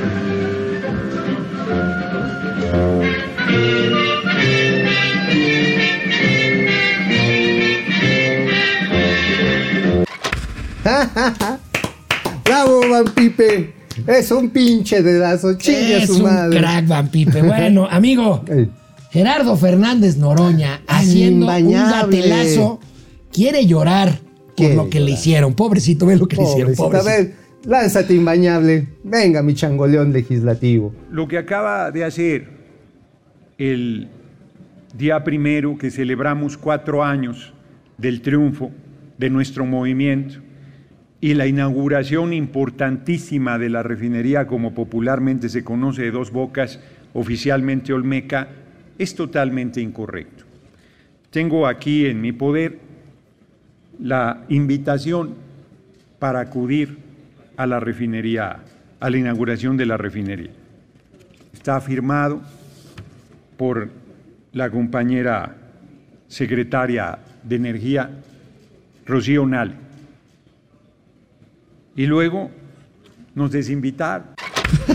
¡Bravo, 12.44 12.80
Van 12.90 13.04
Pipe! 13.14 13.72
Es 14.06 14.30
un 14.30 14.50
pinche 14.50 15.02
dedazo, 15.02 15.56
chingue 15.56 15.96
a 15.96 16.02
Es 16.02 16.08
su 16.08 16.16
un 16.16 16.22
madre. 16.24 16.58
crack, 16.58 16.88
Van 16.88 17.08
Pipe. 17.08 17.42
Bueno, 17.42 17.86
amigo. 17.90 18.44
Gerardo 19.10 19.56
Fernández 19.56 20.16
Noroña 20.16 20.80
haciendo 20.88 21.46
un 21.46 21.72
gatelazo. 21.72 22.80
Quiere 23.32 23.66
llorar 23.66 24.18
por 24.56 24.74
lo 24.74 24.90
que 24.90 25.00
le 25.00 25.12
hicieron. 25.12 25.54
Pobrecito, 25.54 26.06
ve 26.06 26.16
lo 26.16 26.26
que 26.26 26.36
le 26.36 26.42
hicieron. 26.44 26.74
Pobrecito. 26.74 27.10
A 27.10 27.12
ver, 27.12 27.34
lánzate 27.64 28.14
imbañable. 28.14 28.88
Venga, 29.04 29.42
mi 29.42 29.54
changoleón 29.54 30.12
legislativo. 30.12 30.92
Lo 31.10 31.28
que 31.28 31.38
acaba 31.38 31.90
de 31.90 32.04
hacer 32.04 32.48
el 33.58 34.08
día 34.96 35.22
primero 35.22 35.78
que 35.78 35.90
celebramos 35.90 36.56
cuatro 36.56 37.04
años 37.04 37.52
del 37.98 38.20
triunfo 38.20 38.70
de 39.18 39.30
nuestro 39.30 39.64
movimiento 39.64 40.40
y 41.22 41.34
la 41.34 41.46
inauguración 41.46 42.32
importantísima 42.32 43.56
de 43.56 43.70
la 43.70 43.84
refinería, 43.84 44.48
como 44.48 44.74
popularmente 44.74 45.48
se 45.48 45.62
conoce 45.62 46.02
de 46.02 46.10
Dos 46.10 46.32
Bocas, 46.32 46.80
oficialmente 47.14 47.92
Olmeca, 47.92 48.48
es 48.98 49.14
totalmente 49.14 49.80
incorrecto. 49.80 50.42
Tengo 51.30 51.68
aquí 51.68 52.06
en 52.06 52.20
mi 52.20 52.32
poder 52.32 52.80
la 54.00 54.42
invitación 54.48 55.36
para 56.18 56.40
acudir 56.40 56.98
a 57.56 57.68
la 57.68 57.78
refinería, 57.78 58.58
a 58.98 59.08
la 59.08 59.16
inauguración 59.16 59.76
de 59.76 59.86
la 59.86 59.96
refinería. 59.96 60.50
Está 61.54 61.80
firmado 61.80 62.42
por 63.56 63.90
la 64.54 64.70
compañera 64.70 65.54
secretaria 66.26 67.16
de 67.44 67.54
Energía, 67.54 68.10
Rocío 69.06 69.46
Nal. 69.46 69.81
Y 71.96 72.06
luego 72.06 72.50
nos 73.34 73.50
desinvitaron. 73.52 74.28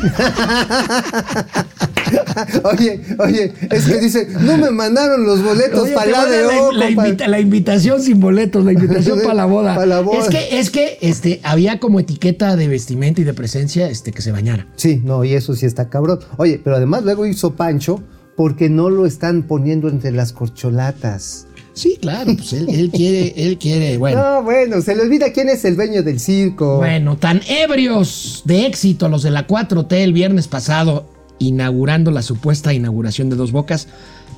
Oye, 2.64 3.02
oye, 3.20 3.54
es 3.70 3.86
que 3.86 4.00
dice, 4.00 4.28
no 4.42 4.58
me 4.58 4.72
mandaron 4.72 5.26
los 5.26 5.44
boletos 5.44 5.82
Oye, 5.84 5.94
para 5.94 6.10
la 6.12 6.26
de 6.26 6.42
la, 6.44 6.48
O, 6.62 6.72
la 6.72 6.86
compadre. 6.88 7.10
invita- 7.10 7.28
la 7.28 7.40
invitación 7.40 8.02
sin 8.02 8.20
boletos, 8.20 8.64
la 8.64 8.72
invitación 8.74 9.20
para 9.24 9.34
la 9.34 9.46
boda. 9.46 9.76
Pa' 9.76 9.86
la 9.86 10.00
boda. 10.02 10.20
Es 10.20 10.30
que, 10.30 10.60
es 10.60 10.70
que 10.70 10.98
este, 11.02 11.42
había 11.44 11.80
como 11.80 12.00
etiqueta 12.00 12.56
de 12.56 12.68
vestimenta 12.68 13.22
y 13.22 13.24
de 13.24 13.34
presencia 13.34 13.90
este, 13.90 14.12
que 14.14 14.22
se 14.22 14.32
bañara. 14.32 14.68
Sí, 14.76 15.02
no, 15.04 15.24
y 15.26 15.34
eso 15.34 15.54
sí 15.56 15.66
está 15.66 15.90
cabrón. 15.90 16.20
Oye, 16.38 16.62
pero 16.64 16.78
además 16.78 17.04
luego 17.04 17.26
hizo 17.26 17.56
Pancho 17.56 18.02
porque 18.38 18.70
no 18.70 18.90
lo 18.90 19.06
están 19.06 19.44
poniendo 19.44 19.90
entre 19.90 20.12
las 20.12 20.32
corcholatas. 20.32 21.48
Sí, 21.78 21.98
claro, 22.02 22.32
pues 22.36 22.54
él, 22.54 22.68
él 22.70 22.90
quiere, 22.92 23.34
él 23.38 23.58
quiere, 23.60 23.98
bueno. 23.98 24.20
No, 24.22 24.44
bueno, 24.44 24.82
se 24.82 24.96
le 24.96 25.04
olvida 25.04 25.32
quién 25.32 25.48
es 25.48 25.64
el 25.64 25.76
dueño 25.76 26.02
del 26.02 26.20
circo. 26.20 26.78
Bueno, 26.78 27.18
tan 27.18 27.42
ebrios 27.48 28.42
de 28.46 28.66
éxito 28.66 29.10
los 29.10 29.22
de 29.22 29.30
la 29.30 29.46
4T 29.46 29.92
el 29.94 30.12
viernes 30.12 30.48
pasado, 30.48 31.06
inaugurando 31.38 32.10
la 32.10 32.24
supuesta 32.24 32.74
inauguración 32.74 33.30
de 33.30 33.36
Dos 33.36 33.52
Bocas, 33.52 33.88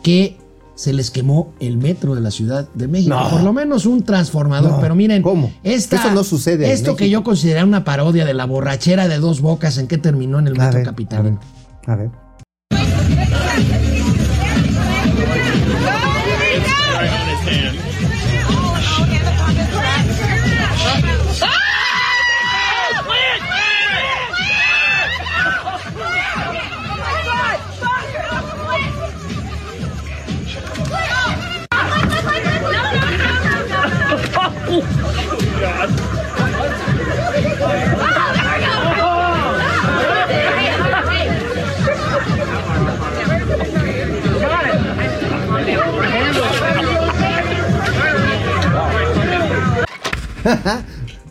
que 0.04 0.36
se 0.76 0.92
les 0.92 1.12
quemó 1.12 1.54
el 1.62 1.78
metro 1.78 2.14
de 2.14 2.22
la 2.22 2.32
Ciudad 2.32 2.68
de 2.74 2.88
México. 2.90 3.16
No. 3.16 3.30
Por 3.30 3.42
lo 3.44 3.54
menos 3.54 3.86
un 3.86 4.04
transformador. 4.04 4.72
No, 4.72 4.80
Pero 4.82 4.96
miren, 4.96 5.22
¿cómo? 5.22 5.52
esta- 5.64 5.96
Eso 5.98 6.12
no 6.14 6.24
sucede 6.26 6.72
Esto 6.74 6.96
que 6.98 7.10
yo 7.10 7.24
consideré 7.24 7.64
una 7.64 7.84
parodia 7.86 8.26
de 8.26 8.34
la 8.34 8.46
borrachera 8.46 9.08
de 9.08 9.18
Dos 9.20 9.40
Bocas, 9.42 9.78
¿en 9.78 9.88
qué 9.88 9.98
terminó 9.98 10.40
en 10.40 10.48
el 10.48 10.54
A 10.60 10.66
metro 10.66 10.80
ver, 10.80 10.86
capitalino? 10.86 11.40
A 11.86 11.96
ver. 11.96 12.10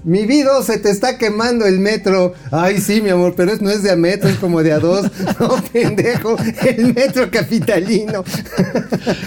Mi 0.04 0.26
vida 0.26 0.62
se 0.62 0.78
te 0.78 0.90
está 0.90 1.18
quemando 1.18 1.66
el 1.66 1.80
metro. 1.80 2.32
Ay, 2.50 2.78
sí, 2.78 3.00
mi 3.02 3.10
amor, 3.10 3.34
pero 3.36 3.52
es, 3.52 3.60
no 3.60 3.68
es 3.70 3.82
de 3.82 3.90
a 3.90 3.96
metro, 3.96 4.28
es 4.28 4.36
como 4.36 4.62
de 4.62 4.72
a 4.72 4.78
dos. 4.78 5.10
No, 5.40 5.56
pendejo, 5.72 6.36
el 6.66 6.94
metro 6.94 7.30
capitalino. 7.30 8.24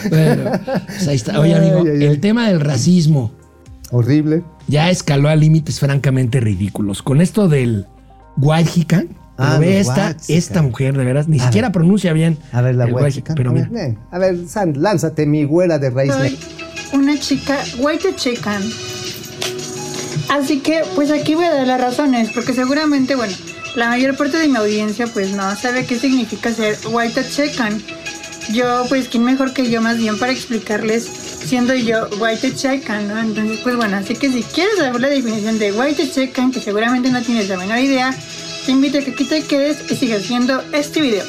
Bueno, 0.10 0.52
pues 0.88 1.08
ahí 1.08 1.16
está. 1.16 1.40
Oye, 1.40 1.56
amigo, 1.56 1.84
ay, 1.86 1.90
ay. 2.00 2.06
el 2.06 2.20
tema 2.20 2.48
del 2.48 2.62
racismo 2.62 3.32
Horrible. 3.92 4.44
ya 4.68 4.90
escaló 4.90 5.30
a 5.30 5.36
límites 5.36 5.80
francamente 5.80 6.40
ridículos. 6.40 7.02
Con 7.04 7.22
esto 7.22 7.48
del 7.48 7.86
Huayjican, 8.38 9.10
Ah, 9.38 9.60
esta, 9.64 10.16
esta 10.28 10.62
mujer, 10.62 10.96
de 10.96 11.04
veras, 11.04 11.28
ni 11.28 11.40
A 11.40 11.46
siquiera 11.46 11.70
ver. 11.70 11.74
pronuncia 11.74 12.14
bien. 12.14 12.38
A 12.52 12.62
ver, 12.62 12.76
la. 12.76 12.86
Huayjican, 12.86 13.36
Pero 13.36 13.50
a, 13.50 13.54
mira, 13.54 13.70
ver, 13.72 13.90
eh, 13.92 13.98
a 14.12 14.20
ver, 14.20 14.48
San, 14.48 14.82
lánzate, 14.82 15.26
mi 15.26 15.46
güera 15.46 15.80
de 15.80 15.90
raíz. 15.90 16.14
Soy 16.14 16.38
una 16.94 17.20
chica 17.20 17.58
white 17.80 18.16
chican. 18.16 18.62
Así 20.32 20.62
que, 20.62 20.86
pues 20.96 21.12
aquí 21.12 21.36
voy 21.36 21.44
a 21.44 21.54
dar 21.54 21.68
las 21.68 21.82
razones, 21.82 22.30
porque 22.34 22.54
seguramente, 22.54 23.16
bueno, 23.16 23.34
la 23.76 23.90
mayor 23.90 24.16
parte 24.16 24.38
de 24.38 24.48
mi 24.48 24.56
audiencia, 24.56 25.06
pues 25.08 25.32
no 25.32 25.54
sabe 25.58 25.86
qué 25.86 26.00
significa 26.00 26.54
ser 26.54 26.78
white 26.90 27.22
chican. 27.30 27.84
Yo, 28.54 28.86
pues, 28.88 29.10
¿quién 29.10 29.26
mejor 29.26 29.52
que 29.52 29.70
yo 29.70 29.82
más 29.82 29.98
bien 29.98 30.18
para 30.18 30.32
explicarles, 30.32 31.04
siendo 31.04 31.76
yo 31.76 32.08
white 32.18 32.56
chican, 32.56 33.10
¿no? 33.10 33.20
Entonces, 33.20 33.60
pues 33.62 33.76
bueno, 33.76 33.98
así 33.98 34.16
que 34.16 34.32
si 34.32 34.42
quieres 34.44 34.78
saber 34.78 35.02
la 35.02 35.10
definición 35.10 35.60
de 35.60 35.74
white 35.74 36.10
chican, 36.10 36.54
que 36.54 36.62
seguramente 36.62 37.10
no 37.10 37.22
tienes 37.22 37.50
la 37.50 37.58
menor 37.58 37.80
idea, 37.80 38.16
te 38.66 38.72
invito 38.72 39.00
a 39.00 39.02
que 39.02 39.12
aquí 39.12 39.26
te 39.26 39.44
quedes 39.44 39.92
y 39.92 39.98
sigas 39.98 40.30
viendo 40.30 40.64
este 40.72 41.02
video. 41.02 41.26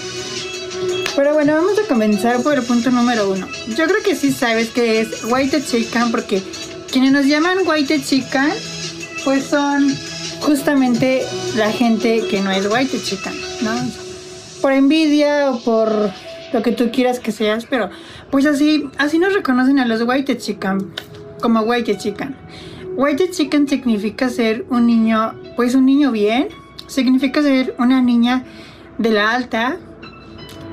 Pero 1.16 1.34
bueno, 1.34 1.54
vamos 1.54 1.76
a 1.76 1.88
comenzar 1.88 2.40
por 2.40 2.54
el 2.54 2.62
punto 2.62 2.92
número 2.92 3.28
uno. 3.28 3.48
Yo 3.66 3.84
creo 3.84 4.02
que 4.04 4.14
sí 4.14 4.30
sabes 4.30 4.68
que 4.68 5.00
es 5.00 5.24
White 5.24 5.64
Chicken 5.64 6.12
porque 6.12 6.40
quienes 6.92 7.10
nos 7.10 7.26
llaman 7.26 7.66
White 7.66 8.00
Chicken 8.04 8.52
pues 9.24 9.44
son 9.44 9.88
justamente 10.40 11.22
la 11.56 11.70
gente 11.70 12.24
que 12.28 12.40
no 12.40 12.50
es 12.50 12.66
White 12.66 12.98
Chicken, 13.02 13.32
¿no? 13.62 13.70
Por 14.60 14.72
envidia 14.72 15.50
o 15.50 15.60
por 15.60 16.10
lo 16.52 16.62
que 16.62 16.72
tú 16.72 16.90
quieras 16.92 17.20
que 17.20 17.32
seas, 17.32 17.66
pero 17.66 17.90
pues 18.30 18.46
así, 18.46 18.88
así 18.98 19.18
nos 19.18 19.34
reconocen 19.34 19.78
a 19.78 19.86
los 19.86 20.02
White 20.02 20.38
Chicken 20.38 20.92
como 21.40 21.60
White 21.60 21.98
Chicken. 21.98 22.36
White 22.96 23.30
Chicken 23.30 23.68
significa 23.68 24.28
ser 24.28 24.66
un 24.68 24.86
niño, 24.86 25.34
pues 25.56 25.74
un 25.74 25.86
niño 25.86 26.12
bien, 26.12 26.48
significa 26.86 27.42
ser 27.42 27.74
una 27.78 28.02
niña 28.02 28.44
de 28.98 29.10
la 29.10 29.32
alta, 29.32 29.78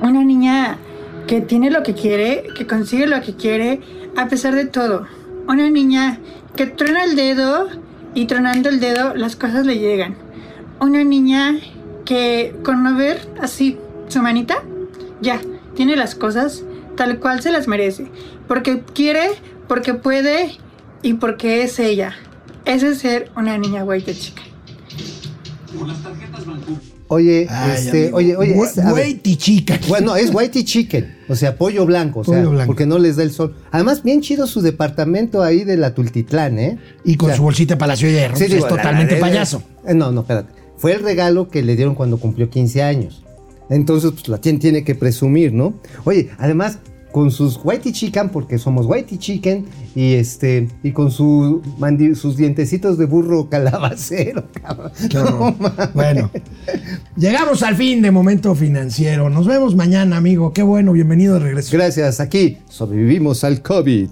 una 0.02 0.22
niña 0.22 0.78
que 1.26 1.40
tiene 1.40 1.70
lo 1.70 1.82
que 1.82 1.94
quiere, 1.94 2.44
que 2.56 2.66
consigue 2.66 3.06
lo 3.06 3.20
que 3.22 3.34
quiere, 3.34 3.80
a 4.16 4.28
pesar 4.28 4.54
de 4.54 4.66
todo. 4.66 5.06
Una 5.48 5.70
niña 5.70 6.18
que 6.56 6.66
truena 6.66 7.04
el 7.04 7.16
dedo 7.16 7.68
y 8.14 8.26
tronando 8.26 8.68
el 8.68 8.80
dedo 8.80 9.14
las 9.14 9.36
cosas 9.36 9.66
le 9.66 9.78
llegan. 9.78 10.16
Una 10.80 11.04
niña 11.04 11.58
que 12.04 12.54
con 12.64 12.82
no 12.82 12.96
ver 12.96 13.20
así 13.40 13.78
su 14.08 14.20
manita, 14.20 14.62
ya, 15.20 15.40
tiene 15.74 15.96
las 15.96 16.14
cosas 16.14 16.64
tal 16.96 17.18
cual 17.18 17.42
se 17.42 17.52
las 17.52 17.68
merece. 17.68 18.10
Porque 18.48 18.82
quiere, 18.82 19.30
porque 19.68 19.94
puede 19.94 20.56
y 21.02 21.14
porque 21.14 21.62
es 21.62 21.78
ella. 21.78 22.16
Ese 22.64 22.90
es 22.90 22.98
ser 22.98 23.30
una 23.36 23.56
niña 23.58 23.84
white 23.84 24.14
chica. 24.14 24.42
Oye, 27.12 27.46
Ay, 27.50 27.72
este, 27.76 28.02
amigo, 28.02 28.16
oye, 28.18 28.36
oye. 28.36 28.56
Es-. 28.62 28.76
Hueyti 28.76 29.36
chica. 29.36 29.78
Bueno, 29.88 30.14
es 30.14 30.32
whitey 30.32 30.62
chicken, 30.64 31.12
o 31.28 31.34
sea, 31.34 31.56
pollo 31.56 31.84
blanco, 31.84 32.20
o 32.20 32.24
sea, 32.24 32.38
Pollo 32.38 32.50
blanco. 32.50 32.66
porque 32.68 32.86
no 32.86 32.98
les 33.00 33.16
da 33.16 33.24
el 33.24 33.32
sol. 33.32 33.56
Además, 33.72 34.04
bien 34.04 34.20
chido 34.20 34.46
su 34.46 34.60
departamento 34.62 35.42
ahí 35.42 35.64
de 35.64 35.76
la 35.76 35.92
Tultitlán, 35.92 36.58
¿eh? 36.60 36.78
Y 37.04 37.16
con 37.16 37.26
O 37.26 37.30
sea, 37.30 37.36
su 37.38 37.42
bolsita 37.42 37.74
de 37.74 37.78
Palacio 37.78 38.06
de 38.08 38.14
Hierro. 38.14 38.36
sí, 38.36 38.44
pues 38.44 38.50
digo, 38.52 38.64
es 38.66 38.70
la- 38.70 38.76
totalmente 38.76 39.14
la- 39.16 39.20
payaso. 39.20 39.62
eh, 39.88 39.94
no, 39.94 40.12
no, 40.12 40.20
espérate. 40.20 40.52
Fue 40.78 40.92
el 40.94 41.02
regalo 41.02 41.48
que 41.48 41.62
le 41.64 41.74
dieron 41.74 41.96
cuando 41.96 42.16
cumplió 42.18 42.48
15 42.48 42.82
años. 42.82 43.24
Entonces, 43.68 44.12
pues 44.12 44.28
la 44.28 44.38
tiene 44.38 44.84
que 44.84 44.94
presumir, 44.94 45.52
¿no? 45.52 45.74
Oye, 46.04 46.30
además, 46.38 46.78
con 47.12 47.30
sus 47.30 47.58
whitey 47.62 47.92
chicken, 47.92 48.28
porque 48.28 48.58
somos 48.58 48.86
whitey 48.86 49.18
chicken, 49.18 49.66
y 49.94 50.14
este, 50.14 50.68
y 50.82 50.92
con 50.92 51.10
su 51.10 51.62
mandi- 51.78 52.14
sus 52.14 52.36
dientecitos 52.36 52.98
de 52.98 53.06
burro 53.06 53.48
calabacero, 53.50 54.44
cabrón. 54.62 54.92
No. 55.12 55.56
Bueno, 55.94 56.30
llegamos 57.16 57.62
al 57.62 57.76
fin 57.76 58.02
de 58.02 58.10
Momento 58.10 58.54
Financiero. 58.54 59.30
Nos 59.30 59.46
vemos 59.46 59.74
mañana, 59.74 60.16
amigo. 60.16 60.52
Qué 60.52 60.62
bueno, 60.62 60.92
bienvenido 60.92 61.34
de 61.34 61.40
regreso. 61.40 61.70
Gracias, 61.76 62.20
aquí 62.20 62.58
sobrevivimos 62.68 63.42
al 63.44 63.62
COVID. 63.62 64.08